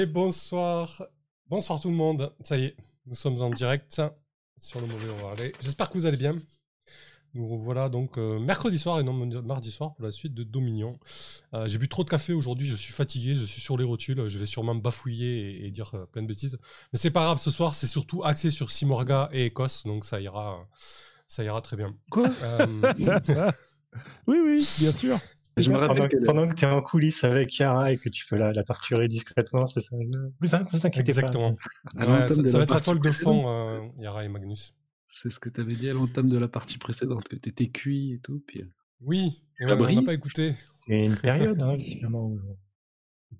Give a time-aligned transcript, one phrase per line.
[0.00, 1.02] Et bonsoir.
[1.46, 2.32] Bonsoir tout le monde.
[2.40, 4.00] Ça y est, nous sommes en direct
[4.56, 5.52] sur le mauvais aller.
[5.60, 6.40] J'espère que vous allez bien.
[7.34, 10.98] Nous voilà donc euh, mercredi soir et non mardi soir pour la suite de Dominion.
[11.52, 14.26] Euh, j'ai bu trop de café aujourd'hui, je suis fatigué, je suis sur les rotules,
[14.26, 16.58] je vais sûrement bafouiller et, dire euh, plein de bêtises.
[16.94, 20.18] Mais c'est pas grave, ce soir c'est surtout axé sur Simorga et Écosse, donc ça
[20.18, 20.66] ira,
[21.28, 21.94] ça ira très bien.
[22.10, 22.24] Quoi?
[24.28, 25.18] Oui, oui, bien sûr.
[25.56, 28.36] Je me rappelle pendant, que, tu es en coulisses avec Yara et que tu peux
[28.36, 29.96] la, la torturer discrètement, c'est ça.
[30.38, 31.56] Plus un, plus Exactement.
[31.96, 34.74] ça, ça va être la toile de fond, euh, Yara et Magnus.
[35.08, 37.68] C'est ce que tu avais dit à l'entame de la partie précédente, que tu étais
[37.68, 38.42] cuit et tout.
[38.46, 38.62] Puis...
[38.62, 40.54] Euh, oui, et on n'a pas écouté.
[40.78, 42.36] C'est une période, hein, visiblement.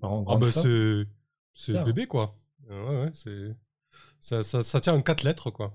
[0.03, 1.07] Ah bah c'est
[1.55, 2.35] c'est bébé quoi.
[2.69, 3.57] Ouais, ouais, c'est
[4.21, 5.75] ça, ça, ça, tient en quatre lettres quoi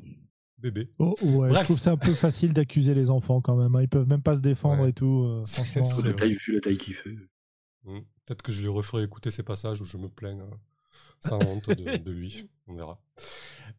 [0.58, 0.90] bébé.
[1.00, 3.76] Oh, ouais, je trouve c'est un peu facile d'accuser les enfants quand même.
[3.76, 3.82] Hein.
[3.82, 5.26] Ils peuvent même pas se défendre et tout.
[5.26, 5.84] Euh, franchement.
[6.06, 7.16] la taille la taille qu'il fait.
[7.84, 8.00] Mmh.
[8.26, 10.50] Peut-être que je lui referai écouter ces passages où je me plains euh,
[11.20, 12.50] sans honte de, lui.
[12.68, 13.00] On verra.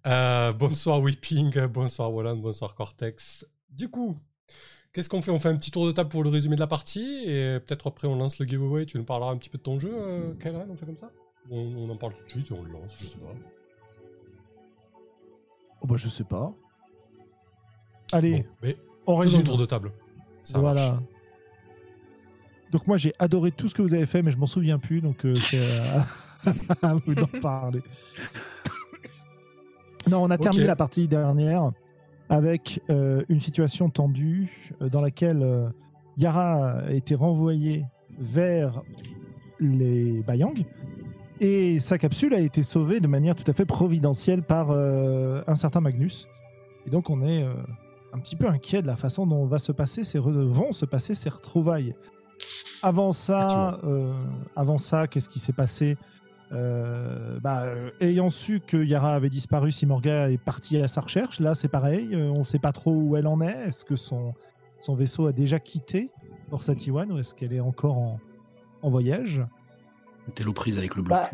[0.07, 3.47] Euh, bonsoir Whipping, bonsoir Walland, bonsoir Cortex.
[3.71, 4.17] Du coup,
[4.93, 5.33] qu'est-ce qu'on fait?
[5.33, 7.89] On fait un petit tour de table pour le résumé de la partie et peut-être
[7.89, 8.87] après on lance le giveaway.
[8.87, 10.33] Tu nous parleras un petit peu de ton jeu, euh,
[10.69, 11.11] On fait comme ça?
[11.51, 13.35] On, on, en parle tout de suite et on le lance, je sais pas.
[15.81, 16.55] Oh bah je sais pas.
[18.13, 18.77] Allez, mais
[19.07, 19.43] on résume.
[19.43, 19.93] tour de table.
[20.55, 20.99] voilà.
[22.73, 25.01] Donc moi j'ai adoré tout ce que vous avez fait, mais je m'en souviens plus,
[25.01, 25.61] donc euh, c'est
[26.83, 27.81] à vous d'en parler.
[30.11, 31.71] non, on a terminé la partie dernière
[32.29, 35.73] avec euh, une situation tendue euh, dans laquelle
[36.17, 37.85] Yara a été renvoyée
[38.19, 38.83] vers
[39.61, 40.65] les Bayang
[41.41, 45.81] et sa capsule a été sauvée de manière tout à fait providentielle par un certain
[45.81, 46.27] Magnus.
[46.87, 47.45] Et donc on est
[48.13, 51.15] un petit peu inquiet de la façon dont va se passer ces vont se passer
[51.15, 51.95] ces retrouvailles.
[52.83, 54.13] Avant ça, euh,
[54.55, 55.97] avant ça, qu'est-ce qui s'est passé?
[56.53, 61.41] Euh, bah, euh, ayant su que Yara avait disparu, Simorga est parti à sa recherche.
[61.41, 62.15] Là, c'est pareil.
[62.15, 63.67] on ne sait pas trop où elle en est.
[63.67, 64.35] Est-ce que son,
[64.79, 66.11] son vaisseau a déjà quitté
[66.51, 68.21] pour Satiwan ou est-ce qu'elle est encore en,
[68.83, 69.43] en voyage?
[70.35, 71.31] T'es l'eau prise avec le bah,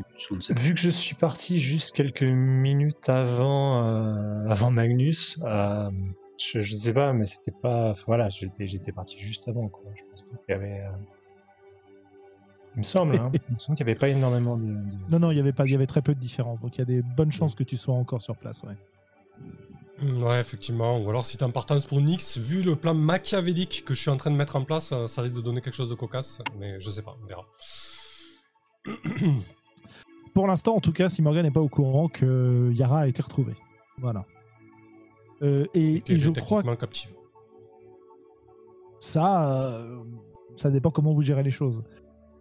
[0.51, 5.41] Vu que je suis parti juste quelques minutes avant, avant Magnus,
[6.39, 7.95] je, ne sais pas, mais c'était pas.
[8.07, 9.69] Voilà, j'étais, j'étais parti juste avant.
[9.69, 9.85] Quoi.
[9.95, 10.81] Je pense qu'il y avait.
[10.81, 10.91] Euh,
[12.75, 14.65] il me semble, hein, il me semble qu'il n'y avait pas énormément de,
[15.11, 16.59] Non, non, il y avait pas, il y avait très peu de différence.
[16.61, 18.77] Donc il y a des bonnes chances que tu sois encore sur place, ouais.
[20.01, 20.99] Mmh, ouais, effectivement.
[20.99, 24.11] Ou alors si t'es en partance pour Nix, vu le plan machiavélique que je suis
[24.11, 26.39] en train de mettre en place, ça risque de donner quelque chose de cocasse.
[26.59, 27.47] Mais je sais pas, on verra.
[30.35, 33.21] Pour l'instant, en tout cas, si Morgan n'est pas au courant que Yara a été
[33.21, 33.55] retrouvée.
[33.99, 34.25] Voilà.
[35.43, 37.13] Euh, et, je crois captive.
[39.01, 39.97] Ça, euh,
[40.55, 41.83] ça dépend comment vous gérez les choses.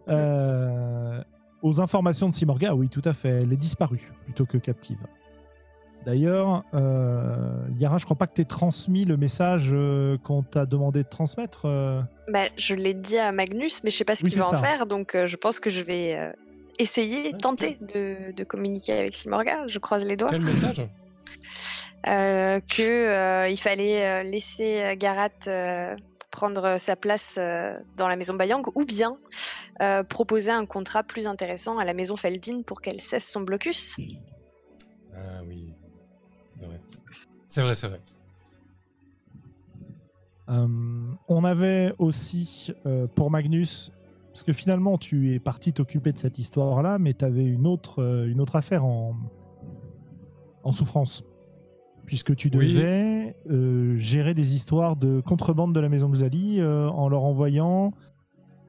[0.08, 1.22] Euh,
[1.62, 3.40] aux informations de Simorga, oui, tout à fait.
[3.42, 4.98] Elle est disparue plutôt que captive.
[6.06, 6.64] D'ailleurs,
[7.78, 9.72] Yara, je crois pas que tu aies transmis le message
[10.24, 11.62] qu'on t'a demandé de transmettre.
[12.28, 14.86] Bah, je l'ai dit à Magnus, mais je sais pas ce qu'il va en faire,
[14.86, 16.32] donc je pense que je vais
[16.80, 19.68] essayer, tenter de, de, communiquer avec Simorga.
[19.68, 20.30] Je croise les doigts.
[20.30, 20.82] Quel message?
[22.06, 25.28] euh, qu'il euh, fallait euh, laisser Garat
[26.30, 27.38] prendre sa place
[27.96, 29.18] dans la maison Bayang ou bien
[30.08, 33.96] proposer un contrat plus intéressant à la maison Feldin pour qu'elle cesse son blocus.
[35.14, 35.74] Ah oui,
[36.58, 36.80] c'est vrai.
[37.48, 38.00] C'est vrai, c'est vrai.
[40.48, 42.72] on avait aussi
[43.14, 43.92] pour Magnus,
[44.28, 48.02] parce que finalement tu es parti t'occuper de cette histoire-là, mais tu avais une autre,
[48.26, 49.14] une autre affaire en,
[50.64, 51.24] en souffrance
[52.06, 57.08] puisque tu devais euh, gérer des histoires de contrebande de la maison Xali euh, en
[57.08, 57.92] leur envoyant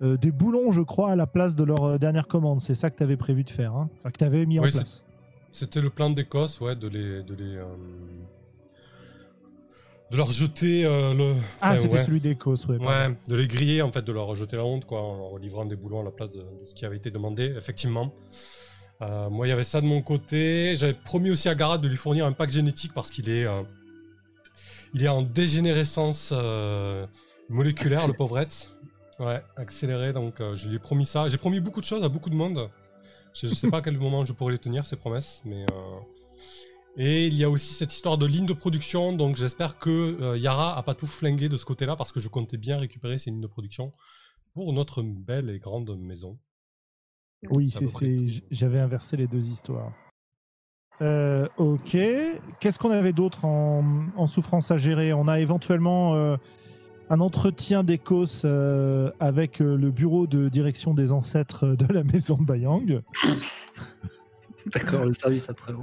[0.01, 2.61] euh, des boulons, je crois, à la place de leur dernière commande.
[2.61, 4.63] C'est ça que tu avais prévu de faire, hein enfin, que tu avais mis en
[4.63, 5.05] place.
[5.51, 7.23] C'était le plan d'Écosse, ouais, de les.
[7.23, 7.55] De, les,
[10.11, 11.35] de leur jeter le.
[11.61, 12.77] Ah, c'était celui d'Écosse, ouais.
[12.77, 15.65] Ouais, de les griller, en fait, de leur jeter la honte, quoi, en leur livrant
[15.65, 18.11] des boulons à la place de ce qui avait été demandé, effectivement.
[19.01, 20.75] Euh, moi, il y avait ça de mon côté.
[20.75, 23.63] J'avais promis aussi à Garat de lui fournir un pack génétique parce qu'il est, euh,
[24.93, 27.05] il est en dégénérescence euh,
[27.49, 28.69] moléculaire, le pauvrette.
[29.19, 30.13] Ouais, accéléré.
[30.13, 31.27] Donc, je lui ai promis ça.
[31.27, 32.69] J'ai promis beaucoup de choses à beaucoup de monde.
[33.33, 35.65] Je ne sais pas à quel moment je pourrais les tenir, ces promesses, mais.
[36.95, 40.77] Et il y a aussi cette histoire de ligne de production, donc j'espère que Yara
[40.77, 43.41] a pas tout flingué de ce côté-là parce que je comptais bien récupérer ces lignes
[43.41, 43.93] de production
[44.53, 46.37] pour notre belle et grande maison.
[47.51, 47.87] Oui, c'est,
[48.51, 49.91] j'avais inversé les deux histoires.
[51.01, 51.97] Euh, ok.
[52.59, 55.13] Qu'est-ce qu'on avait d'autre en, souffrance à gérer?
[55.13, 56.37] On a éventuellement euh,
[57.09, 63.01] un entretien d'Écosse euh, avec le bureau de direction des ancêtres de la maison Bayang.
[64.67, 65.73] D'accord, le service après.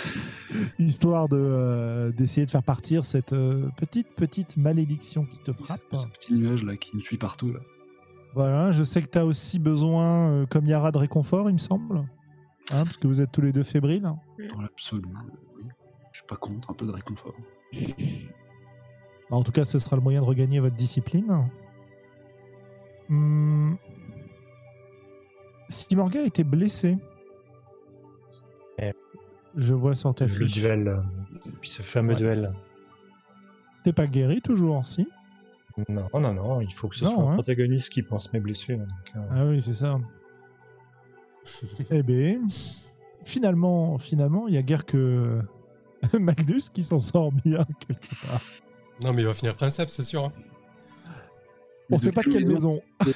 [0.78, 5.80] Histoire de, euh, d'essayer de faire partir cette euh, petite, petite malédiction qui te frappe.
[5.92, 7.52] Ce petit nuage là qui me suit partout.
[7.52, 7.60] Là.
[8.34, 11.58] Voilà, je sais que tu as aussi besoin, euh, comme Yara, de réconfort, il me
[11.58, 11.98] semble.
[11.98, 12.04] Hein,
[12.84, 14.02] parce que vous êtes tous les deux fébriles.
[14.02, 15.02] Dans l'absolu,
[15.56, 15.64] oui.
[16.12, 17.34] Je suis pas contre un peu de réconfort.
[17.72, 21.48] Bah, En tout cas, ce sera le moyen de regagner votre discipline.
[23.08, 23.74] Hmm.
[25.68, 26.96] Simorga a été blessé.
[28.78, 28.92] Eh.
[29.56, 30.52] Je vois sur ta Le fiche.
[30.52, 31.00] duel, euh,
[31.60, 32.16] puis ce fameux Ouais.
[32.20, 32.54] duel.
[33.82, 35.08] T'es pas guéri toujours, si?
[35.88, 37.30] Non, non, non, il faut que ce Non, soit hein.
[37.30, 38.78] un protagoniste qui pense mes blessures.
[38.78, 39.98] donc, euh, Ah oui, c'est ça.
[41.90, 42.40] eh bien,
[43.24, 45.40] finalement, finalement, il y a guère que
[46.18, 48.40] Magnus qui s'en sort bien quelque part.
[49.00, 50.24] Non, mais il va finir princeps, c'est sûr.
[50.26, 50.32] hein.
[51.90, 52.80] On sait pas de quelle maison.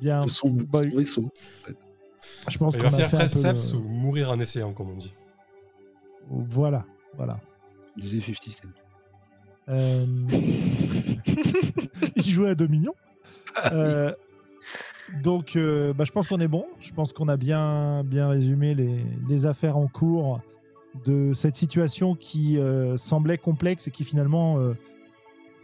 [0.00, 1.30] bien, De son, bah, son vaisseau.
[2.48, 5.12] je pense Il qu'on va peu princeps le- ou mourir en essayant, comme on dit.
[6.28, 6.84] Voilà,
[7.14, 7.38] voilà.
[7.96, 8.68] Disait 50 Cent.
[9.68, 10.04] Euh,
[12.16, 12.94] il jouait à Dominion.
[13.72, 14.12] Euh,
[15.22, 16.66] donc, euh, bah, je pense qu'on est bon.
[16.80, 18.96] Je pense qu'on a bien, bien résumé les,
[19.28, 20.40] les affaires en cours
[21.04, 22.58] de cette situation qui
[22.96, 24.58] semblait complexe et qui finalement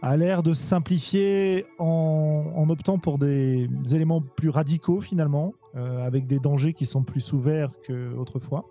[0.01, 6.27] a l'air de se simplifier en, en optant pour des éléments plus radicaux finalement, avec
[6.27, 8.65] des dangers qui sont plus ouverts qu'autrefois.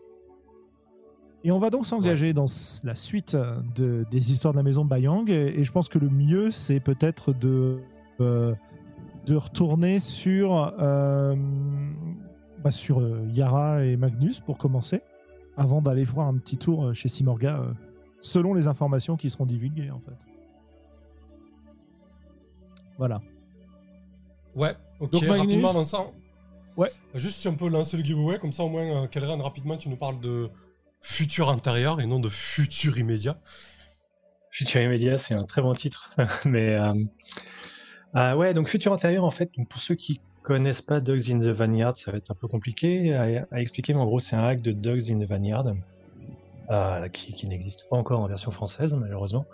[1.43, 2.45] Et on va donc s'engager dans
[2.85, 3.37] la suite
[3.75, 5.29] de, des histoires de la maison Bayang.
[5.31, 7.79] Et, et je pense que le mieux, c'est peut-être de,
[8.21, 8.55] euh,
[9.27, 11.35] de retourner sur, euh,
[12.63, 15.01] bah, sur euh, Yara et Magnus pour commencer,
[15.57, 17.73] avant d'aller voir un petit tour euh, chez Simorga, euh,
[18.21, 20.27] selon les informations qui seront divulguées en fait.
[22.99, 23.23] Voilà.
[24.55, 26.13] Ouais, ok, Donc, Magnus- rapidement, Vincent.
[26.77, 26.91] Ouais.
[27.15, 29.89] Juste si on peut lancer le giveaway, comme ça au moins, euh, Kelren, rapidement, tu
[29.89, 30.51] nous parles de
[31.01, 33.39] futur antérieur et non de futur immédiat.
[34.51, 36.17] Futur immédiat, c'est un très bon titre.
[36.45, 36.93] Mais euh,
[38.15, 41.39] ah ouais, donc futur antérieur, en fait, donc pour ceux qui connaissent pas Dogs in
[41.39, 44.45] the Vineyard, ça va être un peu compliqué à, expliquer, mais en gros, c'est un
[44.45, 45.67] hack de Dogs in the Vineyard
[46.71, 49.47] euh, qui, qui n'existe pas encore en version française, malheureusement.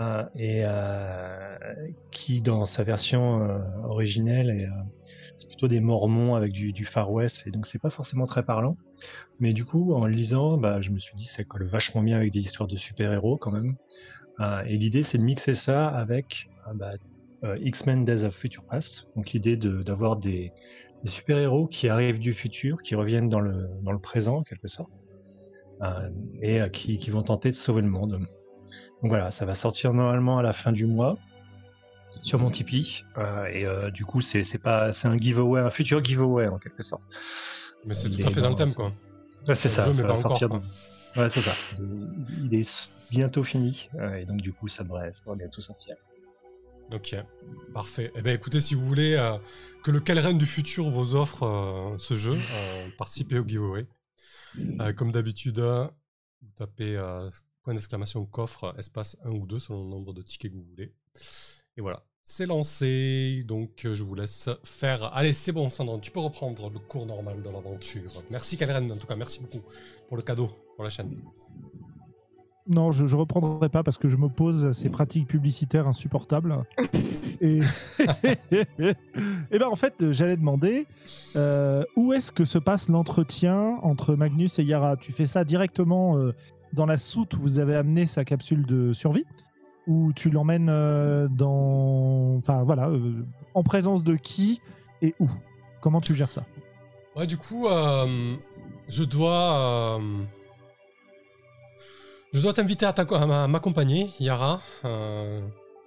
[0.00, 1.56] Euh, et euh,
[2.12, 4.70] qui, dans sa version euh, originelle, est, euh,
[5.38, 8.76] c'est plutôt des Mormons avec du, Far West, et donc c'est pas forcément très parlant.
[9.38, 12.16] Mais du coup, en le lisant, bah, je me suis dit ça colle vachement bien
[12.16, 13.76] avec des histoires de super-héros quand même.
[14.40, 16.90] Euh, et l'idée, c'est de mixer ça avec euh, bah,
[17.44, 19.08] euh, X-Men Days of Future Past.
[19.14, 20.52] Donc l'idée d'avoir des,
[21.04, 23.68] super-héros qui arrivent du futur, qui reviennent dans le,
[24.02, 25.00] présent en quelque sorte,
[26.42, 28.18] et qui vont tenter de sauver le monde.
[29.00, 31.16] Donc voilà, ça va sortir normalement à la fin du mois
[32.22, 33.04] sur mon Tipeee.
[33.16, 36.82] euh, et euh, du coup, c'est pas c'est un giveaway, un futur giveaway en quelque
[36.82, 37.02] sorte.
[37.84, 38.92] Mais c'est tout à fait dans le thème, quoi.
[39.46, 40.58] Ouais, c'est ça, jeu, ça mais va pas encore, sortir quoi.
[40.58, 41.52] dans- Ouais, c'est ça.
[41.78, 45.96] Il est bientôt fini, euh, et donc du coup, ça devrait, ça devrait bientôt sortir.
[46.92, 47.16] Ok,
[47.72, 48.12] parfait.
[48.14, 49.38] Eh bien, écoutez, si vous voulez euh,
[49.82, 53.86] que le Kelren du futur vous offre euh, ce jeu, euh, participez au giveaway.
[54.96, 56.96] Comme d'habitude, vous tapez
[57.62, 60.92] point d'exclamation coffre, espace 1 ou 2 selon le nombre de tickets que vous voulez.
[61.78, 63.44] Et voilà, c'est lancé.
[63.46, 65.14] Donc, euh, je vous laisse faire.
[65.14, 68.10] Allez, c'est bon, Sandrine, tu peux reprendre le cours normal de l'aventure.
[68.32, 69.60] Merci, Kelren, en tout cas, merci beaucoup
[70.08, 71.16] pour le cadeau pour la chaîne.
[72.66, 76.64] Non, je ne reprendrai pas parce que je m'oppose à ces pratiques publicitaires insupportables.
[77.40, 77.60] et,
[78.50, 80.88] et ben en fait, j'allais demander
[81.36, 84.96] euh, où est-ce que se passe l'entretien entre Magnus et Yara?
[84.96, 86.34] Tu fais ça directement euh,
[86.72, 89.24] dans la soute où vous avez amené sa capsule de survie?
[89.88, 92.36] Ou tu l'emmènes euh, dans.
[92.36, 94.60] Enfin voilà, euh, en présence de qui
[95.00, 95.28] et où?
[95.80, 96.44] Comment tu gères ça?
[97.16, 98.36] Ouais, du coup, euh,
[98.88, 99.98] je dois.
[102.34, 104.60] je dois t'inviter à m'accompagner, Yara.
[104.84, 105.40] Euh,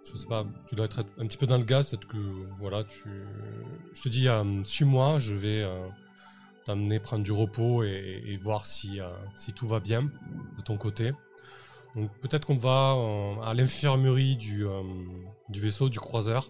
[0.04, 2.18] je sais pas, tu dois être un petit peu dans le gaz, peut-être que.
[2.60, 3.08] Voilà, tu.
[3.94, 4.28] Je te dis,
[4.66, 5.64] suis-moi, je vais
[6.66, 9.00] t'amener prendre du repos et, voir si,
[9.36, 10.10] si tout va bien
[10.58, 11.12] de ton côté.
[11.96, 14.82] Donc, peut-être qu'on va euh, à l'infirmerie du, euh,
[15.50, 16.50] du vaisseau, du croiseur.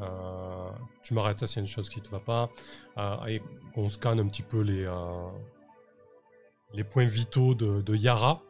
[0.00, 0.70] Euh,
[1.02, 2.50] tu m'arrêtes s'il y a une chose qui te va pas.
[3.28, 3.42] Et
[3.74, 4.88] qu'on scanne un petit peu les,
[6.74, 8.42] les points vitaux de, de Yara.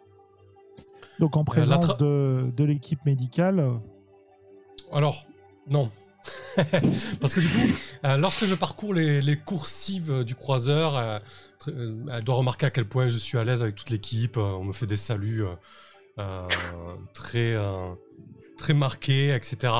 [1.18, 3.80] Donc en présence de, de l'équipe médicale.
[4.92, 5.24] Alors,
[5.70, 5.90] non.
[7.20, 11.18] Parce que du coup, euh, lorsque je parcours les, coursives du croiseur, euh,
[11.68, 14.36] euh, elle doit remarquer à quel point je suis à l'aise avec toute l'équipe.
[14.36, 15.54] euh, on me fait des saluts euh,
[16.18, 16.46] euh,
[17.12, 17.94] très, euh,
[18.58, 19.72] très marqués, etc.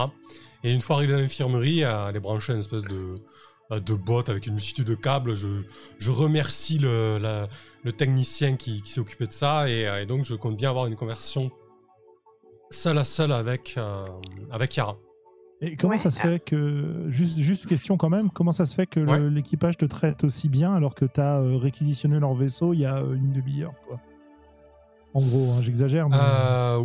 [0.65, 3.17] Et une fois arrivé à l'infirmerie, euh, elle est branchée une espèce de,
[3.73, 5.35] euh, de avec une multitude de câbles.
[5.35, 5.63] Je,
[5.99, 7.47] je remercie le,
[7.97, 11.51] technicien qui, s'est occupé de ça et, euh, donc je compte bien avoir une conversation
[12.71, 14.05] seule à seule avec, euh,
[14.51, 14.99] avec Yara.
[15.63, 16.29] Et comment Ouais, ça se ah.
[16.29, 17.07] fait que.
[17.09, 19.31] Juste, juste question quand même, comment ça se fait que Ouais.
[19.31, 22.99] l'équipage te traite aussi bien alors que tu as réquisitionné leur vaisseau il y a
[22.99, 24.01] euh, une demi-heure quoi?
[25.15, 26.11] En gros, hein, j'exagère.
[26.11, 26.19] Mais...
[26.21, 26.85] Euh,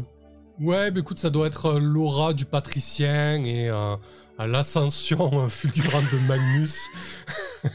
[0.60, 3.96] ouais, bah écoute, ça doit être euh, l'aura du patricien et euh,
[4.40, 6.78] l'ascension euh, fulgurante de Magnus.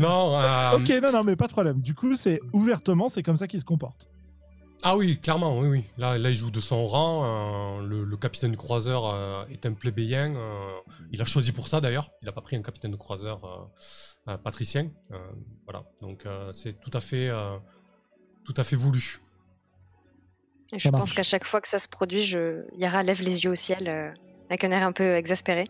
[0.00, 1.80] non, euh, Ok, non, non, mais pas de problème.
[1.80, 4.08] Du coup, c'est ouvertement, c'est comme ça qu'ils se comportent.
[4.82, 5.84] Ah oui, clairement, oui, oui.
[5.96, 7.24] Là, là il joue de son rang.
[7.24, 10.36] euh, le, le capitaine du croiseur euh, est un plébéien.
[10.36, 10.70] euh,
[11.12, 12.10] il a choisi pour ça d'ailleurs.
[12.22, 14.90] Il n'a pas pris un capitaine de croiseur euh, euh, patricien.
[15.10, 15.16] Euh,
[15.64, 17.56] voilà, donc euh, c'est tout à fait, euh,
[18.44, 19.18] tout à fait voulu.
[20.72, 22.64] Et je pense qu'à chaque fois que ça se produit, je...
[22.76, 24.12] Yara lève les yeux au ciel euh,
[24.50, 25.64] avec un air un peu exaspéré.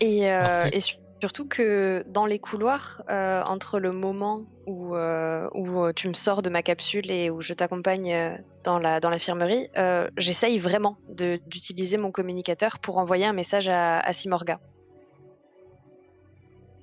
[0.00, 0.80] Et, euh, et
[1.24, 6.12] surtout que dans les couloirs, euh, entre le moment où, euh, où euh, tu me
[6.12, 11.96] sors de ma capsule et où je t'accompagne dans dans l'infirmerie, euh, j'essaye vraiment d'utiliser
[11.96, 14.60] mon communicateur pour envoyer un message à, Simorga.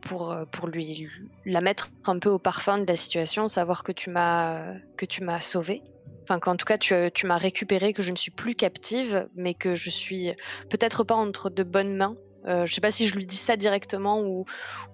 [0.01, 1.07] Pour, pour lui
[1.45, 5.83] la mettre un peu au parfum de la situation, savoir que tu m'as sauvé.
[6.23, 9.53] Enfin, qu'en tout cas, tu, tu m'as récupéré, que je ne suis plus captive, mais
[9.53, 10.33] que je suis
[10.71, 12.15] peut-être pas entre de bonnes mains.
[12.47, 14.45] Euh, je sais pas si je lui dis ça directement ou,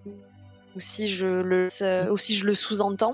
[0.05, 3.13] ou si je le, euh, ou si je le sous-entends.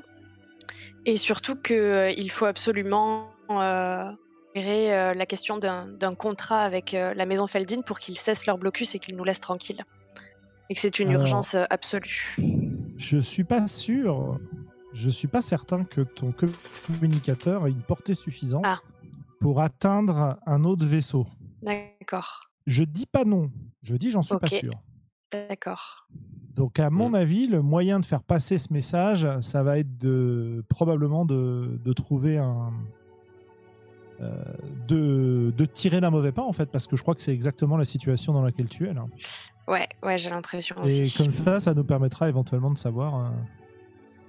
[1.06, 4.10] Et surtout qu'il faut absolument euh,
[4.56, 8.58] gérer euh, la question d'un contrat avec euh, la maison Feldin pour qu'ils cessent leur
[8.58, 9.84] blocus et qu'ils nous laissent tranquilles.
[10.70, 12.36] Et que c'est une Alors- urgence euh, absolue.
[12.98, 14.40] Je suis pas sûr,
[14.94, 16.34] je suis pas certain que ton
[16.88, 18.80] communicateur ait une portée suffisante Ah.
[19.42, 21.28] pour atteindre un autre vaisseau.
[21.62, 23.52] D'accord, Je dis pas non,
[23.82, 24.74] je dis j'en suis pas sûr.
[25.32, 26.08] d'accord.
[26.56, 27.16] Donc à mon Mm.
[27.16, 31.94] avis, le moyen de faire passer ce message, ça va être de probablement de, de
[31.94, 32.72] trouver un
[34.22, 34.44] euh,
[34.88, 37.76] de, de tirer d'un mauvais pas en fait, parce que je crois que c'est exactement
[37.78, 39.06] la situation dans laquelle tu es là.
[39.68, 41.18] Ouais, ouais, j'ai l'impression Et aussi.
[41.18, 43.16] comme ça, ça nous permettra éventuellement de savoir.
[43.16, 43.30] euh,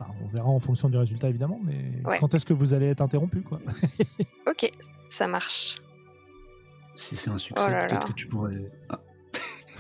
[0.01, 2.19] enfin, on verra en fonction du résultat évidemment, mais Ouais.
[2.19, 3.61] quand est-ce que vous allez être interrompu quoi
[4.49, 4.71] Ok,
[5.11, 5.77] ça marche.
[6.97, 8.71] Si c'est un succès, Oh peut-être que tu pourrais.
[8.89, 8.99] Ah,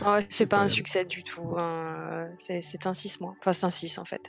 [0.05, 1.55] Oh, c'est pas un succès du tout.
[1.57, 2.27] hein.
[2.37, 3.35] C'est un 6 mois.
[3.41, 4.29] Enfin, c'est un 6 en fait.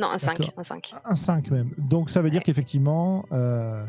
[0.00, 0.38] Non, un 5.
[0.38, 0.54] D'accord.
[0.56, 0.94] Un 5.
[1.04, 1.70] Un 5 même.
[1.78, 2.44] Donc ça veut dire Ouais.
[2.44, 3.84] qu'effectivement, euh,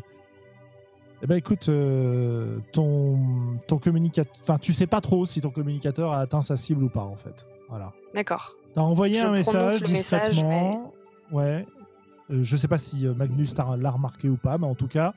[1.22, 3.18] eh ben écoute, euh, ton,
[3.66, 6.88] ton communicateur, enfin tu sais pas trop si ton communicateur a atteint sa cible ou
[6.88, 7.44] pas en fait.
[7.68, 7.92] Voilà.
[8.14, 8.54] D'accord.
[8.74, 10.92] T'as envoyé Je un message le message, discrètement.
[11.32, 11.66] Ouais.
[12.30, 14.88] Euh, je sais pas si euh, Magnus t'a- l'a remarqué ou pas, mais en tout
[14.88, 15.12] cas,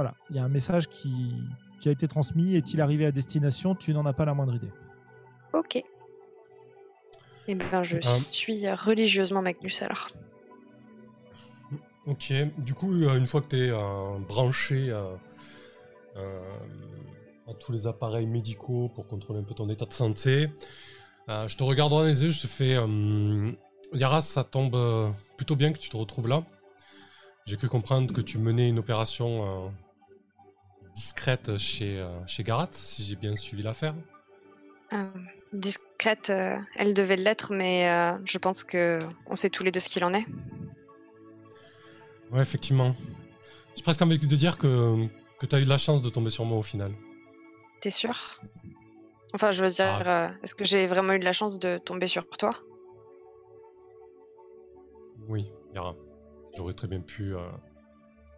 [0.00, 1.34] voilà, il y a un message qui,
[1.78, 2.56] qui a été transmis.
[2.56, 3.74] Est-il arrivé à destination?
[3.74, 4.70] Tu n'en as pas la moindre idée.
[5.52, 5.82] Ok.
[7.48, 8.00] Eh bien, je Euh.
[8.30, 10.08] suis religieusement Magnus alors.
[12.06, 13.70] Ok, du coup, euh, une fois que tu es
[14.26, 15.14] branché euh,
[16.16, 16.40] euh,
[17.46, 20.48] à tous les appareils médicaux pour contrôler un peu ton état de santé,
[21.28, 23.52] euh, je te regarde dans les yeux, je te fais euh,
[23.92, 24.78] Yara, ça tombe
[25.36, 26.42] plutôt bien que tu te retrouves là.
[27.44, 29.68] J'ai cru comprendre que tu menais une opération euh,
[30.94, 33.94] discrète chez, euh, chez Garat, si j'ai bien suivi l'affaire.
[34.92, 35.04] Euh,
[35.52, 39.80] discrète, euh, elle devait l'être, mais euh, je pense que on sait tous les deux
[39.80, 40.26] ce qu'il en est.
[42.32, 42.94] Ouais, effectivement.
[43.76, 45.06] J'ai presque envie de dire que,
[45.38, 46.92] que tu as eu de la chance de tomber sur moi au final.
[47.80, 48.40] T'es sûr?
[49.32, 50.32] Enfin, je veux dire, Ah.
[50.42, 52.50] est-ce que j'ai vraiment eu de la chance de tomber sur toi?
[55.28, 55.94] Oui, Yara.
[56.56, 57.32] J'aurais très bien pu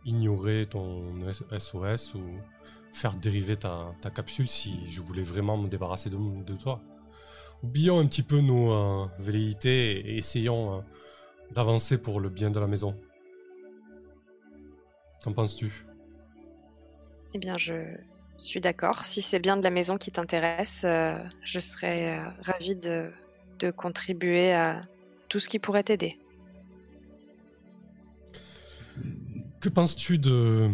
[0.05, 1.15] ignorer ton
[1.57, 2.23] SOS ou
[2.93, 6.81] faire dériver ta, capsule si je voulais vraiment me débarrasser de, toi.
[7.63, 10.81] Oublions un petit peu nos euh, velléités et essayons euh,
[11.53, 12.97] d'avancer pour le bien de la maison.
[15.23, 15.87] Qu'en penses-tu?
[17.35, 17.97] Eh bien, je
[18.39, 19.05] suis d'accord.
[19.05, 23.13] Si c'est bien de la maison qui t'intéresse, euh, je serais euh, ravie de
[23.77, 24.83] contribuer à
[25.29, 26.19] tout ce qui pourrait t'aider.
[29.63, 30.69] Que penses-tu de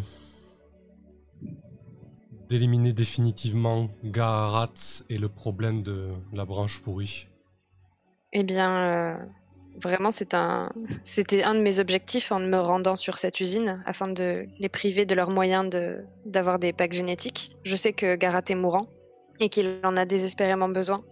[2.48, 7.28] d'éliminer définitivement Gaharat et le problème de la branche pourrie?
[8.32, 9.16] Eh bien, euh,
[9.78, 10.70] vraiment, c'était un
[11.54, 15.30] de mes objectifs en me rendant sur cette usine afin de les priver de leurs
[15.30, 17.58] moyens de, d'avoir des packs génétiques.
[17.64, 18.86] Je sais que Garat est mourant
[19.38, 21.04] et qu'il en a désespérément besoin.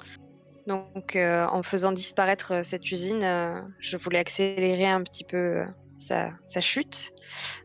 [0.66, 5.66] Donc, euh, en faisant disparaître cette usine, euh, je voulais accélérer un petit peu
[5.98, 7.12] sa chute.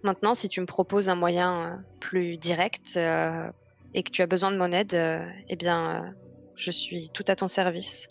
[0.03, 3.49] Maintenant, si tu me proposes un moyen euh, plus direct euh,
[3.93, 6.13] et que tu as besoin de mon aide, euh, eh bien,
[6.55, 8.07] Je suis tout à ton service.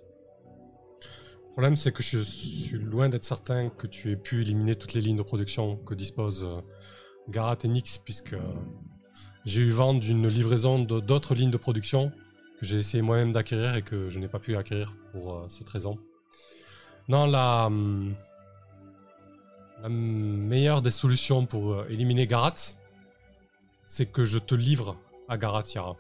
[1.03, 4.95] Le problème, c'est que je suis loin d'être certain que tu aies pu éliminer toutes
[4.95, 6.49] les lignes de production que dispose
[7.29, 8.37] Garat et Nix, puisque
[9.45, 12.11] j'ai eu vent d'une livraison d'autres lignes de production
[12.59, 15.99] que j'ai essayé moi-même d'acquérir et que je n'ai pas pu acquérir pour cette raison.
[17.09, 18.15] Non, la, hum,
[19.83, 22.55] la meilleure des solutions pour euh, éliminer Garat,
[23.87, 24.97] c'est que je te livre
[25.29, 25.97] à Garat, Yara.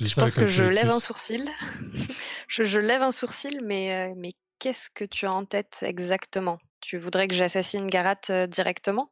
[0.00, 1.48] Je pense que je lève un sourcil.
[2.48, 6.58] je, je lève un sourcil, mais, euh, mais qu'est-ce que tu as en tête exactement?
[6.80, 9.10] Tu voudrais que j'assassine Garat euh, directement?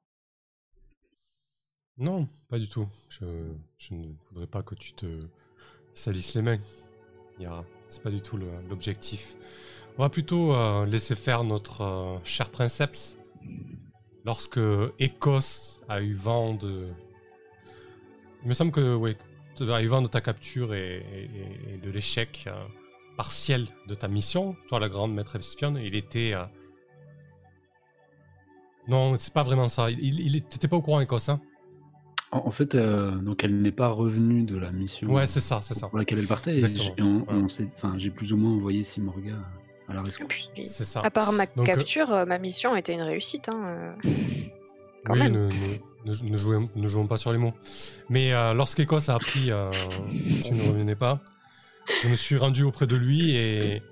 [1.98, 2.88] Non, pas du tout.
[3.10, 5.06] Je, je ne voudrais pas que tu te
[5.94, 6.58] salisses les mains.
[7.38, 7.64] Yara.
[7.88, 9.36] C'est pas du tout l'objectif.
[9.98, 13.18] On va plutôt euh, laisser faire notre euh, cher princeps.
[14.24, 14.60] Lorsque
[14.98, 16.86] Écosse a eu vent de.
[18.42, 19.16] Il me semble que, oui,
[19.56, 22.52] tu as eu vent de ta capture et, et- et de l'échec euh,
[23.16, 26.34] partiel de ta mission, toi, la grande maître espionne, il était.
[28.88, 29.90] Non, c'est pas vraiment ça.
[29.90, 31.40] Il, il, t'étais pas au courant, Écosse, hein?
[32.32, 35.74] En, fait, euh, donc elle n'est pas revenue de la mission Ouais, c'est ça, c'est
[35.74, 35.88] ça.
[35.88, 36.52] pour laquelle elle partait.
[36.52, 36.84] Et, Exactement.
[36.84, 37.40] j- et on, Voilà.
[37.40, 39.34] on s'est- enfin, j'ai plus ou moins envoyé Simorga
[39.92, 40.26] à la rescousse.
[40.54, 41.00] Puis, C'est ça.
[41.04, 43.48] À part ma Donc, euh, capture, euh, ma mission était une réussite.
[43.48, 43.92] Hein, euh.
[45.04, 45.32] quand oui, même.
[45.32, 47.54] ne, ne- ne- ne jouons, ne jouons pas sur les mots.
[48.08, 51.20] Mais euh, lorsqu'Écosse a appris euh, que tu ne revenais pas,
[52.02, 53.82] je me suis rendu auprès de lui et,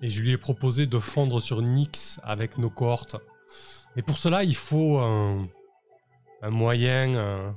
[0.00, 3.16] et je lui ai proposé de fondre sur Nyx avec nos cohortes.
[3.96, 5.48] Mais pour cela, il faut un,
[6.42, 7.50] un moyen euh,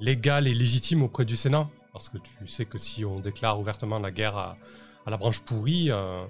[0.00, 1.68] légal et légitime auprès du Sénat.
[1.92, 4.54] Parce que tu sais que si on déclare ouvertement la guerre à,
[5.06, 6.22] à la branche pourrie, euh,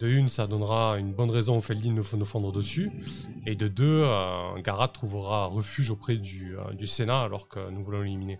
[0.00, 2.90] de une, ça donnera une bonne raison aux Feldin de nous fondre dessus.
[3.46, 7.84] Et de deux, euh, Garat trouvera refuge auprès du, euh, du Sénat alors que nous
[7.84, 8.38] voulons l'éliminer.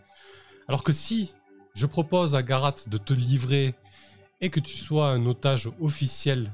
[0.68, 1.35] Alors que si
[1.75, 3.75] je propose à Garat de te livrer
[4.40, 6.51] et que tu sois un otage officiel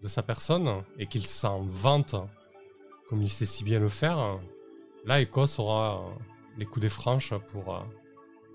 [0.00, 2.14] de sa personne et qu'il s'en vante
[3.08, 4.38] comme il sait si bien le faire,
[5.04, 6.10] là Écosse aura euh,
[6.56, 7.84] les coups des franches pour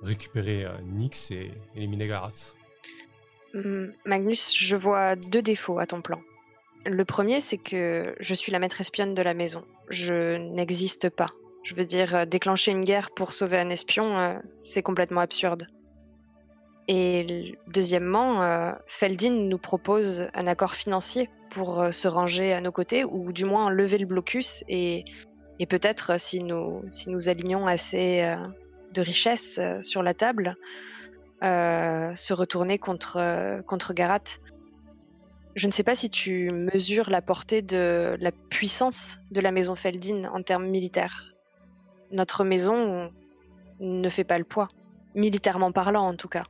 [0.01, 2.55] récupérer Nyx et éliminer Garat.
[3.55, 6.19] Hum, Magnus, je vois deux défauts à ton plan.
[6.85, 9.63] Le premier, c'est que je suis la maître espionne de la maison.
[9.89, 11.29] Je n'existe pas.
[11.63, 15.67] Je veux dire, euh, déclencher une guerre pour sauver un espion, euh, c'est complètement absurde.
[16.87, 23.05] Et deuxièmement, euh, Feldin nous propose un accord financier pour se ranger à nos côtés,
[23.05, 25.05] ou du moins lever le blocus, et,
[25.69, 28.35] peut-être si nous, si nous alignons assez
[28.93, 30.57] de richesses sur la table,
[31.41, 34.24] se retourner contre, euh, contre Garat.
[35.56, 39.76] Je ne sais pas si tu mesures la portée de la puissance de la maison
[39.76, 41.34] Feldin en termes militaires.
[42.12, 43.12] Notre maison
[43.80, 44.67] ne fait pas le poids,
[45.15, 46.43] militairement parlant en tout cas.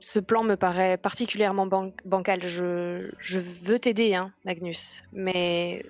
[0.00, 2.46] Ce plan me paraît particulièrement ban- bancal.
[2.46, 5.84] Je, je veux t'aider, hein, Magnus, mais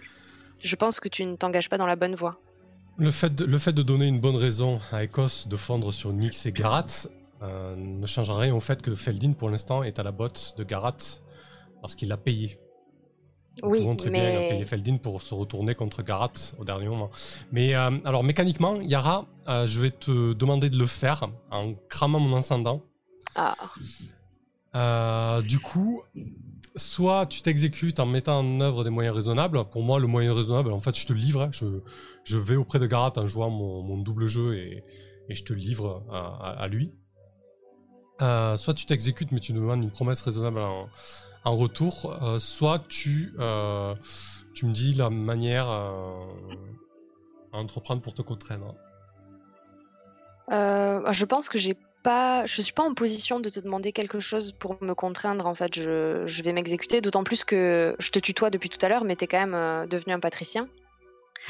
[0.61, 2.41] je pense que tu ne t'engages pas dans la bonne voie.
[3.01, 6.13] Le fait, de, le fait de donner une bonne raison à Écosse de fondre sur
[6.13, 6.85] Nyx et Garat
[7.43, 10.65] euh, ne change rien au fait que Feldin, pour l'instant, est à la botte de
[10.65, 10.97] Garat
[11.81, 12.59] parce qu'il l'a payé.
[13.63, 16.89] Nous Oui, pouvons très bien mais- payer Feldin pour se retourner contre Garat au dernier
[16.89, 17.09] moment.
[17.53, 22.19] Mais euh, alors, mécaniquement, Yara, euh, je vais te demander de le faire en cramant
[22.21, 22.83] mon ascendant.
[23.37, 23.55] Ah,
[24.79, 26.03] Euh, du coup,
[26.77, 29.65] soit tu t'exécutes en mettant en œuvre des moyens raisonnables.
[29.65, 31.43] Pour moi, le moyen raisonnable, en fait, je te livre.
[31.43, 31.51] hein.
[32.25, 34.85] Je, vais auprès de Garat en jouant mon, double jeu et,
[35.29, 36.95] je te livre à, à- lui.
[38.23, 40.89] Euh, soit tu t'exécutes, mais tu demandes une promesse raisonnable en,
[41.45, 42.17] retour.
[42.23, 43.95] Euh, soit tu, euh,
[44.55, 46.27] tu me dis la manière euh,
[47.53, 48.75] à entreprendre pour te contraindre.
[50.51, 51.77] Euh, je pense que j'ai
[52.09, 55.47] pas, je suis pas en position de te demander quelque chose pour me contraindre.
[55.47, 57.03] En fait, je, je vais m'exécuter.
[57.03, 59.87] D'autant plus que je te tutoie depuis tout à l'heure, mais t'es quand même euh,
[59.87, 60.69] devenu un patricien.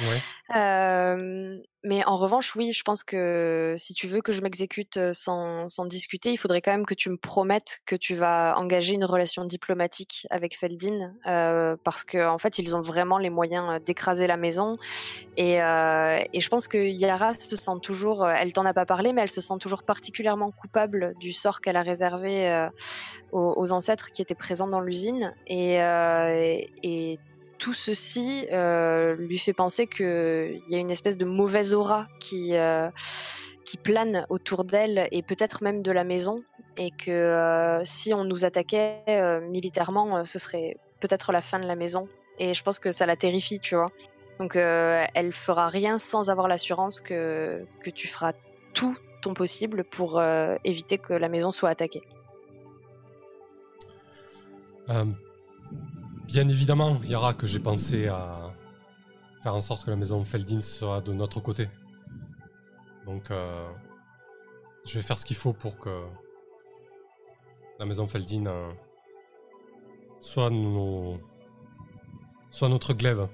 [0.00, 0.56] Ouais.
[0.56, 1.56] Euh,
[1.88, 5.86] mais en revanche, oui, je pense que si tu veux que je m'exécute sans, sans
[5.86, 9.46] discuter, il faudrait quand même que tu me promettes que tu vas engager une relation
[9.46, 11.14] diplomatique avec Feldin,
[11.82, 14.76] parce qu'en en fait, ils ont vraiment les moyens d'écraser la maison.
[15.38, 19.22] Et, et je pense que Yara se sent toujours, elle t'en a pas parlé, mais
[19.22, 22.68] elle se sent toujours particulièrement coupable du sort qu'elle a réservé
[23.32, 25.34] aux, aux ancêtres qui étaient présents dans l'usine.
[25.46, 25.78] Et,
[26.82, 27.18] et
[27.58, 32.56] tout ceci euh, lui fait penser qu'il y a une espèce de mauvaise aura qui,
[32.56, 32.88] euh,
[33.82, 36.42] plane autour d'elle et peut-être même de la maison.
[36.78, 41.76] Et que euh, si on nous attaquait militairement, ce serait peut-être la fin de la
[41.76, 42.08] maison.
[42.38, 43.90] Et je pense que ça la terrifie, tu vois.
[44.38, 48.32] Donc elle fera rien sans avoir l'assurance que, tu feras
[48.72, 50.22] tout ton possible pour
[50.64, 52.02] éviter que la maison soit attaquée.
[56.28, 58.52] Bien évidemment, Yara, que j'ai pensé à
[59.42, 61.68] faire en sorte que la maison Feldin soit de notre côté.
[63.06, 63.66] Donc, euh,
[64.84, 66.04] je vais faire ce qu'il faut pour que
[67.78, 68.70] la maison Feldin euh,
[70.20, 70.50] soit,
[72.50, 73.26] soit notre glaive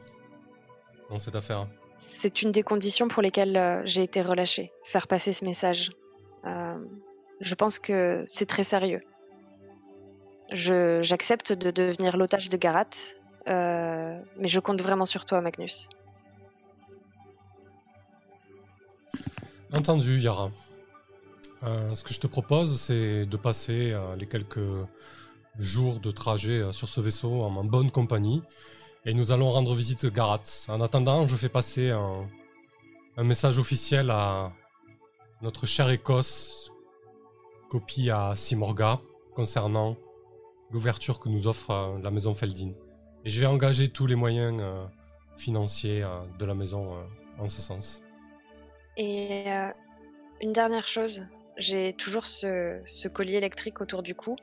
[1.10, 1.66] dans cette affaire.
[1.98, 5.90] C'est une des conditions pour lesquelles euh, j'ai été relâchée, faire passer ce message.
[7.40, 9.00] Je pense que c'est très sérieux.
[10.50, 12.86] J'accepte de devenir l'otage de Garat,
[13.48, 15.88] euh, mais je compte vraiment sur toi, Magnus.
[19.72, 20.50] Entendu, Yara.
[21.62, 24.60] Euh, ce que je te propose, c'est de passer euh, les quelques
[25.58, 28.42] jours de trajet sur ce vaisseau en bonne compagnie.
[29.06, 30.42] Et nous allons rendre visite Garat.
[30.68, 32.26] En attendant, je fais passer un,
[33.16, 34.52] un message officiel à
[35.42, 36.70] notre chère Écosse,
[37.68, 39.00] copie à Simorga,
[39.34, 39.96] concernant
[40.70, 42.72] l'ouverture que nous offre euh, la maison Feldin.
[43.24, 44.84] Et je vais engager tous les moyens euh,
[45.36, 46.94] financiers euh, de la maison
[47.38, 48.00] en ce sens.
[48.96, 49.70] Et euh,
[50.40, 54.36] une dernière chose, j'ai toujours ce, ce collier électrique autour du cou.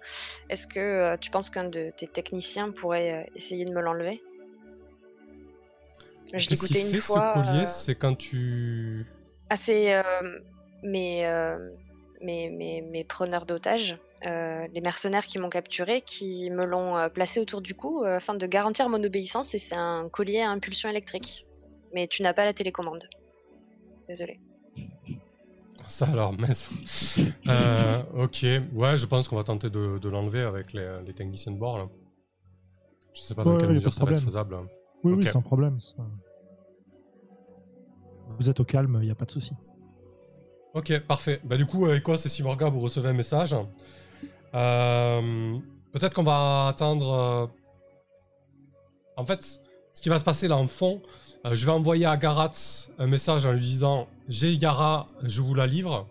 [0.49, 4.21] Est-ce que euh, tu penses qu'un de tes techniciens pourrait euh, essayer de me l'enlever?
[6.33, 7.33] Je l'ai goûté une fait fois.
[7.35, 9.05] ce collier C'est quand tu.
[9.49, 10.01] Ah, c'est
[10.81, 11.25] mes,
[12.23, 17.09] mes, mes, mes preneurs d'otages, euh, les mercenaires qui m'ont capturé, qui me l'ont euh,
[17.09, 19.53] placé autour du cou euh, afin de garantir mon obéissance.
[19.55, 21.45] Et c'est un collier à impulsion électrique.
[21.93, 23.07] Mais tu n'as pas la télécommande.
[24.07, 24.39] Désolé.
[25.87, 26.33] Ça alors.
[27.47, 31.51] Euh, ok, ouais, je pense qu'on va tenter de, de l'enlever avec les, les techniciens
[31.51, 31.77] de bord.
[31.79, 31.89] Là.
[33.13, 34.55] Je sais pas dans Ouais, quelle mesure ça va être faisable.
[35.03, 35.31] Oui, oui, Ok.
[35.33, 35.81] sans problème.
[35.81, 35.95] ça.
[38.39, 39.51] Vous êtes au calme, il n'y a pas de souci.
[40.73, 41.39] Ok, parfait.
[41.43, 43.55] Bah, du coup, Écosse et Simorga, vous recevez un message.
[44.55, 45.57] Euh,
[45.91, 47.11] Peut-être qu'on va attendre.
[47.13, 47.47] euh,
[49.17, 49.59] En fait,
[49.91, 51.01] ce qui va se passer là en fond,
[51.45, 52.51] euh, je vais envoyer à Garat
[52.97, 56.07] un message en lui disant J'ai Yara, je vous la livre.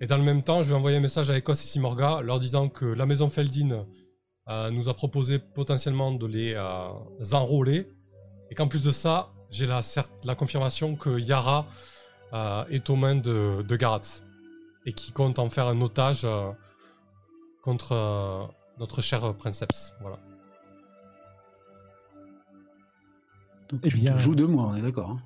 [0.00, 2.40] Et dans le même temps, je vais envoyer un message à Écosse et Simorga leur
[2.40, 3.84] disant que la maison Feldin
[4.72, 6.56] nous a proposé potentiellement de les
[7.34, 7.88] enrôler.
[8.50, 9.80] Et qu'en plus de ça, j'ai la,
[10.24, 11.66] la confirmation que Yara
[12.70, 14.22] est aux mains de, de Garat
[14.86, 16.50] et qui compte en faire un otage euh,
[17.62, 18.44] contre euh,
[18.78, 19.92] notre cher princeps.
[20.00, 20.18] Voilà.
[23.70, 25.10] Donc tu bien- joues de moi, on est d'accord.
[25.10, 25.22] hein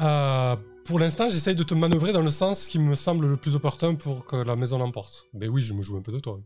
[0.00, 3.54] Euh, pour l'instant, j'essaye de te manœuvrer dans le sens qui me semble le plus
[3.54, 5.26] opportun pour que la maison l'emporte.
[5.34, 6.34] Mais oui, je me joue un peu de toi.
[6.36, 6.44] oui.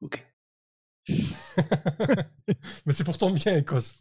[0.00, 0.20] Ok.
[2.86, 3.98] Mais c'est pour ton bien, Écosse.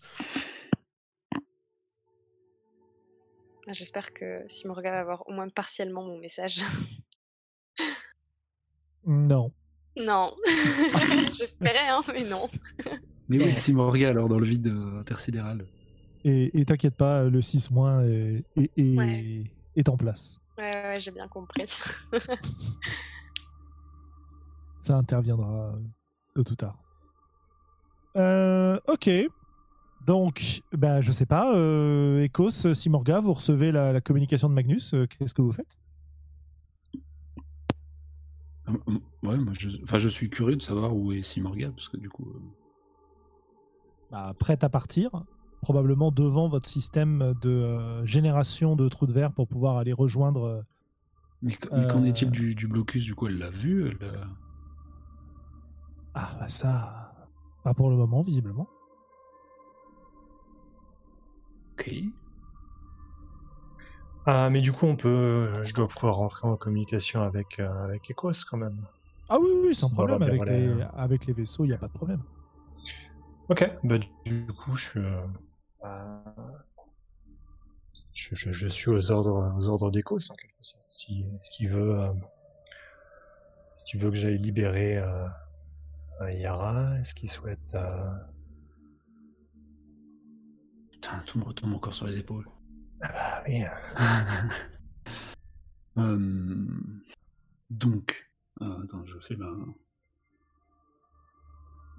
[3.73, 6.61] J'espère que Simorga va avoir au moins partiellement mon message.
[9.05, 9.51] Non.
[9.97, 10.33] non.
[11.33, 12.47] J'espérais, hein, mais non.
[13.27, 15.65] Mais oui, Simorga alors dans le vide euh, intersidéral.
[16.25, 19.43] Et t'inquiète pas, le 6 moins est, est- est- Ouais.
[19.75, 20.39] est en place.
[20.57, 21.65] Ouais, ouais, ouais, j'ai bien compris.
[24.79, 25.73] Ça interviendra
[26.35, 26.77] tôt ou tard.
[28.17, 29.09] Euh, ok.
[30.05, 34.93] Donc, bah, je sais pas, euh, Ecos, Simorga, vous recevez la, la communication de Magnus.
[34.93, 35.77] euh, Qu'est-ce que vous faites?
[39.23, 42.09] Ouais, moi je, enfin, je suis curieux de savoir où est Simorga parce que du
[42.09, 42.29] coup.
[42.35, 42.39] euh,
[44.11, 45.09] bah, Prête à partir,
[45.61, 50.43] probablement devant votre système de euh, génération de trous de verre pour pouvoir aller rejoindre.
[50.43, 50.61] euh,
[51.41, 52.07] Mais, qu- mais qu'en Euh.
[52.07, 54.11] est-il du, du blocus Du coup, elle l'a vu elle
[56.13, 57.29] Ah, bah ça.
[57.63, 58.67] Pas pour le moment, visiblement.
[61.77, 61.91] Ok.
[64.25, 68.09] Ah, mais du coup, on peut, je dois pouvoir rentrer en communication avec, euh, avec
[68.09, 68.85] Ecos quand même.
[69.27, 70.21] Ah oui, oui, sans problème.
[70.21, 72.23] Avec les, avec les vaisseaux, il n'y a pas de problème.
[73.49, 75.27] Ok, bah du, coup, je suis, euh,
[78.13, 80.83] je, je, je suis aux ordres, aux ordres d'Ecos en quelque sorte.
[80.87, 82.13] Si, est-ce qu'il veut, euh,
[83.75, 85.27] est-ce qu'il veut que j'aille libérer euh,
[86.21, 88.11] euh, Yara Est-ce qu'il souhaite euh,
[91.03, 92.47] Putain, tout me retombe encore sur les épaules.
[93.01, 93.63] Ah bah oui.
[95.95, 96.65] Euh,
[97.69, 98.27] donc,
[98.61, 99.53] euh, attends, je fais la.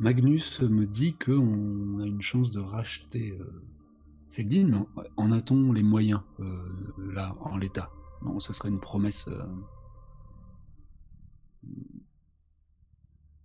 [0.01, 3.63] Magnus me dit qu'on a une chance de racheter euh,
[4.31, 7.93] Feldin, mais en, a-t-on les moyens euh, là, en l'état?
[8.23, 9.29] Non, ça serait une promesse.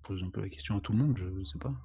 [0.01, 1.75] Pose un peu la question à tout le monde, je sais pas.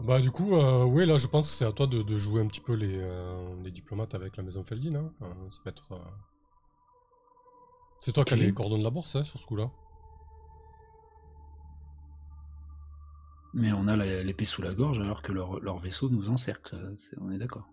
[0.00, 2.40] Bah du coup, euh, oui, là je pense que c'est à toi de, de jouer
[2.42, 4.94] un petit peu les, euh, les diplomates avec la maison Feldin.
[4.96, 5.12] Hein.
[5.22, 5.92] Euh, ça peut être...
[5.92, 5.98] euh,
[7.98, 9.70] C'est toi qui as les cordons de la bourse hein, sur ce coup-là.
[13.56, 16.76] Mais on a l'épée sous la gorge alors que leur, leur vaisseau nous encercle.
[17.20, 17.68] On est d'accord.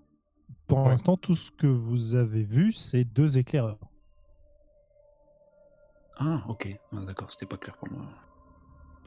[0.67, 0.89] Pour Ouais.
[0.89, 3.79] l'instant, tout ce que vous avez vu, c'est deux éclaireurs.
[6.17, 6.79] Ah, ok.
[6.91, 8.05] Ah, d'accord, c'était pas clair pour moi.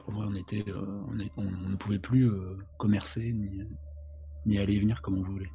[0.05, 3.61] Pour moi, on était, euh, on, est- on- on ne pouvait plus euh, commercer ni,
[4.45, 5.49] ni aller et venir comme on voulait.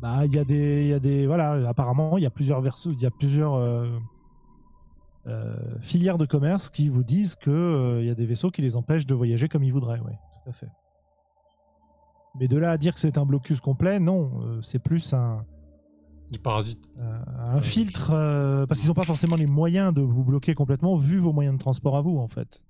[0.00, 2.60] Bah, il y a des, il y a des, voilà, apparemment, il y a plusieurs
[2.86, 3.86] il y a plusieurs euh,
[5.28, 8.62] euh, filières de commerce qui vous disent que euh, il y a des vaisseaux qui
[8.62, 10.68] les empêchent de voyager comme ils voudraient, oui, tout à fait.
[12.40, 15.44] Mais de là à dire que c'est un blocus complet, non, euh, c'est plus un,
[16.32, 16.90] Du parasite.
[17.02, 20.96] euh, un filtre, euh, parce qu'ils n'ont pas forcément les moyens de vous bloquer complètement,
[20.96, 22.64] vu vos moyens de transport à vous, en fait.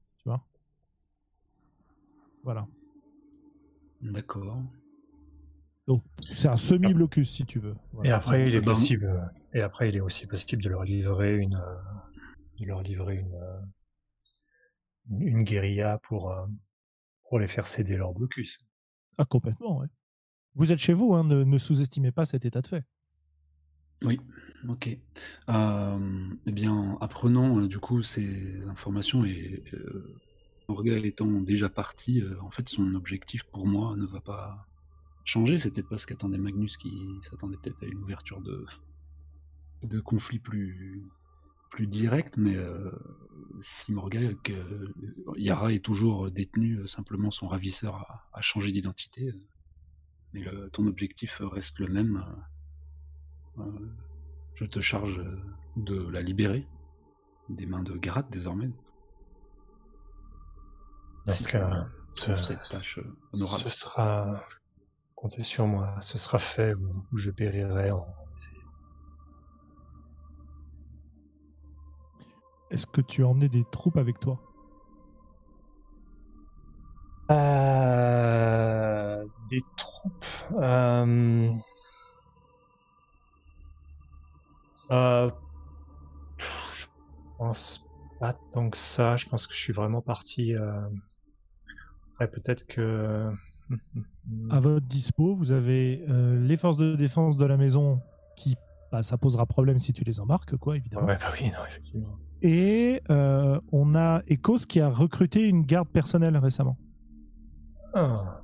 [2.42, 2.66] Voilà.
[4.00, 4.62] D'accord.
[5.86, 6.02] Donc,
[6.32, 7.74] c'est un semi-blocus, si tu veux.
[7.92, 8.10] Voilà.
[8.10, 9.30] Et après, il est possible.
[9.52, 11.76] Et après, il est aussi possible de leur livrer une, euh,
[12.58, 13.60] de leur livrer une, euh,
[15.18, 16.46] une, guérilla pour, euh,
[17.28, 18.58] pour les faire céder leur blocus.
[19.18, 19.88] Ah, complètement, ouais.
[20.54, 22.84] Vous êtes chez vous, hein, ne, ne sous-estimez pas cet état de fait.
[24.04, 24.20] Oui,
[24.68, 24.98] ok.
[25.48, 30.20] Euh, eh bien, apprenant euh, du coup ces informations et euh,
[30.68, 34.66] Orga étant déjà parti, euh, en fait, son objectif pour moi ne va pas
[35.24, 35.58] changer.
[35.58, 38.66] C'est peut-être pas ce qu'attendait Magnus qui s'attendait peut-être à une ouverture de,
[39.82, 41.02] de conflit plus,
[41.70, 42.90] plus direct, mais euh,
[43.62, 44.52] si Morga, que
[45.36, 49.40] Yara est toujours détenu, euh, simplement son ravisseur a, changé d'identité, euh,
[50.32, 52.16] mais ton objectif reste le même.
[52.16, 52.42] euh,
[53.58, 53.88] euh,
[54.54, 55.36] je te charge euh,
[55.76, 56.66] de la libérer
[57.48, 58.70] des mains de Garat désormais.
[61.26, 63.62] Dans ce cas, ce, cette tâche euh, honorable.
[63.62, 64.44] ce sera,
[65.14, 68.06] comptez sur moi, ce sera fait ou, ou je périrai en,
[72.72, 74.38] Est-ce que tu as emmené des troupes avec toi?
[77.30, 80.24] Euh, des troupes.
[80.52, 81.52] Euh,
[84.90, 85.30] euh,
[86.38, 86.86] je
[87.36, 89.18] pense pas tant que ça.
[89.18, 90.54] Je pense que je suis vraiment parti.
[92.22, 93.30] Euh, après, peut-être que.
[94.50, 98.00] À votre dispo, vous avez euh, les forces de défense de la maison
[98.36, 98.56] qui,
[98.90, 101.06] bah, ça posera problème si tu les embarques, quoi, évidemment.
[101.06, 102.18] Ouais, bah oui, non, effectivement.
[102.42, 106.76] Et euh, on a Ecos qui a recruté une garde personnelle récemment.
[107.94, 108.42] Ah.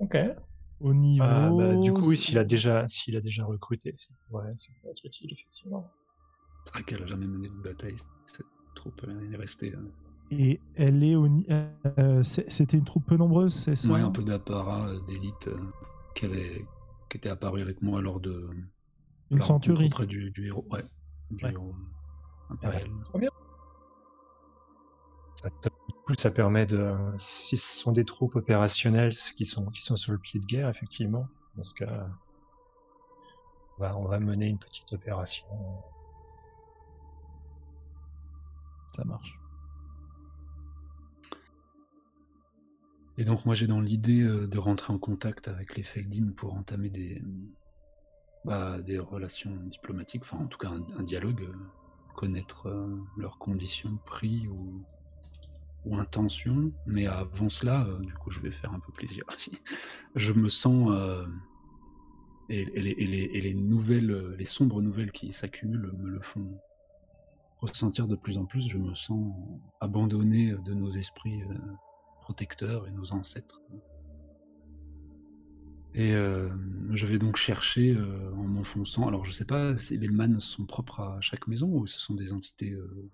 [0.00, 0.16] Ok.
[0.80, 1.24] Au niveau.
[1.24, 4.72] Ah, bah, du coup, oui, s'il a déjà, s'il a déjà recruté, c'est ouais, ça
[4.82, 5.90] peut être utile, effectivement.
[6.64, 7.96] C'est vrai qu'elle a jamais mené de bataille.
[8.26, 9.72] Cette troupe, elle est restée.
[9.72, 9.90] euh,
[10.30, 11.26] Et elle est au.
[11.98, 13.88] euh, c'est- C'était une troupe peu nombreuse, c'est ça?
[13.88, 15.58] Ouais, un peu d'apparat euh, d'élite euh,
[16.14, 16.66] qui avait
[17.08, 18.48] qui était apparu avec moi lors de
[19.30, 19.86] Une centurie.
[19.86, 20.64] auprès du, du héros.
[20.70, 20.84] Ouais,
[21.30, 21.52] du Ouais.
[21.52, 21.74] héros
[22.50, 22.90] impérial.
[23.04, 23.30] Trop bien.
[25.36, 29.66] Ça, ça- du coup, ça permet de, si ce sont des troupes opérationnelles qui sont,
[29.66, 32.08] qui sont sur le pied de guerre, effectivement, dans ce cas,
[33.78, 35.46] on va, on va mener une petite opération.
[38.96, 39.38] Ça marche.
[43.18, 46.54] Et donc moi j'ai dans l'idée euh, de rentrer en contact avec les Feldin pour
[46.54, 47.22] entamer des,
[48.44, 48.76] bah,
[49.10, 51.54] relations diplomatiques, enfin en tout cas un, dialogue, euh,
[52.14, 54.84] connaître euh, leurs conditions, prix ou,
[55.92, 56.72] intentions.
[56.86, 59.52] Mais avant cela, du coup je vais faire un peu plaisir aussi.
[60.16, 60.92] Je me sens...
[62.48, 66.58] et, les, et les- nouvelles, les sombres nouvelles qui s'accumulent me le font
[67.60, 68.68] ressentir de plus en plus.
[68.68, 69.32] Je me sens
[69.80, 71.44] abandonné de nos esprits
[72.26, 73.60] protecteurs et nos ancêtres.
[75.94, 76.50] Et euh,
[76.90, 79.06] je vais donc chercher euh, en m'enfonçant.
[79.06, 82.14] Alors je sais pas si les manes sont propres à chaque maison ou ce sont
[82.14, 83.08] des entités euh,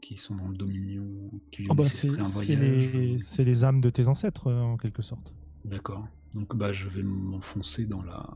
[0.00, 4.78] qui sont dans le dominion, qui Oh bah, c'est les, âmes de tes ancêtres, en
[4.78, 5.34] quelque sorte.
[5.66, 6.08] D'accord.
[6.32, 8.26] Donc bah je vais m'enfoncer dans la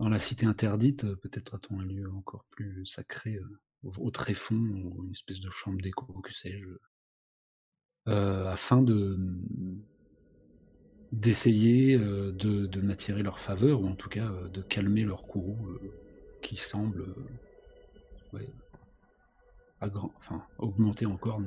[0.00, 1.06] dans la cité interdite.
[1.22, 3.38] Peut-être a-t-on un lieu encore plus sacré
[3.84, 6.66] au, au tréfonds ou une espèce de chambre d'écho, que sais-je,
[8.06, 9.18] afin de
[11.12, 15.58] d'essayer euh, de, m'attirer leur faveur ou en tout cas euh, de calmer leur courroux
[15.68, 15.92] euh,
[16.42, 17.14] qui semble
[18.34, 18.38] euh,
[20.58, 21.40] augmenter encore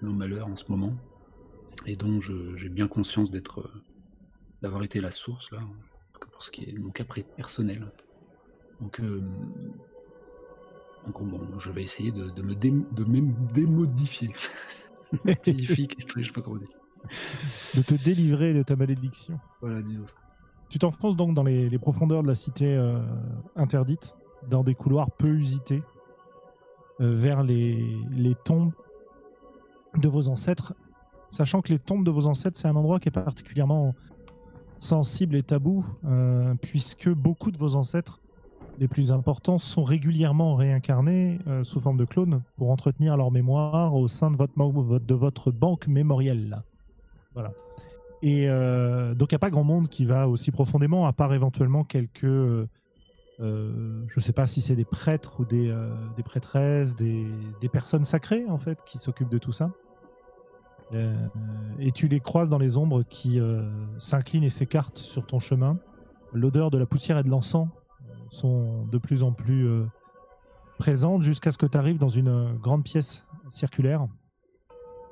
[0.00, 0.94] nos, malheurs en ce moment
[1.86, 3.82] et dont j'ai bien conscience d'être euh,
[4.62, 5.60] d'avoir été la source là,
[6.20, 7.04] cas pour ce qui est mon cas
[7.36, 7.92] personnel.
[8.80, 9.22] Donc, euh,
[11.06, 12.54] bon, je vais essayer de, me
[13.54, 14.30] démodifier.
[15.24, 16.68] Démodifier, qu'est-ce que je sais pas comment dire.
[17.74, 19.38] de te délivrer de ta malédiction.
[19.60, 20.04] Voilà, disons.
[20.68, 23.00] Tu t'enfonces donc dans les, les profondeurs de la cité euh,
[23.56, 24.16] interdite,
[24.48, 25.82] dans des couloirs peu usités,
[27.00, 28.72] euh, vers les, les tombes
[29.96, 30.74] de vos ancêtres,
[31.30, 33.94] sachant que les tombes de vos ancêtres, c'est un endroit qui est particulièrement
[34.78, 38.20] sensible et tabou, euh, puisque beaucoup de vos ancêtres
[38.78, 43.94] les plus importants sont régulièrement réincarnés euh, sous forme de clones pour entretenir leur mémoire
[43.94, 44.36] au sein de
[45.14, 46.62] votre, banque mémorielle.
[47.34, 47.52] Voilà.
[48.22, 51.34] Et euh, donc il n'y a pas grand monde qui va aussi profondément, à part
[51.34, 52.24] éventuellement quelques...
[52.24, 52.66] euh,
[53.40, 55.72] je ne sais pas si c'est des prêtres ou des,
[56.16, 57.28] des prêtresses, des,
[57.72, 59.70] personnes sacrées en fait qui s'occupent de tout ça.
[61.78, 63.40] Et tu les croises dans les ombres qui
[63.98, 65.78] s'inclinent et s'écartent sur ton chemin.
[66.32, 67.68] L'odeur de la poussière et de l'encens
[68.30, 69.84] sont de plus en plus euh,
[70.78, 74.06] présentes jusqu'à ce que tu arrives dans une euh, grande pièce circulaire,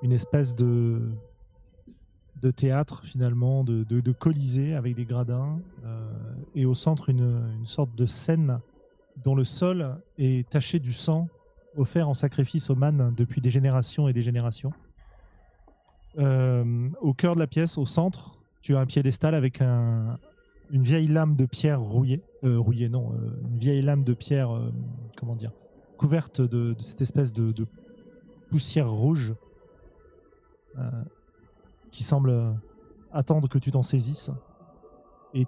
[0.03, 1.09] une espèce de,
[2.43, 6.13] de théâtre finalement, de, de, colisée avec des gradins, euh,
[6.55, 8.61] et au centre une, une sorte de scène
[9.25, 11.29] dont le sol est taché du sang
[11.77, 14.73] offert en sacrifice aux mânes depuis des générations et des générations.
[16.19, 20.19] Au cœur de la pièce, au centre, tu as un piédestal avec un,
[20.71, 24.55] une vieille lame de pierre rouillée, euh, rouillée non, euh, une vieille lame de pierre,
[24.55, 24.73] euh,
[25.17, 25.53] comment dire,
[25.97, 27.67] couverte de, cette espèce de,
[28.51, 29.35] poussière rouge
[31.91, 32.55] qui semble
[33.11, 34.31] attendre que tu t'en saisisses.
[35.35, 35.47] Et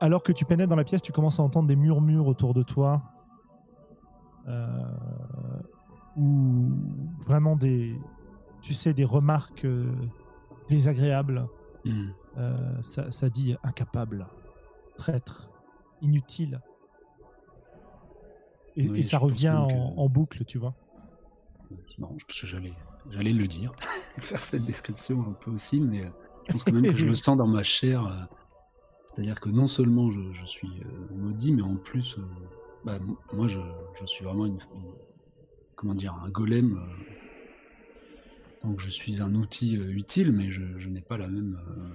[0.00, 2.62] alors que tu pénètres dans la pièce, tu commences à entendre des murmures autour de
[2.64, 3.02] toi,
[6.16, 6.72] ou
[7.26, 7.96] vraiment des,
[8.62, 9.66] tu sais, des remarques
[10.68, 11.46] désagréables.
[11.84, 12.08] Hmm.
[12.36, 14.26] Euh, ça, ça dit incapable,
[14.96, 15.50] traître,
[16.00, 16.60] inutile.
[18.76, 20.74] Et, Oui, et ça revient en, que- en boucle, tu vois.
[21.86, 22.72] C'est marrant, parce que j'allais,
[23.10, 23.72] j'allais le dire,
[24.20, 26.10] faire cette description un peu aussi, mais euh,
[26.46, 28.06] je pense quand même que je le sens dans ma chair.
[28.06, 28.20] euh,
[29.06, 32.22] C'est-à-dire que non seulement je, je suis euh, maudit, mais en plus, euh,
[32.84, 32.98] bah,
[33.32, 33.58] moi je,
[34.00, 34.94] je suis vraiment une, une-
[35.74, 36.80] comment dire, un golem.
[38.62, 41.88] Donc je suis un outil euh, utile, mais je, n'ai pas la même euh,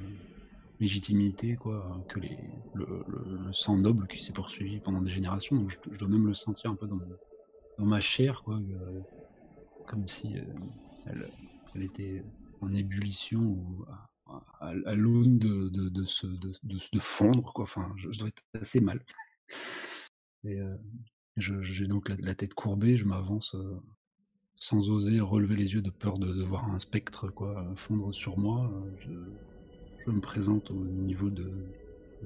[0.79, 2.19] légitimité quoi, que
[2.73, 5.55] le, sang noble qui s'est poursuivi pendant des générations.
[5.55, 8.99] Donc je, dois même le sentir un peu dans, ma chair, quoi, euh,
[9.85, 10.35] comme si
[11.05, 12.23] elle, était
[12.61, 17.53] en ébullition ou à, à- l'aune de, se, de, fondre.
[17.53, 17.63] Quoi.
[17.63, 19.05] Enfin, je, dois être assez mal.
[20.45, 20.57] Et
[21.37, 23.55] j'ai donc la, tête courbée, je m'avance
[24.57, 28.71] sans oser relever les yeux de peur de, voir un spectre quoi, fondre sur moi.
[28.99, 31.51] Je, me présente au niveau de,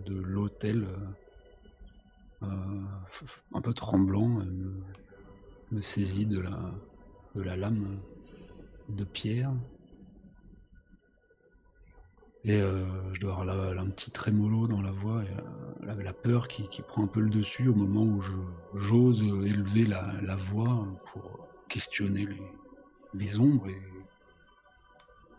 [0.06, 2.82] de l'hôtel, euh, euh,
[3.54, 4.84] un peu tremblant, me,
[5.72, 6.74] me saisit de la,
[7.36, 8.00] de la lame
[8.90, 9.54] de pierre.
[12.44, 16.68] Et euh, je dois avoir un petit trémolo dans la voix, et la, peur qui,
[16.82, 18.22] prend un peu le dessus au moment où
[18.76, 22.28] j'ose élever la, la voix pour questionner
[23.14, 23.68] les, ombres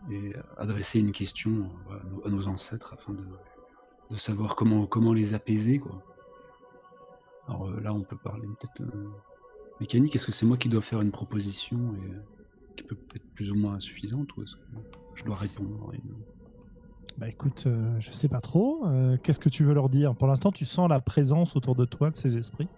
[0.09, 5.77] et, adresser une question euh, à nos, ancêtres afin de, savoir comment, comment les apaiser.
[5.77, 6.03] Quoi.
[7.47, 9.09] Alors euh, là, on peut parler peut-être euh,
[9.79, 10.15] mécanique.
[10.15, 13.55] Est-ce que c'est moi qui dois faire une proposition et, qui peut être plus ou
[13.55, 14.61] moins suffisante ou est-ce que
[15.15, 15.91] je dois répondre
[17.17, 17.67] Bah écoute,
[17.99, 18.85] je sais pas trop.
[19.21, 20.15] Qu'est-ce que tu veux leur dire?
[20.15, 22.69] Pour l'instant, tu sens la présence autour de toi de ces esprits.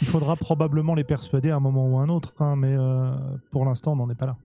[0.00, 3.10] Il faudra probablement les persuader à un moment ou à un autre, hein, mais euh,
[3.50, 4.36] pour l'instant, on n'en est pas là.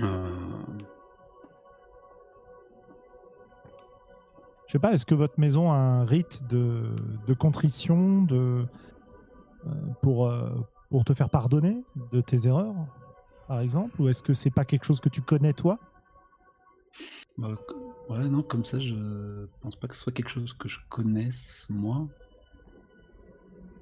[0.00, 0.36] Euh,
[4.66, 8.64] Je sais pas, est-ce que votre maison a un rite de, de contrition de,
[9.66, 9.70] euh,
[10.00, 10.32] pour,
[10.88, 12.74] pour te faire pardonner de tes erreurs,
[13.48, 15.78] par exemple Ou est-ce que c'est pas quelque chose que tu connais toi?
[17.36, 17.48] Bah,
[18.08, 21.66] ouais, non, comme ça, je pense pas que ce soit quelque chose que je connaisse
[21.68, 22.08] moi.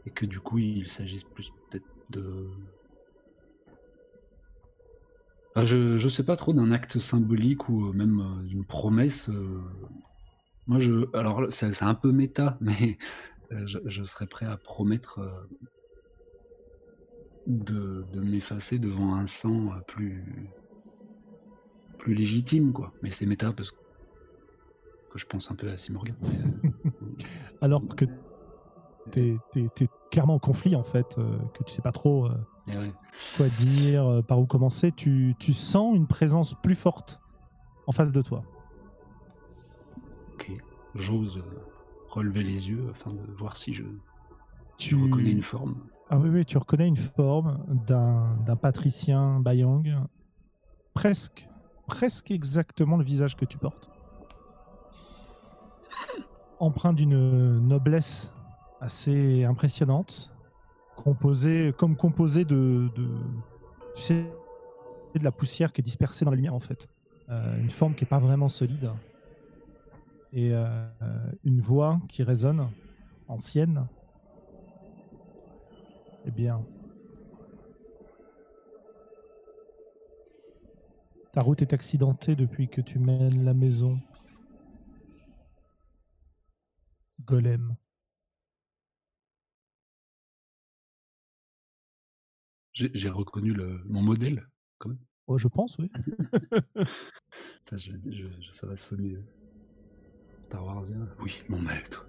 [0.06, 2.50] Et que du coup, il s'agisse plus peut-être de.
[5.54, 9.28] Ah, je, je sais pas trop d'un acte symbolique ou euh, même euh, d'une promesse.
[9.28, 9.60] euh.
[10.66, 11.08] Moi, je.
[11.16, 12.98] Alors, c'est un peu méta, mais
[13.50, 15.20] je, serais prêt à promettre
[17.46, 20.54] de, de m'effacer devant un sang plus
[21.98, 22.94] plus légitime, quoi.
[23.02, 23.79] Mais c'est méta parce que
[25.18, 26.14] je pense un peu à Simorgan.
[26.24, 26.90] euh,
[27.60, 28.04] Alors que
[29.10, 32.34] t'es es, clairement en conflit, en fait, euh, que tu sais pas trop euh,
[32.68, 32.92] ouais.
[33.36, 37.20] quoi dire, euh, par où commencer, tu, tu sens une présence plus forte
[37.86, 38.44] en face de toi.
[40.34, 40.50] Ok,
[40.94, 41.60] j'ose euh,
[42.08, 43.84] relever les yeux afin de voir si je
[44.78, 45.76] Tu reconnais une forme
[46.08, 50.06] Ah oui, oui, tu reconnais une forme d'un d'un patricien Bayang,
[50.94, 51.48] presque,
[51.86, 53.90] presque exactement le visage que tu portes.
[56.58, 58.32] Empreint d'une noblesse
[58.80, 60.30] assez impressionnante,
[60.96, 62.88] composé, comme composé de,
[63.94, 64.24] tu sais,
[65.14, 66.88] de la poussière qui est dispersée dans la lumière en fait.
[67.28, 68.90] Euh, une forme qui n'est pas vraiment solide.
[70.32, 70.86] Et euh,
[71.44, 72.68] une voix qui résonne,
[73.28, 73.86] ancienne.
[76.26, 76.60] Eh bien,
[81.32, 83.98] ta route est accidentée depuis que tu mènes la maison.
[87.30, 87.76] Golem.
[92.72, 94.98] J'ai reconnu le, mon modèle, quand même.
[95.28, 95.90] Oh, je pense, oui.
[97.72, 99.16] je, je, ça va sonner
[100.42, 101.06] Star Warsien.
[101.20, 102.04] Oui, mon maître.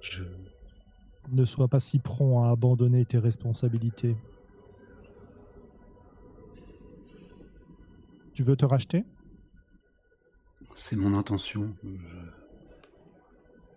[0.00, 0.24] Je...
[1.30, 4.16] Ne sois pas si prompt à abandonner tes responsabilités.
[8.34, 9.04] Tu veux te racheter?
[10.74, 11.74] C'est mon intention.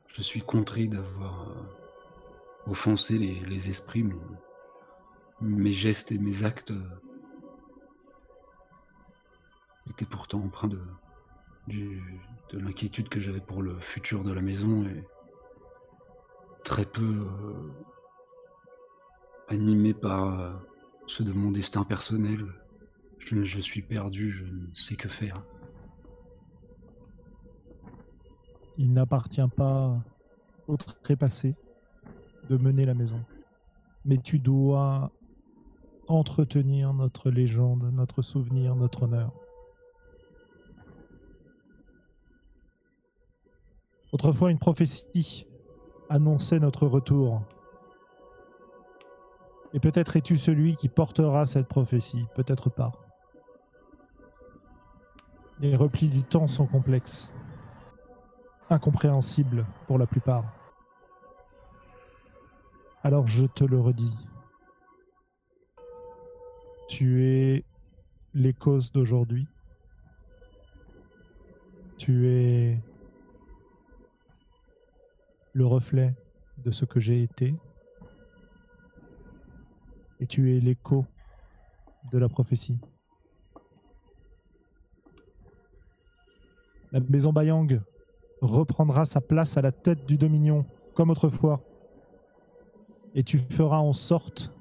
[0.08, 4.06] Je, suis contré d'avoir euh, offensé les, esprits,
[5.42, 6.84] mes gestes et mes actes euh,
[9.90, 10.82] étaient pourtant empreints de,
[11.68, 15.04] de l'inquiétude que j'avais pour le futur de la maison et
[16.64, 17.72] très peu euh,
[19.48, 20.54] animé par euh,
[21.08, 22.46] ceux de mon destin personnel.
[23.20, 25.44] Je suis perdu, je ne sais que faire.
[28.78, 30.00] Il n'appartient pas
[30.68, 31.56] au trépassé
[32.50, 33.24] de mener la maison.
[34.06, 35.12] Mais tu dois
[36.08, 39.32] entretenir notre légende, notre souvenir, notre honneur.
[44.12, 45.46] Autrefois, une prophétie
[46.10, 47.44] annonçait notre retour.
[49.74, 52.92] Et peut-être es-tu celui qui portera cette prophétie, peut-être pas.
[55.62, 57.32] Les replis du temps sont complexes,
[58.72, 60.46] incompréhensibles pour la plupart.
[63.04, 64.18] Alors je te le redis,
[66.88, 67.66] tu es
[68.34, 68.54] les
[68.94, 69.48] d'aujourd'hui.
[71.98, 72.82] Tu es
[75.54, 76.16] le reflet
[76.58, 77.54] de ce que j'ai été.
[80.20, 81.06] Et tu es l'écho
[82.12, 82.80] de la prophétie.
[86.92, 87.82] La maison Bayang
[88.42, 90.66] reprendra sa place à la tête du Dominion,
[90.96, 91.62] comme autrefois.
[93.16, 94.52] Et tu feras en sorte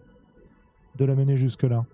[0.97, 1.85] de la mener jusque-là.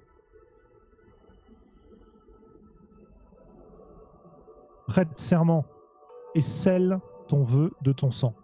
[4.87, 5.65] prête serment
[6.35, 8.35] et scelle ton vœu de ton sang.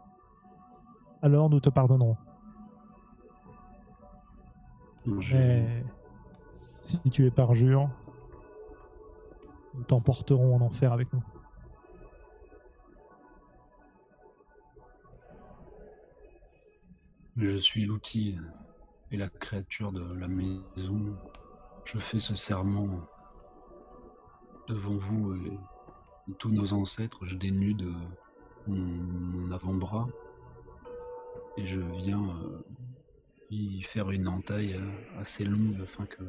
[1.22, 2.16] Alors nous te pardonnerons.
[5.06, 5.84] Mais
[6.82, 7.88] si tu es parjure,
[9.74, 11.22] nous t'emporterons en enfer avec nous.
[17.36, 18.36] Je suis l'outil
[19.10, 21.16] et la créature de la maison.
[21.86, 23.00] Je fais ce serment
[24.68, 25.58] devant vous et
[26.38, 27.90] tous nos ancêtres, je dénude
[28.66, 30.08] mon, avant-bras
[31.56, 32.64] et je viens euh,
[33.50, 34.78] y faire une entaille
[35.18, 36.22] assez longue afin que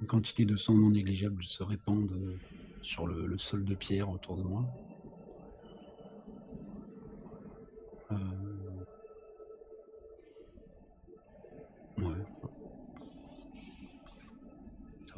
[0.00, 2.38] une quantité de sang non négligeable se répande
[2.82, 4.64] sur le, sol de pierre autour de moi.
[8.12, 8.16] Euh,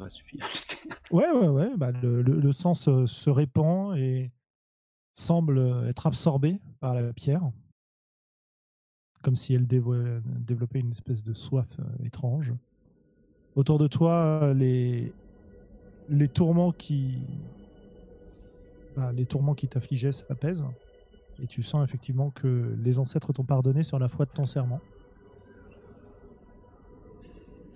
[0.03, 0.47] Ça suffire.
[1.11, 1.77] Ouais, ouais, ouais.
[1.77, 4.31] Bah, le, le, sang se, répand et
[5.13, 7.51] semble être absorbé par la pierre,
[9.21, 12.51] comme si elle développait une espèce de soif euh, étrange.
[13.55, 15.13] Autour de toi, les,
[16.09, 17.19] les tourments qui,
[18.95, 20.65] bah, les tourments qui t'affligeaient s'apaisent
[21.41, 24.79] et tu sens effectivement que les ancêtres t'ont pardonné sur la foi de ton serment.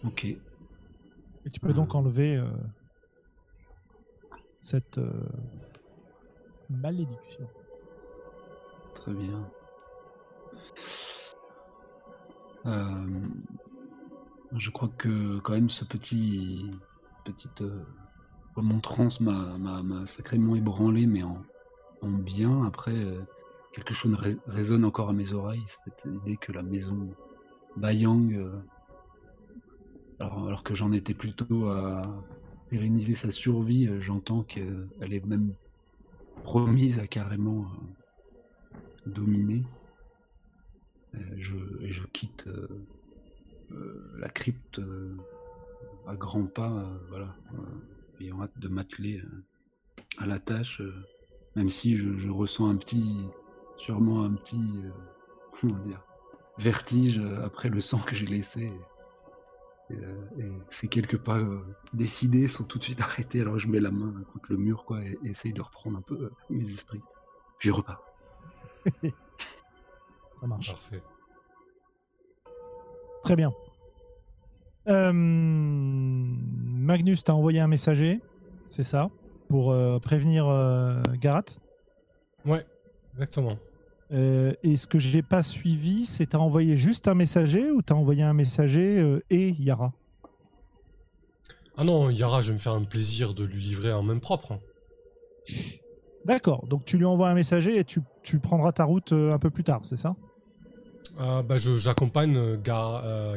[0.04, 0.38] Ok.
[1.48, 2.46] Et tu peux donc enlever euh,
[4.58, 5.30] cette euh,
[6.70, 7.48] malédiction.
[8.94, 9.50] Très bien.
[12.66, 13.08] Euh,
[14.58, 16.70] je crois que quand même ce petit
[17.24, 17.64] petite
[18.58, 21.42] remontrance m'a sacrément ébranlé, mais en,
[22.02, 22.66] bien.
[22.66, 23.06] Après,
[23.72, 24.18] quelque chose
[24.48, 27.08] résonne encore à mes oreilles, cette idée que la maison
[27.78, 28.34] Bayang,
[30.20, 32.24] alors, que j'en étais plutôt à
[32.70, 35.54] pérenniser sa survie, euh, j'entends qu'elle est même
[36.44, 39.64] promise à carrément euh, dominer.
[41.14, 42.68] Et je, et je quitte euh,
[43.72, 45.16] euh, la crypte euh,
[46.08, 49.44] à grands pas, euh, voilà, euh, ayant hâte de m'atteler euh,
[50.18, 50.94] à la tâche, euh,
[51.56, 53.28] même si je, je ressens un petit,
[53.78, 54.90] sûrement un petit, euh,
[55.60, 56.04] comment dire,
[56.58, 58.72] vertige euh, après le sang que j'ai laissé.
[59.90, 61.62] Et, euh, et ces quelques pas euh,
[61.94, 65.04] décidés sont tout de suite arrêtés, alors je mets la main contre le mur quoi,
[65.04, 67.02] et, et essaye de reprendre un peu euh, mes esprits.
[67.60, 68.04] Je repars.
[70.40, 70.72] Ça marche.
[70.72, 71.02] Parfait.
[73.24, 73.52] Très bien.
[74.88, 78.22] Euh, Magnus, t'as envoyé un messager,
[78.68, 79.10] c'est ça,
[79.50, 81.44] pour euh, prévenir euh, Garat?
[82.46, 82.66] Ouais,
[83.14, 83.58] exactement.
[84.12, 87.96] Euh, et ce que j'ai pas suivi, c'est t'as envoyé juste un messager ou t'as
[87.96, 89.94] envoyé un messager euh, et Yara?
[91.76, 94.60] Ah non, Yara, je vais me faire un plaisir de lui livrer en main propre.
[96.26, 99.40] D'accord, donc tu lui envoies un messager et tu, tu prendras ta route euh, un
[99.40, 100.16] peu plus tard, c'est ça?
[101.20, 102.60] Euh, bah, je- j'accompagne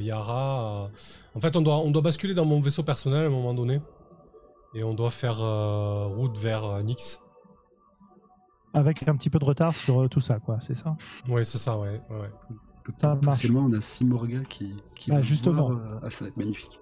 [0.01, 0.91] Yara.
[1.35, 3.81] En fait, on doit, on doit basculer dans mon vaisseau personnel à un moment donné.
[4.75, 7.21] Et on doit faire route vers Nyx.
[8.73, 10.97] Avec un petit peu de retard sur euh, tout ça, quoi, c'est ça?
[11.29, 12.01] Ouais, c'est ça, ouais.
[12.11, 12.31] ouais.
[12.99, 13.51] Ça marche.
[13.51, 15.69] On a Simorga qui, qui Bah, va justement.
[15.69, 16.81] voir, euh, Ah, ça va être magnifique.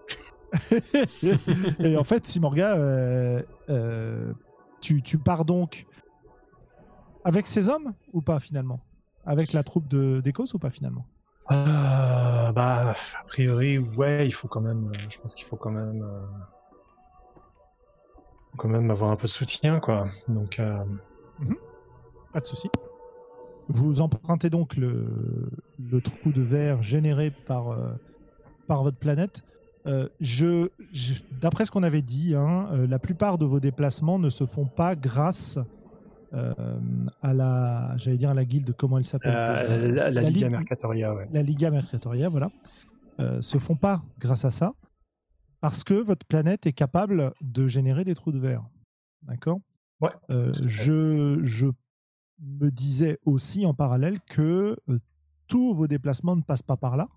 [1.84, 4.32] et en fait, Simorga, euh, euh,
[4.80, 5.86] tu, tu pars donc
[7.24, 8.80] avec ces hommes ou pas finalement?
[9.24, 11.06] Avec la troupe de d'Écosse ou pas finalement?
[11.50, 14.88] Euh, bah, a priori, ouais, il faut quand même.
[14.88, 16.02] euh, je pense qu'il faut quand même.
[16.02, 16.20] euh,
[18.56, 20.06] quand même avoir un peu de soutien, quoi.
[20.28, 20.84] Donc, euh,
[22.32, 22.68] Pas de souci.
[23.68, 25.06] Vous empruntez donc le,
[25.78, 27.92] le trou de verre généré par, euh,
[28.66, 29.42] par votre planète.
[29.86, 34.18] Euh, je, je- D'après ce qu'on avait dit, hein, euh, la plupart de vos déplacements
[34.18, 35.58] ne se font pas grâce
[37.22, 41.14] à la, j'allais dire à la guilde, comment elle s'appelle la, la, La Liga Mercatoria,
[41.14, 41.26] ouais.
[41.32, 42.50] la Liga Mercatoria, voilà,
[43.40, 44.74] se font pas grâce à ça,
[45.62, 48.62] parce que votre planète est capable de générer des trous de verre.
[49.22, 49.60] D'accord?
[50.02, 50.10] Ouais.
[50.28, 51.68] Je, je
[52.40, 54.98] me disais aussi en parallèle que euh,
[55.48, 57.08] tous vos déplacements ne passent pas par là,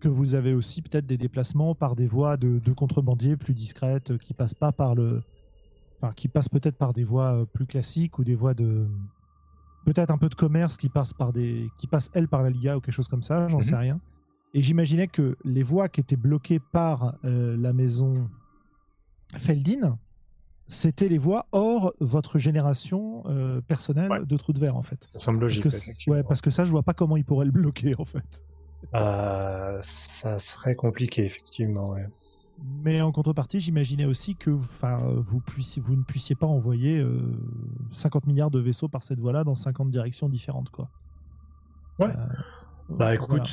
[0.00, 4.10] que vous avez aussi peut-être des déplacements par des voies de, de contrebandiers plus discrètes
[4.12, 5.22] euh, qui passent pas par le,
[6.00, 8.86] enfin qui passent peut-être par des voies euh, plus classiques ou des voies de
[9.84, 12.76] peut-être un peu de commerce qui passe par des qui passe elle par la Liga
[12.76, 13.62] ou quelque chose comme ça, j'en Mhm.
[13.62, 14.00] sais rien.
[14.54, 18.28] Et j'imaginais que les voies qui étaient bloquées par euh, la maison
[19.36, 19.98] Feldin,
[20.72, 24.24] c'était les voies hors votre génération euh, personnelle Ouais.
[24.24, 25.04] de trous de verre en fait.
[25.12, 26.04] Ça semble Parce logique.
[26.06, 28.44] que, ouais, parce que ça, je vois pas comment ils pourraient le bloquer en fait.
[28.94, 32.06] Euh, ça serait compliqué, effectivement, ouais.
[32.84, 37.20] Mais en contrepartie, j'imaginais aussi que vous, puissiez, vous ne puissiez pas envoyer euh,
[37.92, 40.70] 50 milliards de vaisseaux par cette voie-là dans 50 directions différentes.
[40.70, 40.88] Quoi.
[41.98, 42.12] Ouais.
[42.98, 43.44] Bah écoute, voilà.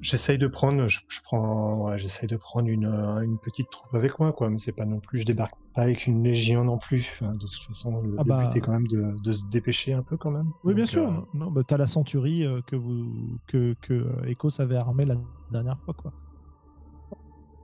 [0.00, 3.94] j'essaye de prendre, je, je prends, ouais, j'essaye de prendre une, euh, une petite troupe
[3.94, 4.50] avec moi, quoi.
[4.50, 7.06] Mais c'est pas non plus, je débarque pas avec une légion non plus.
[7.20, 8.46] Enfin, de toute façon, le, Ah le bah.
[8.48, 10.50] but est quand même de, de se dépêcher un peu quand même.
[10.64, 11.08] Oui, bien sûr.
[11.10, 15.04] euh, Non, bah, tu as la centurie euh, que, vous, que, que Ecos avait armée
[15.04, 15.16] la
[15.50, 15.94] dernière fois.
[15.94, 16.12] Quoi.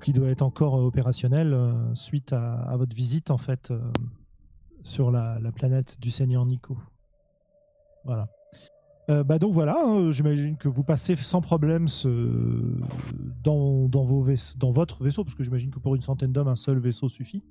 [0.02, 3.80] Qui doit être encore opérationnelle euh, suite à, à votre visite en fait euh,
[4.82, 6.76] sur la, la planète du Seigneur Nico.
[8.04, 8.28] Voilà.
[9.10, 11.86] Euh, bah donc voilà, hein, j'imagine que vous passez sans problème
[13.42, 14.26] dans, vos
[14.56, 17.44] dans votre vaisseau, parce que j'imagine que pour une centaine d'hommes, un seul vaisseau suffit.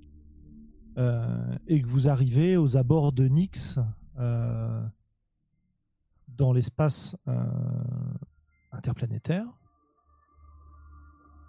[0.97, 3.80] Euh, et que vous arrivez aux abords de Nyx,
[4.20, 4.84] euh,
[6.28, 7.16] dans l'espace
[8.72, 9.45] interplanétaire.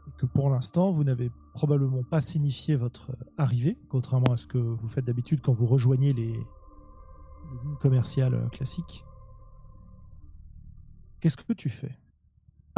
[0.07, 4.59] Et que pour l'instant, vous n'avez probablement pas signifié votre arrivée, contrairement à ce que
[4.59, 9.05] vous faites d'habitude quand vous rejoignez les, les lignes commerciales classiques.
[11.25, 11.97] Qu'est-ce que tu fais?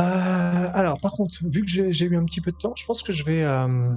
[0.01, 3.03] Euh, alors, par contre, vu que j'ai eu un petit peu de temps, je pense
[3.03, 3.43] que je vais.
[3.43, 3.93] Euh...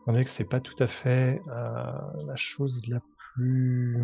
[0.00, 1.92] Étant que c'est pas tout à fait euh,
[2.26, 4.02] la chose la plus.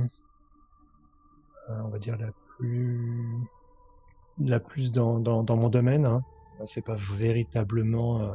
[1.70, 3.34] euh, on va dire la plus.
[4.38, 6.04] La plus dans, dans, mon domaine.
[6.04, 6.22] Hein.
[6.66, 8.30] C'est pas véritablement.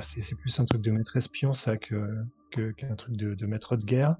[0.00, 4.16] C'est plus un truc de maître espion, ça, que qu'un truc de, maître de guerre.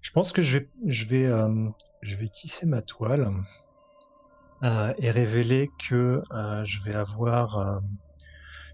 [0.00, 1.68] Je pense que je vais, je vais, euh,
[2.02, 3.30] je vais tisser ma toile
[4.62, 7.80] euh, et révéler que euh, je vais avoir,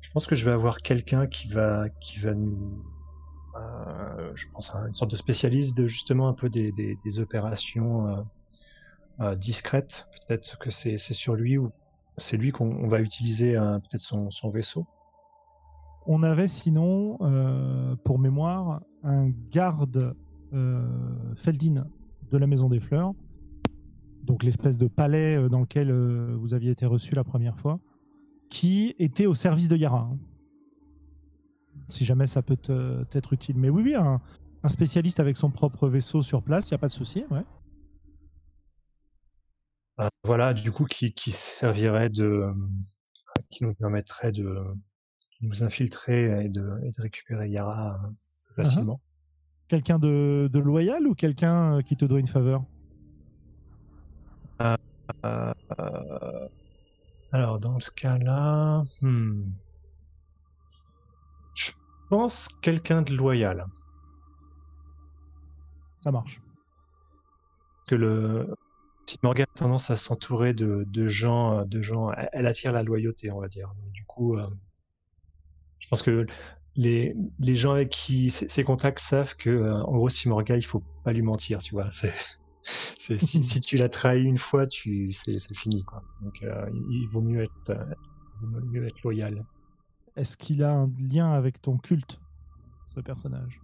[0.00, 2.84] je pense que je vais avoir quelqu'un qui va, qui va nous,
[4.34, 8.24] je pense à une sorte de spécialiste de justement un peu des, des, opérations
[9.36, 10.08] discrètes.
[10.26, 11.70] Peut-être que c'est sur lui ou
[12.18, 14.86] c'est lui qu'on on va utiliser peut-être son, son vaisseau.
[16.06, 17.16] On avait sinon,
[18.04, 20.14] pour mémoire, un garde
[21.36, 21.86] Feldin
[22.30, 23.14] de la Maison des Fleurs,
[24.22, 27.78] donc l'espèce de palais euh, dans lequel euh, vous aviez été reçu la première fois,
[28.50, 30.10] qui était au service de Yara.
[30.12, 30.18] hein.
[31.88, 32.56] Si jamais ça peut
[33.10, 33.56] t'être utile.
[33.56, 34.20] Mais oui, oui, un,
[34.62, 37.24] un spécialiste avec son propre vaisseau sur place, il n'y a pas de souci.
[37.30, 37.44] Ouais.
[40.00, 42.52] Euh, voilà, du coup, qui, qui servirait de, euh,
[43.50, 44.64] qui nous permettrait de
[45.42, 48.08] nous infiltrer et de, et de récupérer Yara euh,
[48.46, 49.00] plus facilement.
[49.68, 52.64] Quelqu'un de, de loyal ou quelqu'un euh, qui te doit une faveur?
[54.62, 54.76] Euh,
[55.24, 56.48] euh,
[57.30, 59.44] alors, dans ce cas-là, hmm,
[61.54, 61.72] je
[62.08, 63.64] pense quelqu'un de loyal.
[65.98, 66.40] Ça marche.
[67.86, 68.54] que le
[69.06, 72.82] si Morgan a tendance à s'entourer de, de gens, de gens, elle- elle attire la
[72.84, 73.68] loyauté, on va dire.
[73.76, 74.48] Donc, du coup, euh,
[75.78, 76.26] je pense que
[76.76, 80.62] les, les gens avec qui ses contacts savent que, euh, en gros, si Morgan, il
[80.64, 81.90] faut pas lui mentir, tu vois.
[82.98, 86.02] C'est, si, si tu l'as trahi une fois, tu, c'est, c'est fini, quoi.
[86.20, 87.94] Donc, euh, il vaut mieux être, euh,
[88.42, 89.44] il vaut mieux être loyal.
[90.16, 92.18] Est-ce qu'il a un lien avec ton culte,
[92.86, 93.60] ce personnage?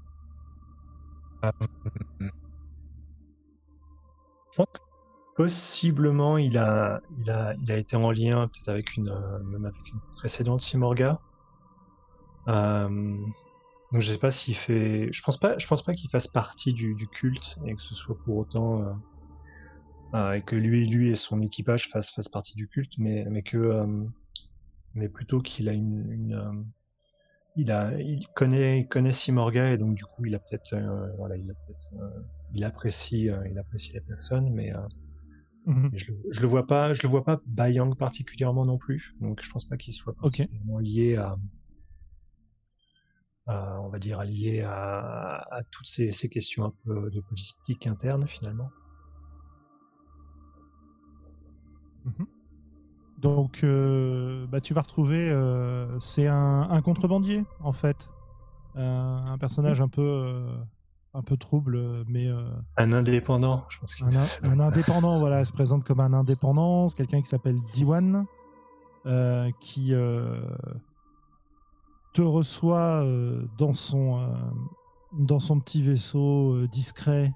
[5.34, 9.12] Possiblement, il a, il a, il a été en lien peut-être avec une,
[9.50, 11.20] même avec une précédente Simorga.
[12.48, 12.88] Euh,
[13.92, 16.72] donc je sais pas s'il fait, je pense pas, je pense pas qu'il fasse partie
[16.74, 18.92] du, du culte et que ce soit pour autant euh,
[20.14, 23.42] euh, et que lui, lui et son équipage fassent, fassent partie du culte, mais, mais
[23.42, 23.84] que,
[24.94, 26.66] mais plutôt qu'il a une, une
[27.56, 31.10] il a, il connaît, il connaît Simorga et donc du coup il a peut-être, euh,
[31.18, 32.22] voilà, il a peut-être, euh,
[32.52, 34.72] il apprécie, euh, il apprécie la personne, mais
[35.66, 35.92] Mhm.
[35.92, 39.14] mais je, le- je le vois pas, je le vois pas Bayang particulièrement non plus,
[39.20, 41.36] donc je pense pas qu'il soit particulièrement lié à,
[43.46, 48.26] on va dire lié à, à toutes ces, ces questions un peu de politique interne
[48.26, 48.70] finalement.
[52.04, 52.26] Mhm.
[53.18, 55.30] Donc, euh, bah, tu vas retrouver.
[55.30, 58.08] euh, c'est un, un contrebandier, en fait.
[58.74, 60.44] Euh, un personnage un peu,
[61.14, 62.28] un peu trouble, mais
[62.78, 63.94] Un indépendant, je pense.
[63.94, 65.18] qu'il- un, un indépendant.
[65.20, 66.88] Voilà, elle se présente comme un indépendant.
[66.88, 68.24] C'est quelqu'un qui s'appelle Diwan,
[69.60, 69.94] qui
[72.12, 74.26] te reçoit euh, dans son, euh,
[75.18, 77.32] dans son petit vaisseau euh, discret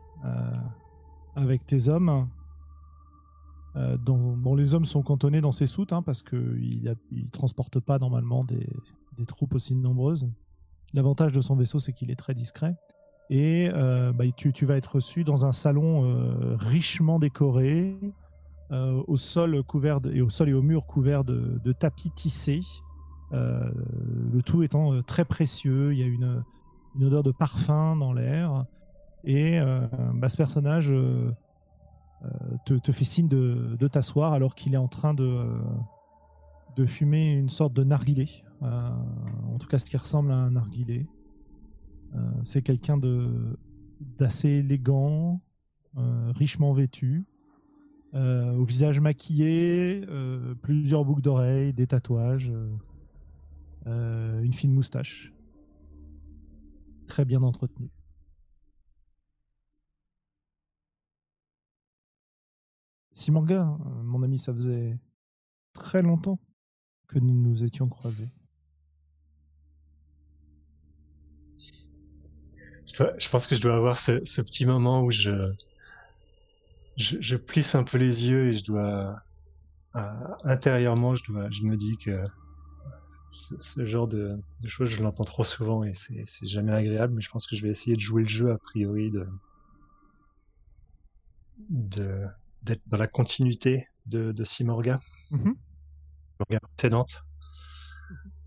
[1.37, 2.29] avec tes hommes.
[3.77, 8.67] Les hommes sont cantonnés dans ses soutes hein, parce qu'il ne transporte pas normalement des,
[9.29, 10.27] troupes aussi nombreuses.
[10.95, 12.75] L'avantage de son vaisseau, c'est qu'il est très discret.
[13.31, 17.97] Et bah, tu, vas être reçu dans un salon richement décoré,
[18.73, 22.63] au sol couvert et au sol et au mur couverts de, de tapis tissés.
[23.33, 23.71] Euh,
[24.33, 25.93] le tout étant euh, très précieux.
[25.93, 26.45] Il y a une,
[27.01, 28.65] odeur de parfum dans l'air.
[29.25, 29.81] Et euh,
[30.15, 30.93] bah, ce personnage
[32.65, 35.47] te, fait signe de, t'asseoir alors qu'il est en train de,
[36.87, 38.29] fumer une sorte de narguilé.
[38.63, 41.07] En tout cas, ce qui ressemble à un narguilé.
[42.45, 42.99] C'est quelqu'un
[44.19, 45.41] d'assez élégant,
[45.97, 47.27] richement vêtu,
[48.15, 50.07] au visage maquillé,
[50.63, 52.53] plusieurs boucles d'oreilles, des tatouages,
[53.87, 55.33] euh, une fine moustache,
[57.07, 57.89] très bien entretenu.
[63.13, 64.99] Simanga, euh, mon ami, ça faisait
[65.73, 66.41] très longtemps
[67.07, 68.29] que nous nous étions croisés.
[73.19, 75.53] Je, pense que je dois avoir ce, petit moment où je,
[76.97, 79.21] je, plisse un peu les yeux et je dois,
[79.97, 80.01] euh,
[80.45, 82.25] intérieurement, je me dis que
[83.27, 87.23] ce, ce genre de, de choses, je l'entends trop souvent et c'est jamais agréable, mais
[87.23, 89.27] je pense que je vais essayer de jouer le jeu a priori de
[92.63, 94.99] d'être dans la continuité de, de Simorga,
[95.31, 95.57] Mhm.
[96.39, 97.23] Simorga précédente.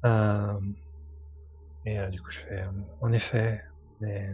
[0.05, 0.59] Euh,
[1.85, 2.71] et euh, du coup, je fais, euh,
[3.01, 3.61] en effet,
[3.99, 4.33] mais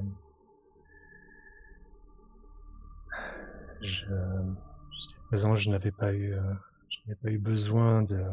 [3.80, 4.06] je,
[4.89, 6.36] jusqu'à présent, je n'avais pas eu,
[6.89, 8.24] je n'avais pas eu besoin de,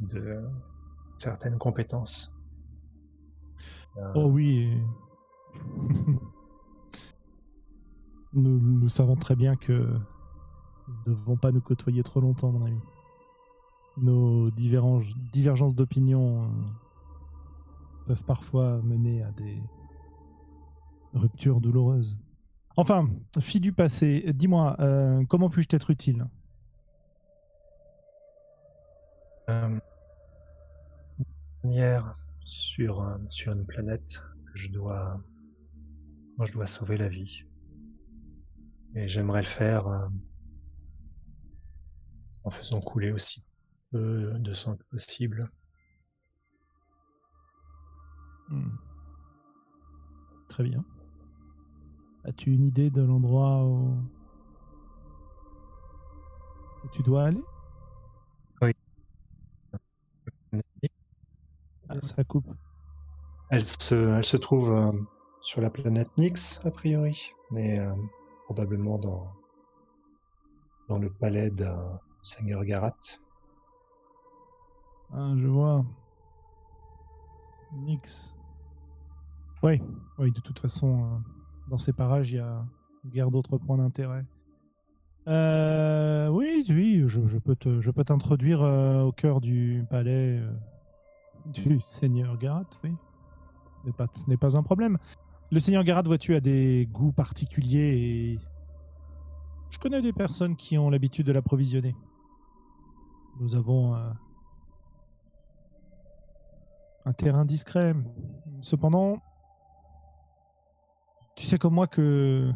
[0.00, 0.42] de
[1.14, 2.34] certaines compétences.
[3.96, 4.76] Euh, Oh oui.
[8.32, 12.80] nous, savons très bien que nous ne devons pas nous côtoyer trop longtemps, mon ami.
[13.96, 16.48] Nos divergences, divergences d'opinion euh,
[18.06, 19.62] peuvent parfois mener à des
[21.14, 22.18] ruptures douloureuses.
[22.76, 26.26] Enfin, fille du passé, dis-moi, euh, comment puis-je t'être utile?
[29.50, 29.78] Euh,
[31.64, 32.14] hier,
[32.44, 34.22] sur, euh, une planète,
[34.54, 35.20] je dois,
[36.42, 37.44] je dois sauver la vie.
[38.94, 39.86] et j'aimerais le faire
[42.44, 43.44] en faisant couler aussi
[43.90, 45.50] peu de sang que possible.
[48.48, 48.70] Hmm.
[50.48, 50.84] Très bien.
[52.24, 53.96] As-tu une idée de l'endroit où
[56.92, 57.42] tu dois aller
[58.62, 58.72] Oui.
[61.83, 62.46] Ah, ça coupe.
[63.50, 64.90] Elle se, elle se trouve euh,
[65.40, 67.92] sur la planète Nyx, a priori, mais euh,
[68.46, 69.26] probablement dans,
[70.88, 72.96] dans le palais d'un seigneur Garat.
[75.12, 75.84] Ah, je vois.
[77.74, 78.34] Nyx.
[79.62, 79.80] Oui,
[80.18, 81.18] oui, de toute façon, euh,
[81.68, 82.64] dans ces parages, il y a
[83.06, 84.24] guère d'autres points d'intérêt.
[85.26, 90.40] Euh, oui, oui, je, je peux te, je peux t'introduire euh, au cœur du palais
[91.46, 92.94] du seigneur Garat, oui.
[94.12, 94.98] Ce n'est pas, un problème.
[95.50, 98.38] Le seigneur Garat, vois-tu, a des goûts particuliers et
[99.68, 101.94] je connais des personnes qui ont l'habitude de l'approvisionner.
[103.40, 104.10] Nous avons euh,
[107.04, 107.94] un terrain discret.
[108.62, 109.18] Cependant,
[111.36, 112.50] tu sais comme moi que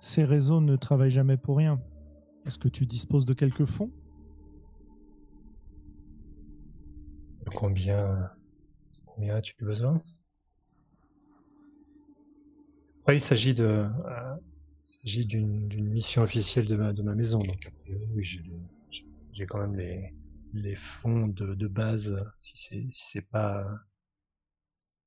[0.00, 1.80] ces réseaux ne travaillent jamais pour rien.
[2.46, 3.90] Est-ce que tu disposes de quelques fonds?
[7.54, 8.30] Combien,
[9.06, 10.00] combien as-tu besoin?
[13.08, 14.36] Il s'agit de, euh,
[14.86, 17.72] il s'agit d'une d'une mission officielle de ma, de ma maison, donc
[18.14, 18.24] oui,
[19.32, 20.12] j'ai quand même les,
[20.52, 23.64] les fonds de, de base, si c'est si c'est pas,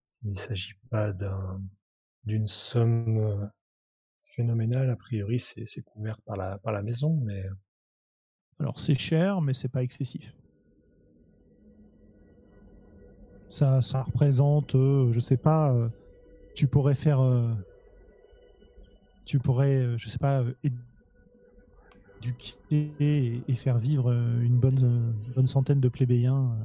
[0.06, 1.62] s'il ne s'agit pas d'un
[2.26, 3.48] d'une somme euh,
[4.36, 7.44] phénoménale, a priori, c'est c'est couvert par la par la maison, mais
[8.60, 10.34] Alors c'est cher, mais c'est pas excessif.
[13.50, 15.90] Ça, ça représente, euh, je sais pas, euh,
[16.56, 17.52] tu pourrais faire, euh,
[19.26, 20.44] tu pourrais, je sais pas,
[22.22, 22.56] éduquer
[23.00, 26.56] et, et faire vivre une bonne, bonne centaine de plébéiens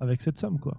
[0.00, 0.76] avec cette somme, quoi.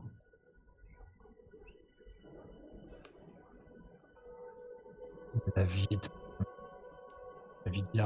[5.55, 5.87] la vie
[7.65, 7.99] la vie de.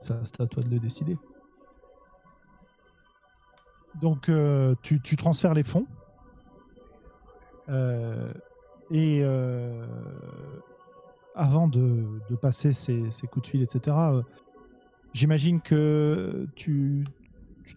[0.00, 1.16] Ça, c'est à toi de le décider.
[3.96, 5.86] Donc, euh, tu, tu transfères les fonds.
[7.68, 8.32] Euh,
[8.90, 9.86] et euh,
[11.34, 12.06] avant de,
[12.40, 13.96] passer ces, ces coups de fil, etc.,
[15.12, 17.04] j'imagine que tu,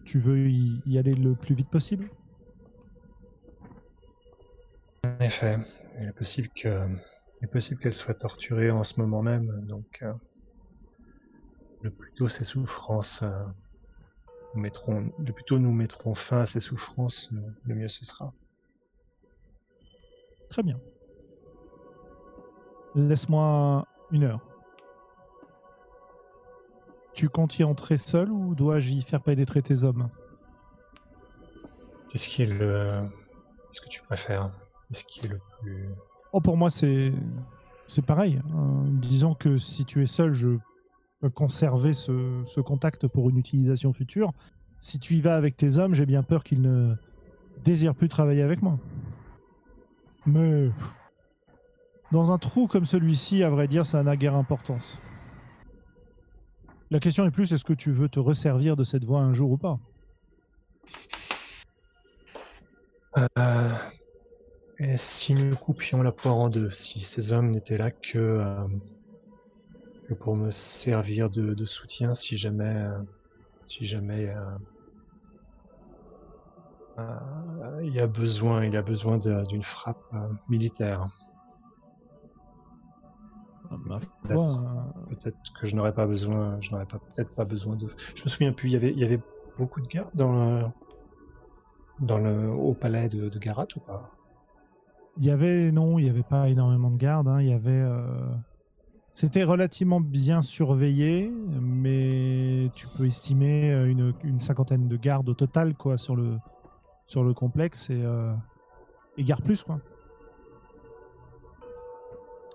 [0.04, 2.08] tu- veux y, y aller le plus vite possible?
[5.04, 5.58] En effet,
[6.00, 6.88] il est possible que,
[7.40, 10.04] il est possible qu'elle soit torturée en ce moment même, donc
[11.82, 13.22] le plus tôt ses souffrances
[14.54, 18.04] nous mettront, le plus tôt nous mettrons fin à ses souffrances, le le mieux ce
[18.04, 18.32] sera.
[20.48, 20.78] Très bien.
[22.94, 24.40] Laisse-moi une heure.
[27.12, 30.08] Tu comptes y entrer seul ou dois-je y faire pénétrer tes hommes?
[32.08, 33.00] Qu'est-ce qui est le,
[33.66, 34.50] qu'est-ce que tu préfères?
[34.88, 35.88] Qu'est-ce qui est le plus,
[36.32, 37.12] Oh, pour moi, c'est
[37.86, 38.40] c'est pareil.
[38.54, 38.84] hein.
[38.86, 40.58] disons que si tu es seul, je
[41.28, 44.32] conserver ce, contact pour une utilisation future.
[44.80, 46.94] Si tu y vas avec tes hommes, j'ai bien peur qu'ils ne
[47.64, 48.78] désirent plus travailler avec moi.
[50.26, 50.70] Mais
[52.12, 54.98] dans un trou comme celui-ci, à vrai dire, ça n'a guère importance.
[56.90, 59.52] La question est plus, est-ce que tu veux te resservir de cette voie un jour
[59.52, 59.78] ou pas?
[63.38, 63.74] Euh,
[64.78, 68.66] et si nous coupions la poire en deux, si ces hommes n'étaient là que, euh,
[70.08, 72.98] que pour me servir de, de soutien, si jamais, euh,
[73.58, 74.56] si jamais euh,
[76.98, 81.04] euh, il y a besoin, il y a besoin d'une frappe euh, militaire.
[83.70, 84.10] Peut-être.
[84.26, 87.86] foi, euh, Peut-être que je n'aurais pas besoin, je n'aurais pas peut-être pas besoin de.
[88.16, 88.68] Je me souviens plus.
[88.68, 89.20] Il y avait, il y avait
[89.56, 90.66] beaucoup de gardes dans le,
[91.98, 94.10] dans le au palais de, de Garat ou pas?
[95.16, 97.26] Il y avait, non, il n'y avait pas énormément de gardes.
[97.28, 97.70] hein, Il y avait.
[97.70, 98.34] euh,
[99.14, 105.74] C'était relativement bien surveillé, mais tu peux estimer euh, une, cinquantaine de gardes au total
[105.74, 106.36] quoi, sur, le,
[107.06, 108.34] sur le complexe et, euh,
[109.18, 109.62] garde plus.
[109.62, 109.78] Quoi.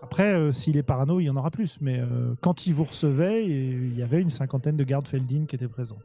[0.01, 2.83] Après, euh, s'il est parano, il y en aura plus, mais euh, quand il vous
[2.83, 5.99] recevait, il y avait une cinquantaine de gardes Feldin qui étaient présents.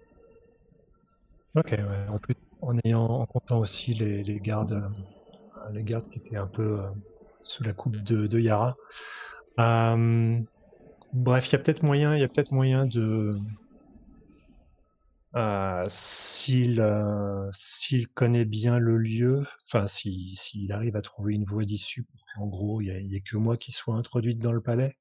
[1.57, 1.77] Ok.
[2.09, 4.89] En plus, en ayant, en comptant aussi les, les gardes,
[5.73, 6.79] les gardes qui étaient un peu
[7.41, 8.77] sous la coupe de Yara.
[9.59, 10.41] Euh,
[11.13, 13.33] bref, il y a peut-être moyen, il y a peut-être moyen de,
[15.37, 21.45] euh, s'il, euh, s'il connaît bien le lieu, enfin, si, s'il arrive à trouver une
[21.45, 24.61] voie d'issue pour qu'en gros, il y ait- que moi qui soit introduite dans le
[24.63, 24.97] palais.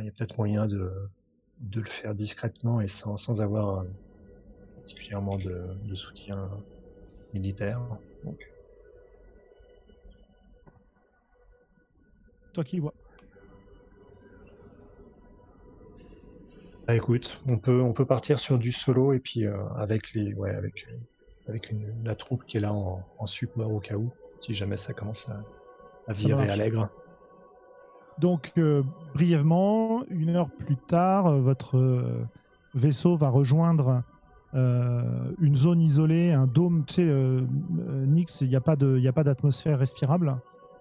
[0.00, 0.92] il y a peut-être moyen de,
[1.58, 3.84] de le faire discrètement et sans, sans avoir
[4.76, 6.48] particulièrement de, soutien
[7.32, 7.80] militaire.
[12.52, 12.94] Toi qui vois.
[16.86, 20.34] Bah, écoute, on peut, on peut partir sur du solo et puis euh, avec les,
[20.34, 20.86] ouais, avec,
[21.48, 24.76] avec une, la troupe qui est là en, en support au cas où, si jamais
[24.76, 25.28] ça commence
[26.08, 26.88] à, virer à l'aigre.
[28.18, 28.82] Donc, euh,
[29.14, 32.26] brièvement, une heure plus tard, euh, votre
[32.74, 34.02] vaisseau va rejoindre
[34.54, 36.84] euh, une zone isolée, un dôme.
[36.86, 37.40] Tu sais, euh,
[38.06, 40.36] Nyx, il n'y a pas d'atmosphère respirable.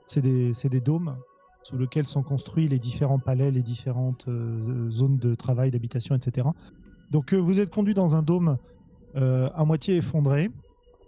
[0.05, 1.15] C'est des, c'est des dômes
[1.63, 6.47] sous lesquels sont construits les différents palais, les différentes euh, zones de travail, d'habitation, etc.
[7.09, 8.57] Donc, euh, vous êtes conduit dans un dôme
[9.15, 10.51] euh, à moitié effondré,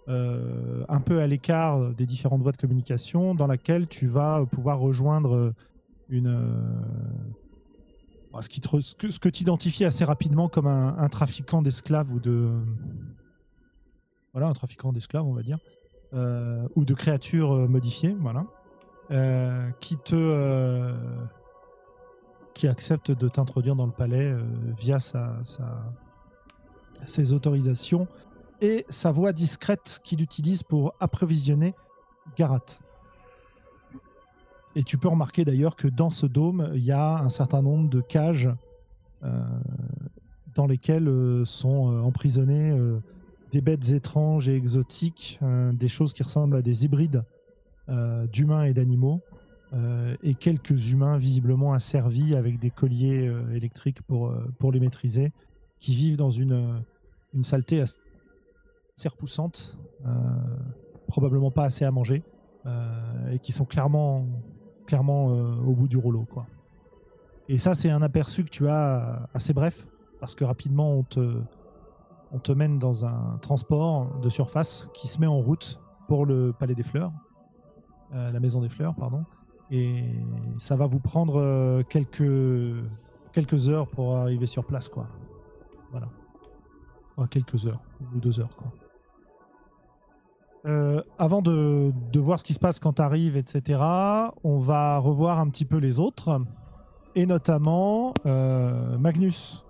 [0.08, 5.52] un peu à l'écart des différentes voies de communication, dans laquelle tu vas pouvoir rejoindre
[6.10, 6.40] une
[8.40, 12.20] ce, qui te ce que, tu identifies assez rapidement comme un, un trafiquant d'esclaves ou
[12.20, 12.52] de
[14.32, 15.58] voilà un trafiquant d'esclaves on va dire
[16.76, 18.46] ou de créatures modifiées voilà
[19.12, 20.92] euh, qui te euh,
[22.56, 24.42] qui accepte de t'introduire dans le palais euh,
[24.80, 24.98] via
[27.06, 28.08] ses autorisations
[28.62, 31.76] et sa voix discrète qu'il utilise pour approvisionner
[32.36, 32.80] Garat.
[34.76, 37.90] Et tu peux remarquer d'ailleurs que dans ce dôme, il y a un certain nombre
[37.90, 38.50] de cages
[40.56, 42.78] dans lesquelles sont emprisonnées
[43.52, 45.40] des bêtes étranges et exotiques,
[45.74, 47.24] des choses qui ressemblent à des hybrides
[47.88, 49.22] d'humains et d'animaux,
[49.74, 54.80] euh, et quelques humains visiblement asservis avec des colliers euh, électriques pour, euh, pour les
[54.80, 55.34] maîtriser,
[55.80, 56.80] qui vivent dans une, euh,
[57.34, 60.12] une saleté assez repoussante, euh,
[61.08, 62.24] probablement pas assez à manger,
[62.66, 64.26] euh, et qui sont clairement
[64.86, 66.26] clairement euh, au bout du rouleau.
[66.32, 66.46] Quoi.
[67.50, 69.88] Et ça, c'est un aperçu que tu as euh, assez bref,
[70.20, 71.42] parce que rapidement, on te,
[72.32, 76.54] on te mène dans un transport de surface qui se met en route pour le
[76.54, 77.12] Palais des Fleurs,
[78.14, 79.24] euh, la Maison des Fleurs, pardon.
[79.72, 80.04] Et
[80.60, 84.90] ça va vous prendre euh, quelques, heures pour arriver sur place.
[84.90, 85.08] Quoi.
[85.92, 86.08] Voilà.
[87.18, 87.82] Enfin, quelques heures,
[88.16, 88.56] ou deux heures.
[88.56, 88.72] Quoi.
[90.66, 93.80] Euh, avant de, voir ce qui se passe quand tu arrives, etc.,
[94.44, 96.42] on va revoir un petit peu les autres,
[97.16, 99.64] et notamment Magnus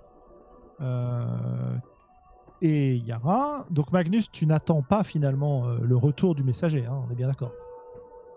[2.62, 3.66] et Yara.
[3.70, 7.52] Donc Magnus, tu n'attends pas finalement le retour du messager, hein, on est bien d'accord.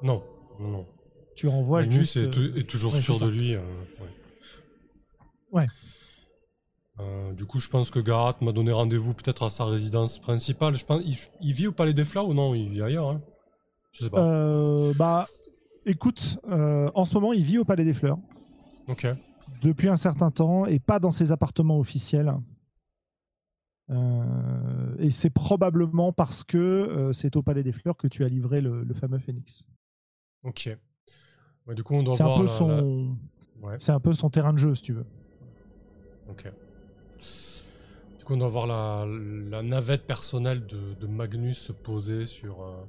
[0.03, 0.23] Non,
[0.61, 0.87] non, non.
[1.37, 2.17] Tu renvoies Magnus juste...
[2.17, 3.55] est, euh, est toujours ouais, sûr de lui.
[3.55, 3.61] euh,
[4.01, 4.09] ouais.
[5.53, 5.67] Ouais.
[7.01, 10.75] Euh, du coup, je pense que Garat m'a donné rendez-vous peut-être à sa résidence principale.
[10.77, 12.55] Je pense, il, il vit au Palais des Fleurs ou non?
[12.55, 13.09] Il vit ailleurs.
[13.09, 13.23] Hein?
[13.93, 14.21] Je sais pas.
[14.21, 15.29] Euh, bah,
[15.87, 18.19] écoute, euh, en ce moment, il vit au Palais des Fleurs
[18.89, 19.07] Ok.
[19.63, 22.35] depuis un certain temps et pas dans ses appartements officiels.
[23.91, 28.29] Euh, et c'est probablement parce que euh, c'est au Palais des Fleurs que tu as
[28.29, 29.67] livré le, le fameux Phénix.
[30.45, 30.71] Ok.
[31.67, 33.17] Ouais, du coup, on doit C'est un peu son,
[33.61, 33.77] la- Ouais.
[33.79, 35.07] c'est un peu son terrain de jeu, si tu veux.
[36.31, 36.51] Ok.
[38.19, 42.63] Du coup, on doit voir la, la navette personnelle de, de Magnus se poser sur
[42.63, 42.85] euh,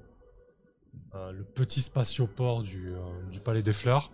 [1.16, 3.00] euh, le petit spatioport du, euh,
[3.32, 4.12] du Palais des Fleurs.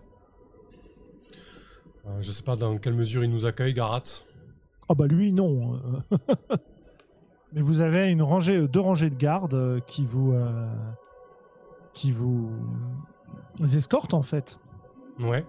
[2.21, 4.03] Je sais pas dans quelle mesure il nous accueille, Garat.
[4.87, 5.81] Ah bah lui non.
[7.53, 10.35] Mais vous avez une rangée, deux rangées de gardes qui vous,
[11.93, 12.51] qui vous
[13.63, 14.59] escortent en fait.
[15.19, 15.45] Ouais.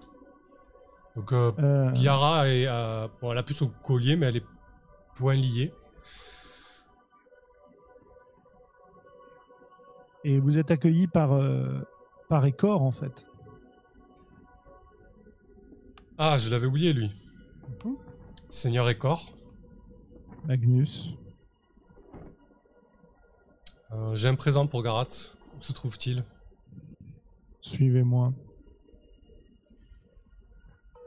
[1.15, 2.65] Donc, euh, Euh, Yara est,
[3.21, 4.45] bon, elle a plus son collier, mais elle est
[5.15, 5.73] point liée.
[10.23, 11.79] et vous êtes accueillis par euh,
[12.27, 13.25] par Ecor en fait.
[16.17, 17.11] Ah, je l'avais oublié, lui.
[17.85, 17.95] Mhm.
[18.49, 19.21] Seigneur Écor.
[20.45, 21.15] Magnus.
[23.91, 25.07] Euh, J'ai un présent pour Garat.
[25.57, 26.23] Où se trouve-t-il?
[27.67, 28.31] Suivez-moi.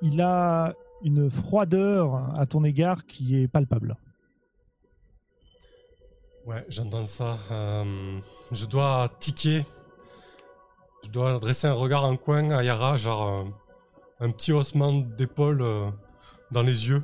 [0.02, 3.96] Il a une froideur à ton égard qui est palpable.
[6.44, 7.38] Ouais, j'entends ça.
[7.50, 8.20] Euh,
[8.52, 9.64] je dois tiquer.
[11.02, 13.44] Je dois adresser un regard en coin à Yara, genre euh,
[14.20, 15.90] un petit haussement d'épaule euh,
[16.50, 17.02] dans les yeux.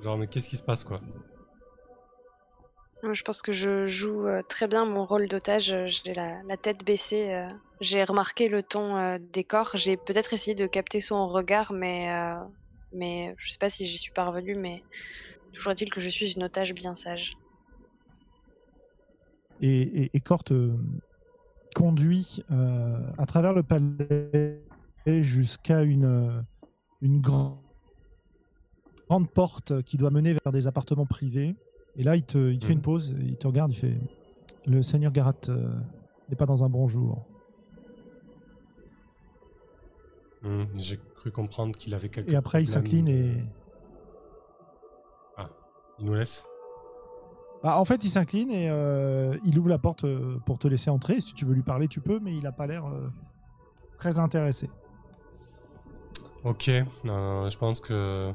[0.00, 1.00] Genre, mais qu'est-ce qui se passe, quoi?
[3.10, 5.72] Je pense que je joue euh, très bien mon rôle d'otage.
[5.72, 7.34] euh, J'ai la, tête baissée.
[7.34, 7.50] euh,
[7.80, 9.72] J'ai remarqué le ton des corps.
[9.74, 12.36] J'ai peut-être essayé de capter son regard, mais, euh,
[12.92, 14.54] mais je sais pas si j'y suis parvenue.
[14.54, 14.84] Mais
[15.52, 17.32] toujours est-il que je suis une otage bien sage.
[19.60, 20.70] et, et, et Cort te
[21.74, 24.60] conduit à travers le palais
[25.06, 26.44] jusqu'à une,
[27.02, 27.58] grande
[29.34, 31.56] porte qui doit mener vers des appartements privés.
[31.96, 32.82] Et là, il te, il te fait une Mhm.
[32.82, 33.98] pause, il te regarde, il fait
[34.66, 35.74] Le seigneur Garat euh,
[36.28, 37.26] n'est pas dans un bon jour.
[40.42, 43.44] Hmm, J'ai cru comprendre qu'il avait quelques Et après, il s'incline et.
[45.98, 46.44] Il nous laisse?
[47.62, 50.90] Bah, en fait, il s'incline et euh, il ouvre la porte euh, pour te laisser
[50.90, 51.20] entrer.
[51.20, 53.08] Si tu veux lui parler, tu peux, mais il a pas l'air euh,
[53.98, 54.68] très intéressé.
[56.44, 56.64] Ok,
[57.04, 58.32] je pense que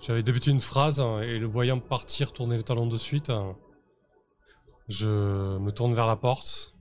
[0.00, 3.56] j'avais débuté une phrase hein, et le voyant partir, tourner les talons de suite, hein,
[4.88, 6.74] je me tourne vers la porte.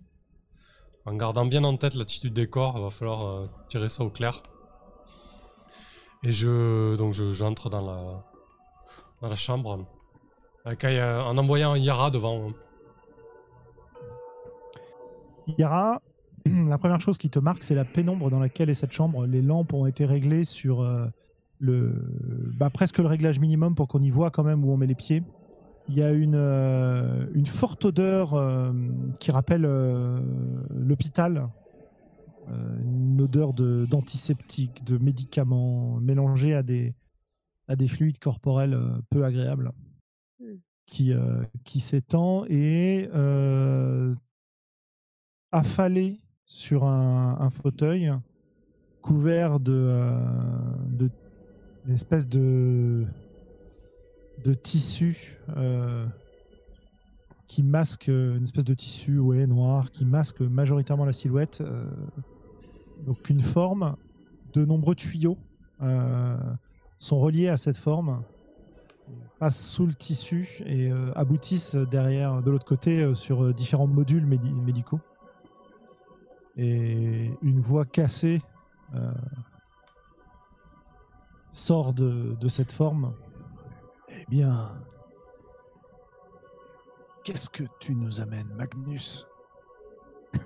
[1.06, 4.10] En gardant bien en tête l'attitude des corps, il va falloir euh, tirer ça au
[4.10, 4.42] clair.
[6.24, 8.24] Et je donc je j'entre dans la
[9.22, 9.86] dans la chambre
[10.66, 12.52] euh, en envoyant Yara devant.
[15.58, 16.02] Yara,
[16.46, 19.26] la première chose qui te marque, c'est la pénombre dans laquelle est cette chambre.
[19.26, 21.08] Les lampes ont été réglées sur euh,
[21.64, 21.94] le,
[22.58, 24.96] bah, presque le réglage minimum pour qu'on y voit quand même où on met les
[24.96, 25.24] pieds.
[25.90, 28.72] Il y a une, euh, une forte odeur euh,
[29.20, 30.20] qui rappelle euh,
[30.70, 31.50] l'hôpital.
[32.84, 36.94] Une odeur de- d'antiseptique, de, médicaments mélangés à des,
[37.70, 38.78] à des fluides corporels
[39.10, 39.72] peu agréables
[40.42, 40.58] Hmm.
[40.86, 41.14] qui,
[41.64, 43.08] qui s'étend et
[45.54, 48.12] affalé sur un, un fauteuil
[49.02, 49.96] couvert de,
[50.90, 51.10] de
[51.86, 53.06] d'une espèce de
[54.44, 56.06] de tissu euh,
[57.48, 59.12] qui masque une espèce de tissu
[59.48, 61.86] noir qui masque majoritairement la silhouette euh,
[63.06, 63.96] donc une forme.
[64.54, 65.38] De nombreux tuyaux
[65.82, 66.38] euh,
[67.00, 68.22] sont reliés à cette forme
[69.40, 75.02] passent sous le tissu et aboutissent derrière de l'autre côté sur différents modules médi- médicaux.
[76.56, 78.42] Et une voix cassée
[81.54, 83.16] sort de, cette forme.
[84.10, 84.72] Eh bien,
[87.24, 89.28] qu'est-ce que tu nous amènes, Magnus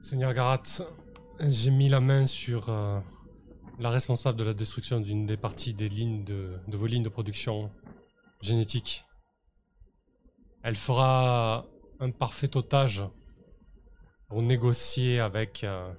[0.00, 0.62] Seigneur Garat,
[1.40, 3.00] j'ai mis la main sur euh,
[3.78, 7.08] la responsable de la destruction d'une des parties des lignes de, de vos lignes de
[7.08, 7.72] production
[8.40, 9.04] génétique.
[10.62, 11.66] Elle fera
[11.98, 13.02] un parfait otage
[14.28, 15.92] pour négocier avec euh,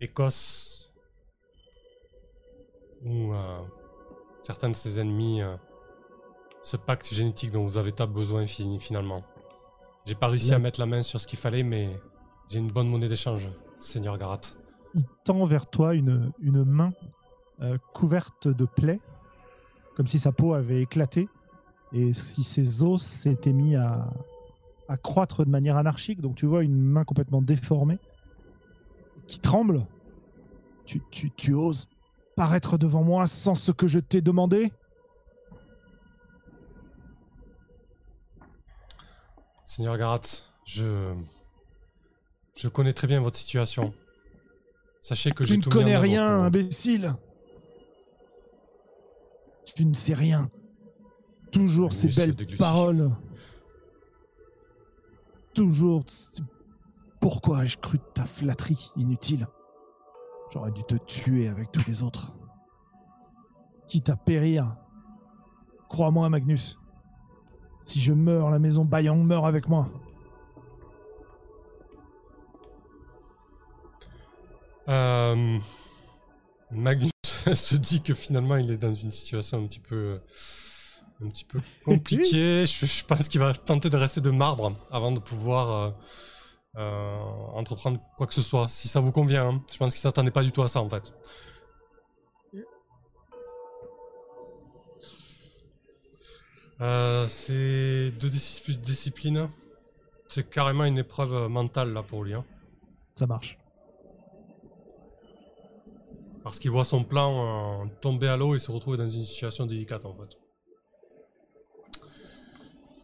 [0.00, 0.92] Écosse
[3.04, 3.60] ou euh,
[4.42, 5.56] certains de ses ennemis euh,
[6.62, 9.22] ce pacte génétique dont vous avez tant besoin fi- finalement.
[10.06, 11.98] J'ai pas réussi à mettre la main sur ce qu'il fallait, mais
[12.48, 14.40] j'ai une bonne monnaie d'échange, Seigneur Garat.
[14.94, 16.92] Il tend vers toi une, une main
[17.60, 19.00] euh, couverte de plaies,
[19.94, 21.28] comme si sa peau avait éclaté
[21.92, 24.10] et si ses os s'étaient mis à,
[24.88, 26.20] à croître de manière anarchique.
[26.20, 27.98] Donc tu vois une main complètement déformée
[29.30, 29.86] qui tremble.
[30.86, 31.88] Tu, tu, tu oses
[32.34, 34.72] paraître devant moi sans ce que je t'ai demandé?
[39.64, 40.20] Seigneur Garat,
[40.64, 41.14] je.
[42.56, 43.94] Je connais très bien votre situation.
[45.00, 47.14] Sachez que Tu j'ai ne tout mis en connais rien, pour- imbécile.
[49.64, 50.50] Tu ne sais rien.
[51.52, 53.10] Toujours ces belles paroles.
[55.54, 56.04] Toujours.
[57.20, 59.46] Pourquoi ai-je cru de ta flatterie inutile?
[60.52, 62.34] J'aurais dû te tuer avec tous les autres.
[63.86, 64.76] Quitte à périr.
[65.88, 66.78] Crois-moi, Magnus.
[67.82, 69.88] Si je meurs, la maison Bayang meurt avec moi.
[74.88, 75.58] Euh,
[76.70, 77.10] Magnus
[77.54, 80.20] se dit que finalement il est dans une situation un petit peu,
[81.22, 82.66] un petit peu compliquée.
[82.66, 85.90] je, je pense qu'il va tenter de rester de marbre avant de pouvoir euh,
[86.76, 89.48] entreprendre quoi que ce soit, si ça vous convient.
[89.48, 89.62] hein.
[89.72, 91.12] Je pense qu'il s'attendait pas du tout à ça en fait.
[96.80, 99.48] Euh, c'est 2d6 plus discipline.
[100.28, 102.32] C'est carrément une épreuve euh, mentale là pour lui.
[102.34, 102.44] hein.
[103.14, 103.58] Ça marche.
[106.42, 109.66] Parce qu'il voit son plan euh, tomber à l'eau et se retrouver dans une situation
[109.66, 110.36] délicate en fait.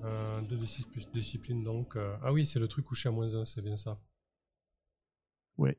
[0.03, 1.97] Euh, 2d6 plus discipline donc.
[1.97, 3.99] euh, Ah oui, c'est le truc couché à moins 1, c'est bien ça.
[5.57, 5.79] Ouais.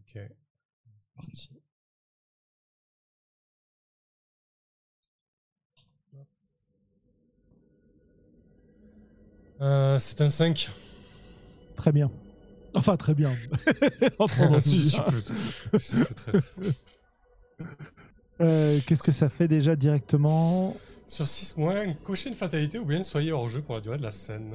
[0.00, 0.12] Ok.
[0.14, 1.50] C'est parti.
[9.60, 10.70] Euh, c'est un 5.
[11.76, 12.10] Très bien.
[12.74, 13.36] Enfin, très bien.
[14.28, 14.50] Très-
[18.40, 20.74] Euh, Qu'est-ce que ça fait déjà directement?
[21.10, 24.02] Sur 6 mois, cochez une fatalité ou bien soyez hors jeu pour la durée de
[24.04, 24.54] la scène.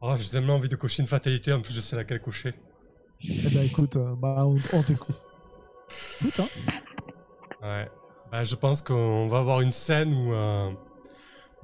[0.00, 2.54] Oh, j'ai tellement envie de cocher une fatalité, en plus je sais laquelle cocher.
[3.22, 5.20] Eh ben écoute, euh, bah, on, on t'écoute.
[6.22, 6.72] Écoute, hein.
[7.60, 7.90] Ouais.
[8.32, 10.70] Bah, je pense qu'on va avoir une scène où euh,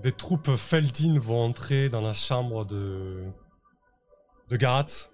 [0.01, 3.25] des troupes Feldin vont entrer dans la chambre de,
[4.51, 5.11] de Garatz.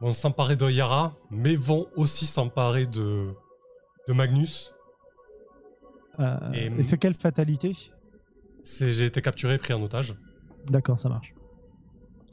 [0.00, 3.32] Vont s'emparer de Yara, mais vont aussi s'emparer de,
[4.06, 4.74] de Magnus.
[6.20, 7.72] Euh, Et- et c'est quelle fatalité?
[8.62, 10.14] C'est J'ai été capturé et pris en otage.
[10.68, 11.34] D'accord, ça marche.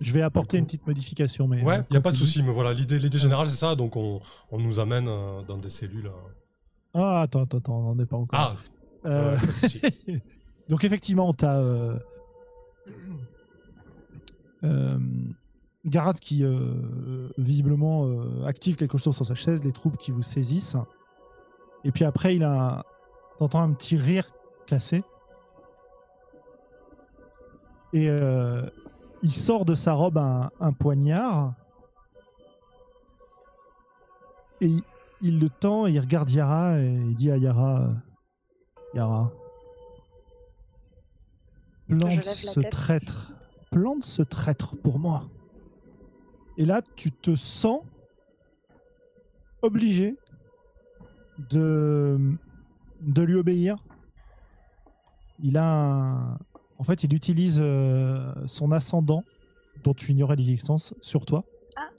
[0.02, 1.62] Je vais apporter une petite modification, mais.
[1.64, 3.96] Ouais, euh, y a pas de souci, mais voilà, l'idée l'idée générale c'est ça, donc
[3.98, 4.22] on,
[4.52, 6.08] on nous amène euh, dans des cellules.
[6.08, 6.12] euh.
[6.94, 8.40] Ah, attends, attends, attends, on n'en est pas encore.
[8.40, 8.56] Ah,
[9.06, 9.38] Euh.
[10.70, 12.00] Donc effectivement, tu as
[15.86, 16.44] Garat qui
[17.38, 20.78] visiblement active quelque chose sur sa chaise, les troupes qui vous saisissent.
[21.84, 22.84] Et puis après, il a,
[23.40, 24.32] t'entends un petit rire
[24.68, 25.04] cassé.
[27.94, 28.70] Et euh,
[29.24, 31.54] il sort de sa robe un, un poignard.
[34.62, 34.84] Et il,
[35.22, 37.94] il le tend, et il regarde Yara et il dit à Yara, euh,
[38.94, 39.32] Yara,
[41.88, 42.72] plante ce tête.
[42.72, 43.34] traître,
[43.72, 45.24] plante ce traître pour moi.
[46.58, 47.84] Et là, tu te sens
[49.62, 50.18] obligé
[51.50, 52.38] de,
[53.02, 53.78] de lui obéir.
[55.42, 56.38] Il a un-
[56.78, 59.24] En fait, il utilise euh, son ascendant,
[59.84, 61.44] dont tu ignorais l'existence, sur toi.
[61.76, 61.90] Ah.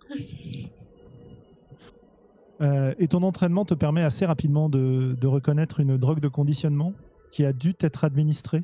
[2.63, 6.93] Euh, et ton entraînement te permet assez rapidement de, de reconnaître une drogue de conditionnement
[7.31, 8.63] qui a dû t'être administrée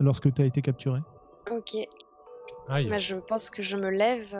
[0.00, 1.00] lorsque tu as été capturé.
[1.50, 1.76] Ok.
[2.68, 2.86] Aïe.
[2.88, 4.36] Bah, je pense que je me lève.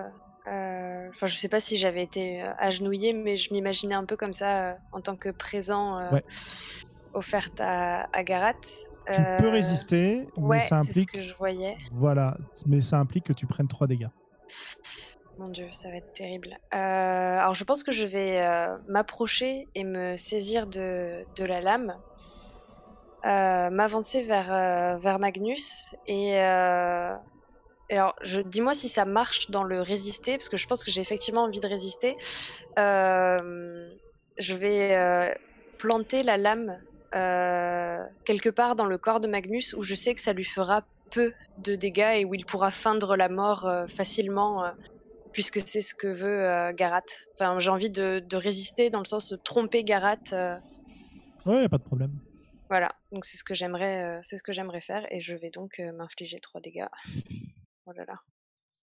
[0.49, 4.17] Euh, Enfin, je sais pas si j'avais été euh, agenouillée, mais je m'imaginais un peu
[4.17, 6.23] comme ça euh, en tant que présent euh, Ouais.
[7.13, 8.55] offerte à, à Garat.
[9.11, 11.77] Tu peux Euh, résister, Ouais, mais ça c'est ce implique, que je voyais.
[11.91, 12.37] voilà,
[12.67, 14.09] mais ça implique que tu prennes 3 dégâts.
[15.39, 16.57] Mon dieu, ça va être terrible.
[16.71, 18.41] Alors, je pense que je vais
[18.87, 21.99] m'approcher et me saisir de, de la lame,
[23.25, 26.37] m'avancer vers, vers Magnus et.
[27.97, 31.01] Alors, je, dis-moi si ça marche dans le résister, parce que je pense que j'ai
[31.01, 32.17] effectivement envie de résister.
[32.79, 33.91] Euh,
[34.39, 35.33] je vais euh,
[35.79, 36.79] planter la lame
[37.15, 40.85] euh, quelque part dans le corps de Magnus où je sais que ça lui fera
[41.11, 44.65] peu de dégâts et où il pourra feindre la mort facilement,
[45.33, 47.03] puisque c'est ce que veut Garat.
[47.35, 50.17] Enfin, j'ai envie de, de résister dans le sens de tromper Garat.
[51.45, 52.13] Ouais, pas de problème.
[52.71, 55.83] voilà, donc c'est ce que j'aimerais, c'est ce que j'aimerais faire, et je vais donc
[55.95, 56.87] m'infliger trois dégâts.
[57.87, 58.15] Oh là là.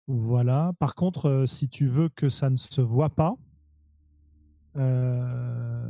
[0.07, 0.73] Voilà.
[0.79, 3.35] Par contre, euh, si tu veux que ça ne se voit pas,
[4.75, 5.89] euh,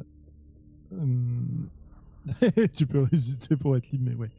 [0.91, 1.69] hum,
[2.73, 4.31] tu peux résister pour être libre, mais ouais.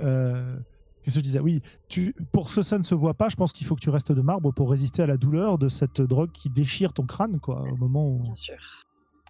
[0.00, 0.58] Euh,
[1.02, 1.38] Qu'est-ce que je disais?
[1.38, 3.90] Oui, tu, pour que ça ne se voit pas, je pense qu'il faut que tu
[3.90, 7.38] restes de marbre pour résister à la douleur de cette drogue qui déchire ton crâne,
[7.38, 8.18] quoi, au moment où.
[8.18, 8.58] Bien sûr.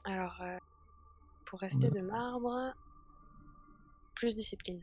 [0.07, 0.43] Alors,
[1.45, 2.73] pour rester de marbre,
[4.15, 4.81] plus discipline.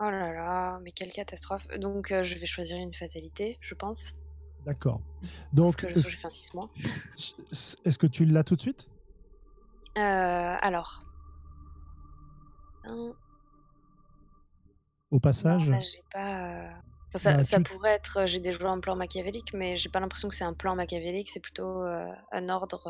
[0.00, 1.66] Oh là là, mais quelle catastrophe.
[1.78, 4.12] Donc, euh, je vais choisir une fatalité, je pense.
[4.64, 5.00] D'accord.
[5.20, 6.68] Parce Donc, que est-ce j'ai fait un 6 mois.
[7.84, 8.86] est-ce que tu l'as tout de suite?
[9.96, 10.00] Euh,
[10.60, 11.04] alors.
[12.84, 13.12] Un-
[15.10, 16.68] Au passage Non, là, j'ai pas.
[16.68, 16.72] euh,
[17.08, 18.18] enfin, ça, Bah, ça tu- pourrait être.
[18.18, 21.30] euh, J'ai déjoué un plan machiavélique, mais j'ai pas l'impression que c'est un plan machiavélique,
[21.30, 22.86] c'est plutôt euh, un ordre.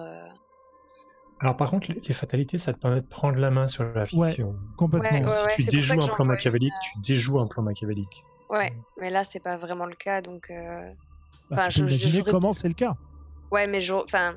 [1.38, 4.02] Euh, Alors par contre, les, fatalités, ça te permet de prendre la main sur la
[4.12, 4.28] Ouais.
[4.30, 4.54] fiction.
[4.76, 5.10] Complètement.
[5.20, 8.24] Ouais, ouais, si tu déjoues un plan machiavélique, tu déjoues un plan machiavélique.
[8.50, 10.48] Ouais, mais là, c'est pas vraiment le cas, donc.
[10.50, 10.90] euh,
[11.50, 12.94] Bah, Enfin, tu peux je- je imaginer jouerais- comment c'est le cas.
[13.50, 13.94] Ouais, mais je...
[13.94, 14.34] enfin,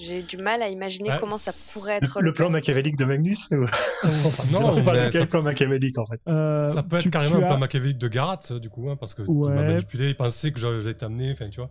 [0.00, 3.04] j'ai du mal à imaginer Ouais, comment ça pourrait être le le plan machiavélique de
[3.04, 3.66] Magnus ou...
[4.52, 7.36] Non, on parle de quel plan machiavélique en fait Euh, ça peut être tu- carrément
[7.38, 10.10] tu un as- plan machiavélique de Garat, du coup, hein, parce que tu m'as manipulé,
[10.10, 11.70] il pensait que j'allais t'amener, enfin, tu vois.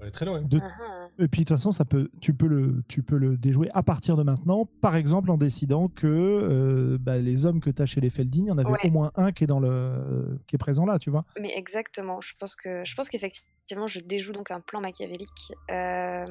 [0.00, 0.40] On est très loin.
[0.42, 1.05] de- ah.
[1.18, 3.82] Et puis de toute façon, ça peut, tu, peux le, tu peux le déjouer à
[3.82, 7.86] partir de maintenant, par exemple en décidant que euh, bah, les hommes que tu as
[7.86, 8.78] chez les Feldin, il y en avait Ouais.
[8.84, 11.24] au moins un qui est, dans le, qui est présent là, tu vois.
[11.40, 15.52] Mais exactement, je pense que je pense qu'effectivement je déjoue donc un plan machiavélique.
[15.70, 16.24] Euh,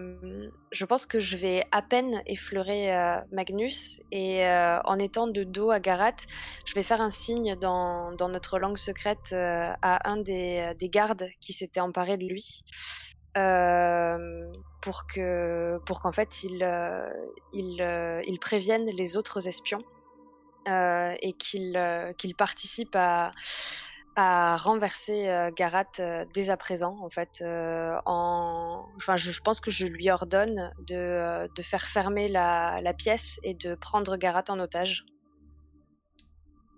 [0.72, 5.72] je pense que je vais à peine effleurer euh, Magnus et en étant de dos
[5.72, 6.16] à Garat,
[6.66, 11.28] je vais faire un signe dans, dans notre langue secrète à un des, des gardes
[11.40, 12.62] qui s'était emparé de lui.
[13.38, 14.52] Euh,
[14.82, 17.10] pour que pour qu'en fait il euh,
[17.54, 19.84] il, euh, il prévienne les autres espions
[20.68, 23.32] euh, et qu'il euh, qu'il participe à
[24.18, 27.40] à renverser euh, Garat euh, dès à présent, en fait.
[27.42, 28.86] euh, en...
[28.96, 32.94] enfin, je, je pense que je lui ordonne de, euh, de faire fermer la, la
[32.94, 35.06] pièce et de prendre Garat en otage.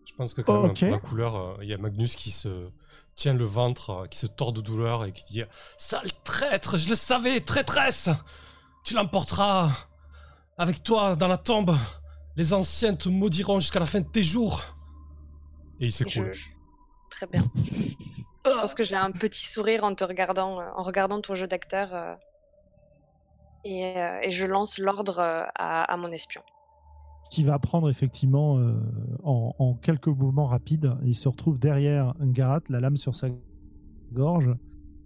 [0.07, 0.79] Je pense que quand même, Ok.
[0.79, 2.71] pour la couleur, euh, il y a Magnus qui se
[3.17, 5.43] tient le ventre, euh, qui se tord de douleur et qui dit
[5.77, 8.09] Sale traître, je le savais, traîtresse
[8.85, 9.69] Tu l'emporteras
[10.57, 11.75] avec toi dans la tombe.
[12.37, 14.63] Les anciens te maudiront jusqu'à la fin de tes jours.
[15.79, 16.31] Et il s'écroule.
[17.09, 17.43] Très bien.
[18.45, 21.47] Je pense que j'ai un petit sourire en te regardant, euh, en regardant ton jeu
[21.47, 21.93] d'acteur.
[21.93, 22.13] euh,
[23.65, 25.19] et, je lance l'ordre
[25.55, 26.43] à mon espion.
[27.29, 28.73] Qui va prendre effectivement euh,
[29.23, 30.93] en, quelques mouvements rapides.
[31.03, 33.29] Il se retrouve derrière Garat, la lame sur sa
[34.13, 34.55] gorge,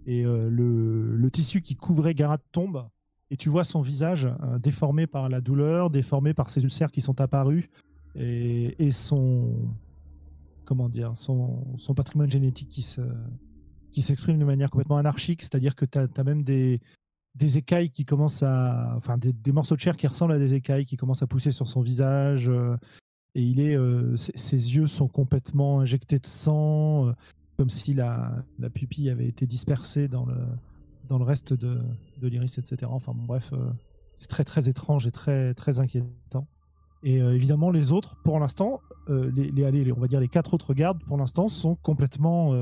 [0.06, 2.86] et euh, le, tissu qui couvrait Garat tombe,
[3.30, 7.00] et tu vois son visage euh, déformé par la douleur, déformé par ses ulcères qui
[7.00, 7.68] sont apparus,
[8.14, 9.54] et, et son
[10.64, 13.00] comment dire son, son patrimoine génétique qui se
[13.90, 16.80] qui s'exprime de manière complètement anarchique, c'est-à-dire que tu as, même des,
[17.34, 18.94] des écailles qui commencent à.
[18.96, 21.68] Enfin, des, morceaux de chair qui ressemblent à des écailles qui commencent à pousser sur
[21.68, 22.48] son visage.
[22.48, 22.76] euh,
[23.34, 23.76] et il est.
[23.76, 27.12] euh, ses, yeux sont complètement injectés de sang, euh,
[27.56, 30.36] comme si la, la pupille avait été dispersée dans le,
[31.08, 31.80] dans le reste de,
[32.20, 32.90] de l'iris, etc.
[32.92, 33.52] Enfin, bref,
[34.18, 36.46] c'est très, très étrange et très, très inquiétant.
[37.04, 41.16] Et évidemment, les autres, pour l'instant, les, on va dire les quatre autres gardes, pour
[41.16, 42.54] l'instant, sont complètement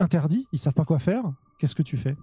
[0.00, 0.48] interdits.
[0.52, 1.22] Ils savent pas quoi faire.
[1.58, 2.16] Qu'est-ce que tu fais?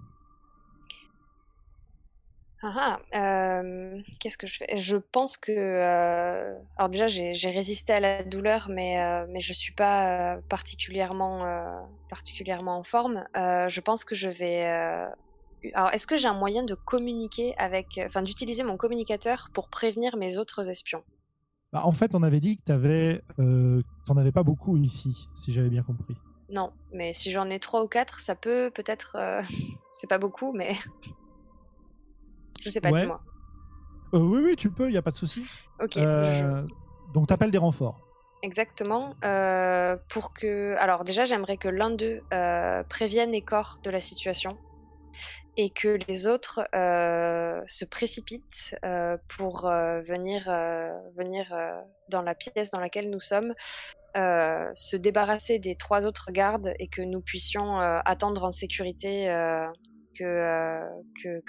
[2.60, 4.78] Ah, ah, euh, qu'est-ce que je fais?
[4.80, 9.38] Je pense que, euh, alors déjà j'ai j'ai résisté à la douleur, mais euh, mais
[9.38, 13.24] je suis pas euh, particulièrement euh, particulièrement en forme.
[13.36, 14.66] Euh, je pense que je vais.
[14.66, 15.06] euh,
[15.74, 20.16] Alors, est-ce que j'ai un moyen de communiquer avec, enfin, d'utiliser mon communicateur pour prévenir
[20.16, 21.04] mes autres espions?
[21.72, 23.22] Bah, en fait, on avait dit que tu avais,
[24.06, 26.16] t'en avais pas beaucoup ici, si j'avais bien compris.
[26.50, 29.16] Non, mais si j'en ai trois ou quatre, ça peut peut-être.
[29.16, 29.42] euh,
[29.92, 30.72] C'est pas beaucoup, mais
[32.62, 32.90] je sais pas.
[32.90, 33.00] Ouais.
[33.00, 33.20] Dis-moi.
[34.14, 35.44] Euh, oui, oui, tu peux, il y a pas de souci.
[35.80, 35.92] Ok.
[35.94, 36.62] je- Euh,
[37.14, 38.00] Donc, t'appelles des renforts.
[38.42, 39.14] Exactement.
[39.24, 40.74] euh, pour que.
[40.76, 44.56] Alors, déjà, j'aimerais que l'un d'eux euh, prévienne Écor de la situation
[45.56, 48.76] et que les autres euh, se précipitent
[49.26, 50.44] pour venir,
[51.16, 51.52] venir
[52.10, 53.54] dans la pièce dans laquelle nous sommes,
[54.14, 59.26] se débarrasser des trois autres gardes et que nous puissions attendre en sécurité
[60.16, 60.80] que, euh,
[61.24, 61.40] que,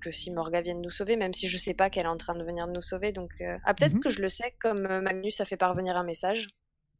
[0.00, 2.34] que, que Simorga vienne nous sauver, même si je sais pas qu'elle est en train
[2.34, 3.12] de venir nous sauver.
[3.12, 4.00] Donc, euh, ah, peut-être Mhm.
[4.00, 6.46] que je le sais, comme euh, Magnus a fait parvenir un message.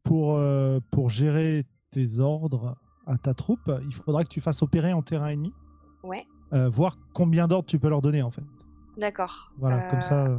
[0.02, 2.76] Pour, euh, pour gérer tes ordres
[3.06, 5.52] à ta troupe, il faudra que tu fasses opérer en terrain ennemi,
[6.02, 8.42] Ouais, euh, voir combien d'ordres tu peux leur donner, en fait.
[8.96, 9.50] d'accord.
[9.58, 10.38] Voilà, comme ça.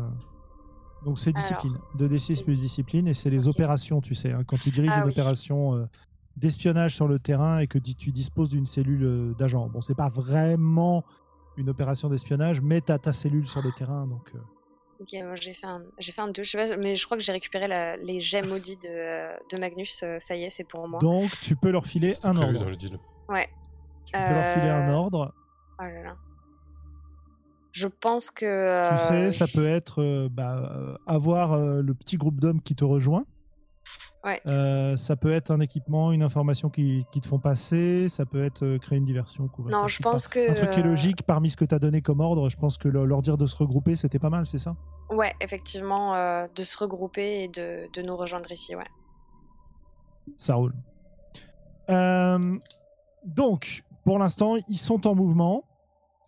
[1.06, 1.78] Donc, c'est discipline.
[1.98, 4.32] 2d6 c'est plus discipline, et c'est les opérations, tu sais.
[4.32, 5.12] hein, quand tu diriges Ah une oui.
[5.12, 5.88] opération
[6.38, 9.68] d'espionnage sur le terrain et que tu disposes d'une cellule d'agents.
[9.68, 11.04] Bon, c'est pas vraiment
[11.60, 14.22] une opération d'espionnage, mais tu as ta cellule sur le terrain, donc.
[14.36, 14.40] euh,
[15.02, 17.16] Ok, moi, j'ai fait un, j'ai fait un 2, je sais pas, mais je crois
[17.18, 20.02] que j'ai récupéré la- les gemmes maudits de, euh, de Magnus.
[20.04, 21.00] euh, Ça y est, c'est pour moi.
[21.00, 22.60] Donc, tu peux leur filer un prévu ordre.
[22.66, 22.98] dans le deal.
[23.30, 23.48] Ouais.
[24.06, 25.34] Tu peux leur filer un ordre.
[25.80, 26.16] Oh là là.
[27.72, 28.90] Je pense que.
[28.90, 32.84] Tu sais, ça peut être euh, bah, avoir euh, le petit groupe d'hommes qui te
[32.84, 33.26] rejoint.
[34.24, 34.42] Ouais.
[34.48, 38.10] Euh, ça peut être un équipement, une information qui, qui te font passer.
[38.10, 39.50] Ça peut être euh, créer une diversion.
[39.70, 40.52] Non, je pense que.
[40.52, 42.50] Un truc qui est euh, logique parmi ce que tu as donné comme ordre.
[42.50, 44.76] Je pense que leur, dire de se regrouper, c'était pas mal, c'est ça?
[45.10, 48.88] Ouais, effectivement, euh, de se regrouper et de, de nous rejoindre ici, ouais.
[50.36, 50.76] Ça roule.
[51.90, 52.58] Euh,
[53.26, 55.64] donc, pour l'instant, ils sont en mouvement.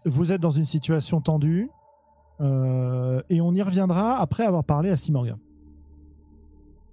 [0.06, 1.70] Vous êtes dans une situation tendue.
[2.40, 5.38] Et on y reviendra après avoir parlé à Simorga.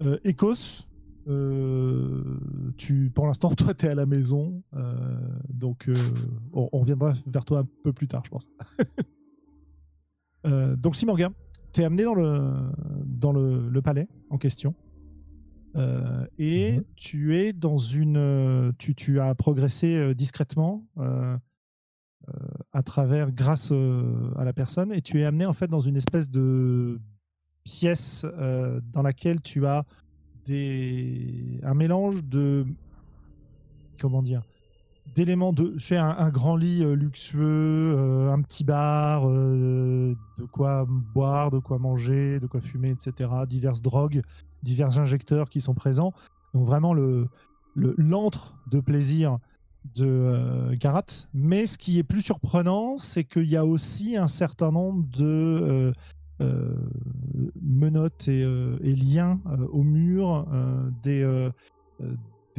[0.01, 0.87] Euh, Ecos,
[1.29, 4.63] euh, tu, pour l'instant, toi, tu es à la maison.
[4.73, 5.19] euh,
[5.49, 5.93] donc, euh,
[6.53, 8.49] on, on reviendra vers toi un peu plus tard, je pense.
[10.77, 11.29] Donc, Simorga,
[11.73, 12.41] tu es amené dans le,
[13.05, 14.73] dans le, le palais en question.
[16.37, 16.83] Et Mhm.
[16.95, 18.73] tu es dans une.
[18.79, 20.87] Tu, tu as progressé discrètement
[22.71, 26.29] à travers, grâce à la personne, et tu es amené en fait dans une espèce
[26.29, 26.99] de
[27.63, 28.25] pièce
[28.93, 29.85] dans laquelle tu as
[30.49, 32.65] un mélange de.
[33.99, 34.43] Comment dire
[35.15, 40.85] d'éléments de je un, grand lit euh, luxueux euh, un petit bar euh, de quoi
[40.87, 44.21] boire de quoi manger de quoi fumer etc diverses drogues
[44.63, 46.13] divers injecteurs qui sont présents
[46.53, 47.27] donc vraiment le
[47.75, 49.37] l'antre de plaisir
[49.95, 54.71] de Garat mais ce qui est plus surprenant c'est qu'il y a aussi un certain
[54.71, 55.93] nombre de
[57.61, 61.49] menottes et, euh, liens euh, au mur euh, des euh,
[62.01, 62.15] euh,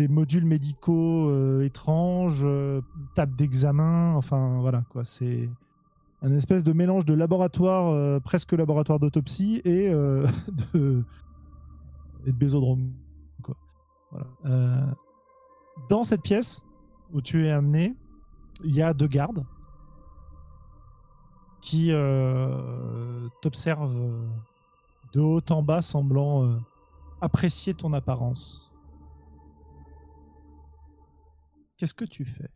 [0.09, 2.81] modules médicaux euh, étranges, euh,
[3.15, 5.48] table d'examen, enfin voilà quoi, c'est
[6.23, 10.27] un espèce de mélange de laboratoire, euh, presque laboratoire d'autopsie et, euh,
[10.74, 11.05] de,
[12.27, 12.93] et de bésodrome.
[14.44, 14.86] Euh,
[15.89, 16.65] dans cette pièce
[17.12, 17.94] où tu es amené,
[18.65, 19.44] il y a deux gardes
[21.62, 24.28] qui euh, t'observent
[25.12, 26.57] de haut en bas, semblant euh,
[27.20, 28.70] apprécier ton apparence.
[31.77, 32.49] Qu'est-ce que tu fais?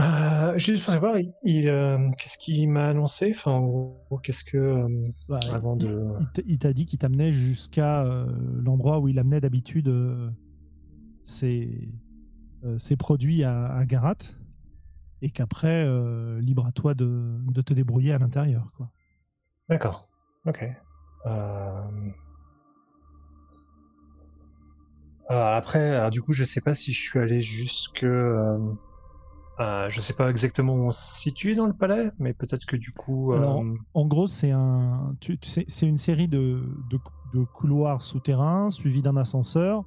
[0.00, 3.32] Euh, juste pour savoir, il, euh, qu'est-ce qu'il m'a annoncé?
[3.36, 4.56] Enfin, ou, ou qu'est-ce que.
[4.56, 4.88] euh,
[5.28, 6.08] Bah, avant il- de.
[6.46, 8.26] il t'a dit qu'il t'amenait jusqu'à euh,
[8.60, 10.30] l'endroit où il amenait d'habitude euh,
[11.22, 11.88] ses,
[12.64, 14.16] euh, ses produits à, à Garat
[15.24, 18.70] et qu'après, euh, libre à toi de, de te débrouiller à l'intérieur.
[18.76, 18.90] quoi.
[19.68, 20.06] D'accord.
[20.46, 20.62] Ok.
[21.26, 21.82] Euh...
[25.30, 28.04] euh, après, alors, du coup, je sais pas si je suis allé jusque.
[28.04, 28.58] Euh...
[29.88, 32.92] je sais pas exactement où on se situe dans le palais, mais peut-être que du
[32.92, 33.32] coup.
[33.32, 33.64] Alors,
[33.94, 36.98] En gros, c'est un, tu- c'est une série de, de,
[37.32, 39.84] de couloirs souterrains suivis d'un ascenseur,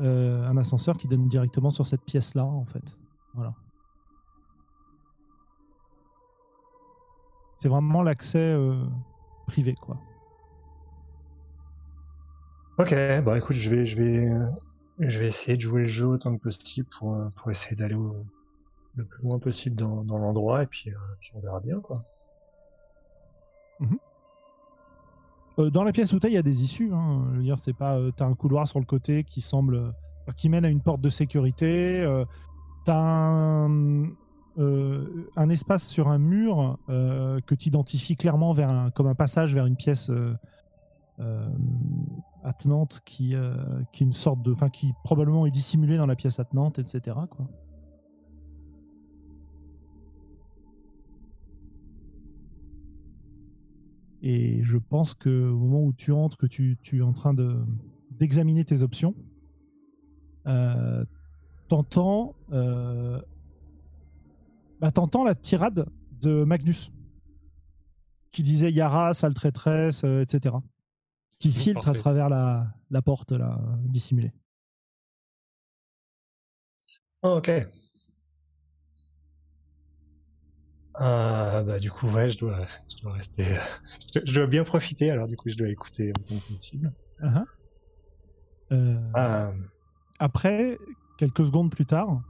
[0.00, 2.96] un ascenseur qui donne directement sur cette pièce-là, en fait.
[3.34, 3.54] Voilà.
[7.56, 8.84] C'est vraiment l'accès euh,
[9.46, 9.98] privé, quoi.
[12.78, 14.30] Ok, bah écoute, je vais, je vais,
[14.98, 17.96] je vais essayer de jouer le jeu autant que possible pour, pour essayer d'aller
[18.94, 22.02] le plus loin possible dans, dans l'endroit et puis, euh, puis on verra bien quoi.
[25.58, 26.92] Euh, dans la pièce où t'es, il y a des issues.
[26.92, 27.26] Hein.
[27.32, 27.96] Je veux dire, c'est pas.
[27.96, 29.92] euh, t'as un couloir sur le côté qui semble,
[30.36, 32.06] qui mène à une porte de sécurité.
[32.84, 34.06] T'as un,
[34.58, 39.14] euh, un espace sur un mur euh, que tu identifies clairement vers un, comme un
[39.14, 40.34] passage vers une pièce euh,
[42.44, 43.34] attenante qui,
[43.92, 47.16] qui est une sorte de, enfin, qui probablement est dissimulée dans la pièce attenante, etc.
[47.30, 47.48] Quoi.
[54.20, 57.34] Et je pense que au moment où tu entres, que tu, tu es en train
[57.34, 57.64] de
[58.10, 59.14] d'examiner tes options,
[61.68, 62.34] t'entends
[64.82, 65.86] bah, t'entends la tirade
[66.20, 66.90] de Magnus
[68.32, 70.56] qui disait Yara, sale traîtresse, euh, etc.
[71.38, 74.32] Qui filtre à travers la, la porte là, dissimulée.
[77.22, 77.50] Ah, ok.
[80.94, 83.60] Ah, bah du coup ouais, je dois, je dois rester, euh,
[84.08, 85.10] je dois- je dois bien profiter.
[85.10, 86.92] Alors du coup, je dois écouter autant que possible.
[87.22, 87.44] Uh-huh.
[88.72, 89.52] Euh, Ah,
[90.18, 90.78] Après,
[91.18, 92.22] quelques secondes plus tard,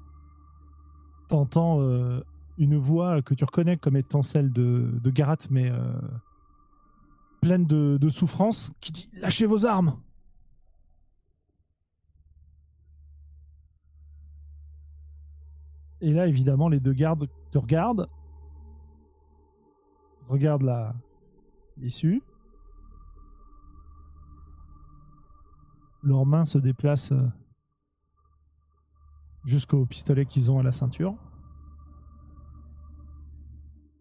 [1.28, 2.20] t'entends euh,
[2.58, 6.00] une voix que tu reconnais comme étant celle de, Garat, mais euh,
[7.40, 9.96] pleine de, de souffrance, qui dit Lâchez vos armes
[16.02, 18.08] Et là, évidemment, les deux gardes te regardent,
[20.28, 20.94] regardent la
[21.76, 22.20] l'issue.
[26.02, 27.28] Leurs mains se déplacent euh,
[29.44, 31.14] jusqu'au pistolet qu'ils ont à la ceinture.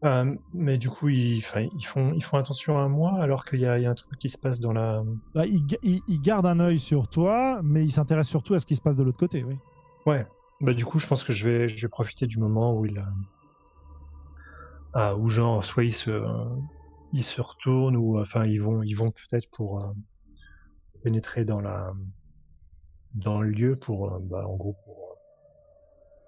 [0.03, 1.44] Euh, mais du coup, ils,
[1.76, 3.95] ils font, ils font attention à moi alors qu'il y a, il y a un
[3.95, 5.03] truc qui se passe dans la.
[5.36, 8.76] Bah, ils, ils gardent un œil sur toi, mais ils s'intéressent surtout à ce qui
[8.76, 9.44] se passe de l'autre côté.
[9.44, 9.57] Oui.
[10.06, 10.26] Ouais.
[10.61, 13.03] Bah du coup, je pense que je vais, je vais profiter du moment où il,
[14.94, 16.23] ah, où genre soit ils se,
[17.14, 19.88] ils se retournent ou enfin ils vont, ils vont peut-être pour euh,
[21.03, 21.94] pénétrer dans la,
[23.15, 25.18] dans le lieu pour, euh, bah, en gros pour,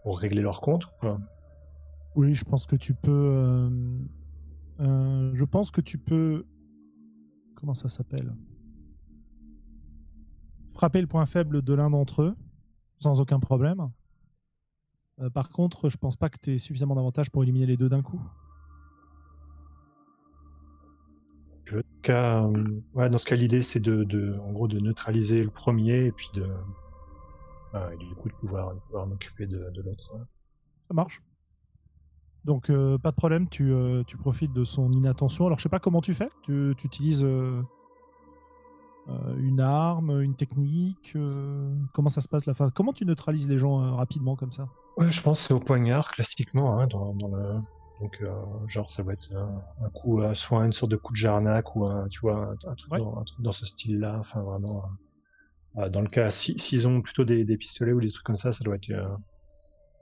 [0.03, 0.85] pour régler leur compte.
[0.99, 1.19] Quoi.
[2.15, 3.11] Oui, je pense que tu peux.
[3.11, 3.69] euh,
[4.79, 6.45] euh, je pense que tu peux.
[7.55, 8.35] Comment ça s'appelle?
[10.73, 12.35] Frapper le point faible de l'un d'entre eux,
[12.97, 13.89] sans aucun problème.
[15.19, 17.89] Euh, par contre, je pense pas que tu aies suffisamment d'avantages pour éliminer les deux
[17.89, 18.21] d'un coup.
[22.01, 22.45] Cas,
[22.93, 26.11] ouais, dans ce cas, l'idée c'est de, de, en gros, de neutraliser le premier et
[26.11, 26.45] puis de,
[27.75, 30.13] et du coup de pouvoir, de pouvoir m'occuper de, de l'autre.
[30.87, 31.21] Ça marche.
[32.45, 35.45] Donc, euh, pas de problème, tu, euh, tu profites de son inattention.
[35.45, 36.29] Alors, je sais pas comment tu fais.
[36.41, 37.61] Tu, tu utilises euh,
[39.37, 41.17] une arme, une technique
[41.93, 44.67] Comment ça se passe la fin Comment tu neutralises les gens rapidement comme ça?
[44.97, 47.59] Ouais, je pense que c'est au poignard classiquement, hein, dans, dans le,
[47.99, 48.21] donc
[48.67, 51.85] genre ça va être un, coup, euh, soit une sorte de coup de jarnac ou
[51.85, 52.99] un, tu vois, un, un truc, Ouais.
[52.99, 54.17] dans, un truc dans ce style-là.
[54.19, 54.83] Enfin vraiment,
[55.89, 58.53] dans le cas, si- s'ils ont plutôt des, des pistolets ou des trucs comme ça,
[58.53, 58.91] ça doit être,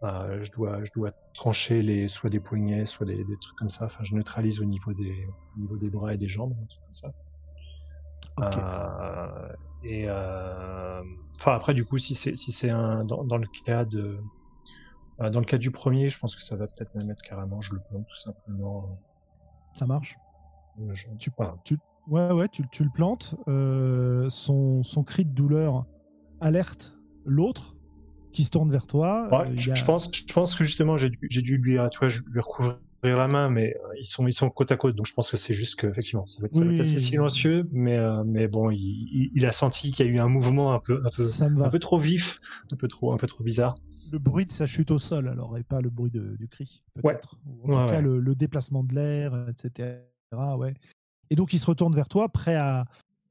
[0.04, 3.70] euh, je dois, je dois trancher les, soit des poignets, soit des, des trucs comme
[3.70, 3.86] ça.
[3.86, 6.82] Enfin, je neutralise au niveau des, au niveau des bras et des jambes, un truc
[6.86, 7.12] comme ça.
[8.40, 9.54] Euh,
[9.84, 11.02] et euh,
[11.40, 14.20] enfin après du coup si c'est si c'est un dans, dans le cas de
[15.20, 17.74] dans le cas du premier je pense que ça va peut-être me mettre carrément je
[17.74, 18.98] le plombe tout simplement
[19.74, 20.16] Ça marche
[20.94, 21.56] je- tu, voilà.
[21.64, 23.36] tu- Ouais, ouais, tu, tu le plantes.
[24.32, 25.86] Son, son cri de douleur
[26.40, 27.76] alerte l'autre
[28.32, 29.28] qui se tourne vers toi.
[29.32, 31.90] Ouais, Euh, je, y a- je pense, je pense que justement, j'ai dû, lui, euh,
[31.90, 34.78] tu vois, je- lui recouvrir la main, mais euh, ils sont, ils sont côte à
[34.78, 36.82] côte, donc je pense que c'est juste que, effectivement, ça va être, ça va être
[36.82, 40.20] assez silencieux, mais, euh, mais bon, il, il- il a senti qu'il y a eu
[40.20, 41.68] un mouvement un peu, un peu, Ça me va.
[41.68, 42.40] un peu trop vif,
[42.72, 43.76] un peu trop, un peu trop bizarre.
[44.12, 46.84] Le bruit de sa chute au sol, alors, et pas le bruit de- du cri,
[47.04, 47.14] Ouais.
[47.14, 47.36] peut-être.
[47.48, 48.02] Ou En Ouais, tout cas, ouais.
[48.02, 50.00] le, le déplacement de l'air, etc.
[50.34, 50.74] Ouais.
[51.30, 52.86] Et donc, il se retourne vers toi, prêt à,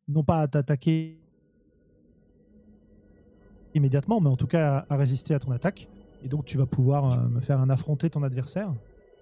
[0.09, 1.19] non pas à t'attaquer
[3.75, 5.89] immédiatement, mais en tout cas à, à résister à ton attaque.
[6.23, 8.75] Et donc, tu vas pouvoir euh, me faire un affronter ton adversaire.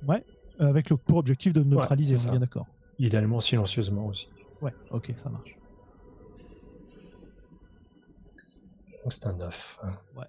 [0.06, 0.22] Ouais.
[0.60, 2.66] Euh, Avec le pour objectif de neutraliser, on est bien d'accord.
[2.98, 4.28] Idéalement silencieusement aussi.
[4.60, 5.56] Ouais, ok, ça marche.
[9.04, 9.78] Donc c'est un 9.
[10.16, 10.24] Ouais.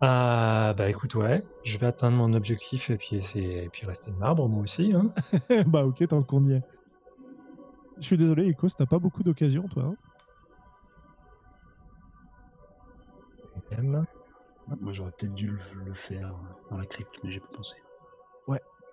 [0.00, 4.10] Ah, bah écoute, ouais, je vais atteindre mon objectif et puis essayer, et puis rester
[4.10, 4.92] de marbre, moi aussi.
[4.92, 5.10] Hein.
[5.66, 6.62] bah, ok, tant qu'on y est.
[8.00, 9.84] Je suis désolé, Ecos, t'as pas beaucoup d'occasions, toi.
[9.84, 9.96] hein
[14.80, 16.34] Moi, j'aurais peut-être dû le, le faire
[16.70, 17.74] dans la crypte, mais j'ai pas pensé.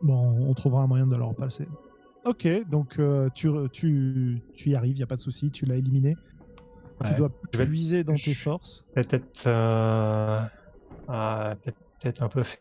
[0.03, 1.67] Bon, on trouvera un moyen de le repasser.
[2.25, 5.75] Ok, donc euh, tu, tu, tu y arrives, il a pas de souci, tu l'as
[5.75, 6.15] éliminé.
[7.03, 7.15] Tu Ouais.
[7.17, 8.83] dois Je vais- puiser dans tes forces.
[8.95, 10.41] Peut-être euh,
[11.07, 12.57] ah, peut-être peut-être un peu fé-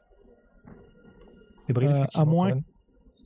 [1.67, 1.89] fébrile.
[1.91, 2.61] Euh, à moins.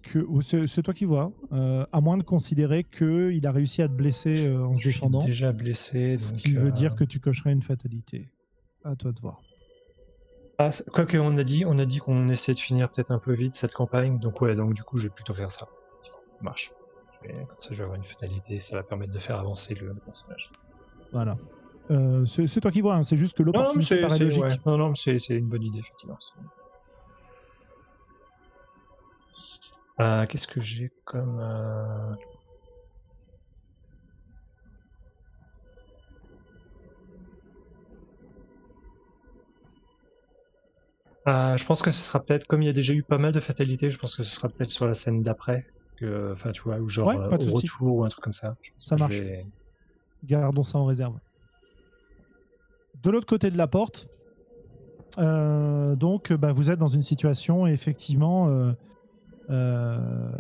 [0.05, 0.25] Que,
[0.67, 4.47] c'est toi qui vois, euh, à moins de considérer qu'il a réussi à te blesser
[4.47, 6.19] euh, en se défendant, déjà blessé.
[6.19, 8.29] ce qui veut euh, dire que tu cocherais une fatalité.
[8.85, 9.41] À toi de voir.
[10.59, 13.19] ah, quoi que on a dit, on a dit qu'on essaie de finir peut-être un
[13.19, 14.19] peu vite cette campagne.
[14.19, 15.69] Donc ouais, donc du coup, je vais plutôt faire ça.
[16.33, 16.73] Ça marche.
[17.23, 18.61] Comme ça, je vais avoir une fatalité.
[18.61, 20.53] Ça va permettre de faire avancer le, personnage.
[21.13, 21.37] Voilà.
[21.91, 24.43] Euh, c'est toi qui vois, hein, c'est juste que l'opportunité c'est paraît logique.
[24.43, 24.57] ouais.
[24.67, 26.19] non, non, mais c'est une bonne idée effectivement.
[30.01, 32.15] Euh, Qu'est-ce que j'ai comme euh,
[41.27, 43.33] Euh, je pense que ce sera peut-être, comme il y a déjà eu pas mal
[43.33, 45.67] de fatalités, je pense que ce sera peut-être sur la scène d'après.
[46.33, 47.67] Enfin, tu vois, ou genre Ouais, euh, pas de au souci.
[47.69, 48.57] retour ou un truc comme ça.
[48.79, 49.21] Ça marche.
[49.21, 49.47] vais-
[50.25, 51.19] Gardons ça en réserve.
[53.03, 54.07] De l'autre côté de la porte,
[55.19, 58.73] euh, donc bah, vous êtes dans une situation, effectivement, euh,
[59.51, 60.33] euh,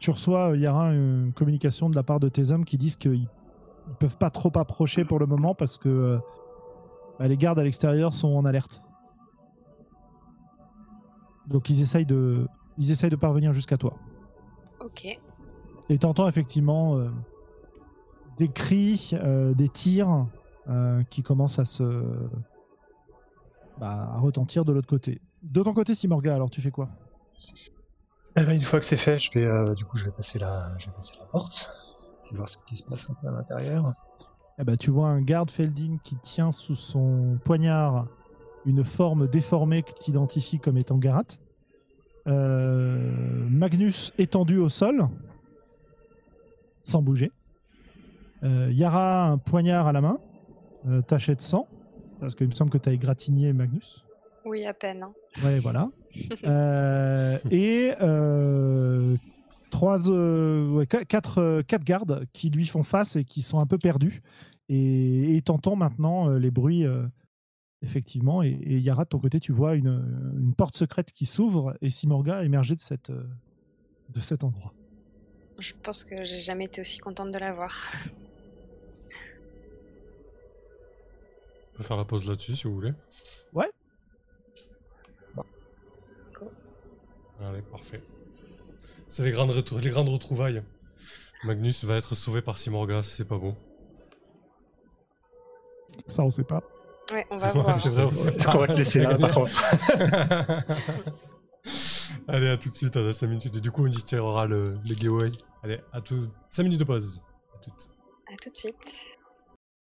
[0.00, 2.96] tu reçois, il y aura une communication de la part de tes hommes qui disent
[2.96, 6.18] qu'ils ne peuvent pas trop approcher pour le moment parce que
[7.20, 8.80] bah, les gardes à l'extérieur sont en alerte.
[11.46, 12.46] Donc ils essayent de,
[12.78, 13.94] ils essayent de parvenir jusqu'à toi.
[14.80, 15.18] Ok.
[15.88, 17.08] Et t'entends effectivement euh,
[18.38, 20.26] des cris, euh, des tirs
[20.68, 21.84] euh, qui commencent à se
[23.78, 25.20] bah, à retentir de l'autre côté.
[25.42, 26.88] De ton côté, Simorga, alors tu fais quoi?
[28.36, 30.38] Eh ben, une fois que c'est fait, je vais, euh, du coup, je vais passer
[30.38, 31.68] la, je vais passer la porte,
[32.24, 33.92] puis voir ce qui se passe un peu à l'intérieur.
[34.58, 38.06] eh ben, Tu vois un garde Feldin qui tient sous son poignard
[38.66, 41.24] une forme déformée que tu identifies comme étant Garat.
[42.28, 45.08] Euh, Magnus étendu au sol,
[46.84, 47.30] sans bouger.
[48.44, 50.18] Euh, Yara un poignard à la main,
[50.88, 51.66] euh, taché de sang,
[52.20, 54.04] parce qu'il me semble que tu as égratigné Magnus.
[54.44, 55.02] Oui, à peine.
[55.04, 55.12] hein.
[55.44, 55.88] Ouais, voilà.
[56.44, 57.92] Euh, et
[59.70, 64.20] trois, ouais, quatre, quatre gardes qui lui font face et qui sont un peu perdus.
[64.68, 66.84] Et et t'entends maintenant les bruits,
[67.82, 68.42] effectivement.
[68.42, 71.90] Et, et Yara, de ton côté, tu vois une, une porte secrète qui s'ouvre et
[71.90, 74.72] Simorga émerger de, cette, de cet endroit.
[75.58, 77.76] Je pense que j'ai jamais été aussi contente de la voir.
[81.74, 82.92] On peut faire la pause là-dessus si vous voulez.
[83.52, 83.70] Ouais.
[86.34, 86.50] Go.
[87.40, 88.02] Allez, parfait.
[89.08, 89.52] C'est les grandes,
[89.82, 90.62] les grandes retrouvailles.
[91.44, 93.54] Magnus va être sauvé par Simorga, c'est pas beau.
[96.06, 96.62] Ça, on sait pas.
[97.10, 97.76] Ouais, on va Ouais, voir.
[97.76, 98.52] c'est vrai, on sait Est-ce pas.
[98.52, 99.52] qu'on va te laisser là, par contre
[102.28, 103.46] Allez, à tout de suite, à 5 minutes.
[103.56, 105.32] Et du coup, on tirera le, le giveaway.
[105.62, 106.28] Allez, à tout.
[106.50, 107.20] 5 minutes de pause.
[107.54, 107.88] À toutes.
[108.32, 108.76] À tout de suite.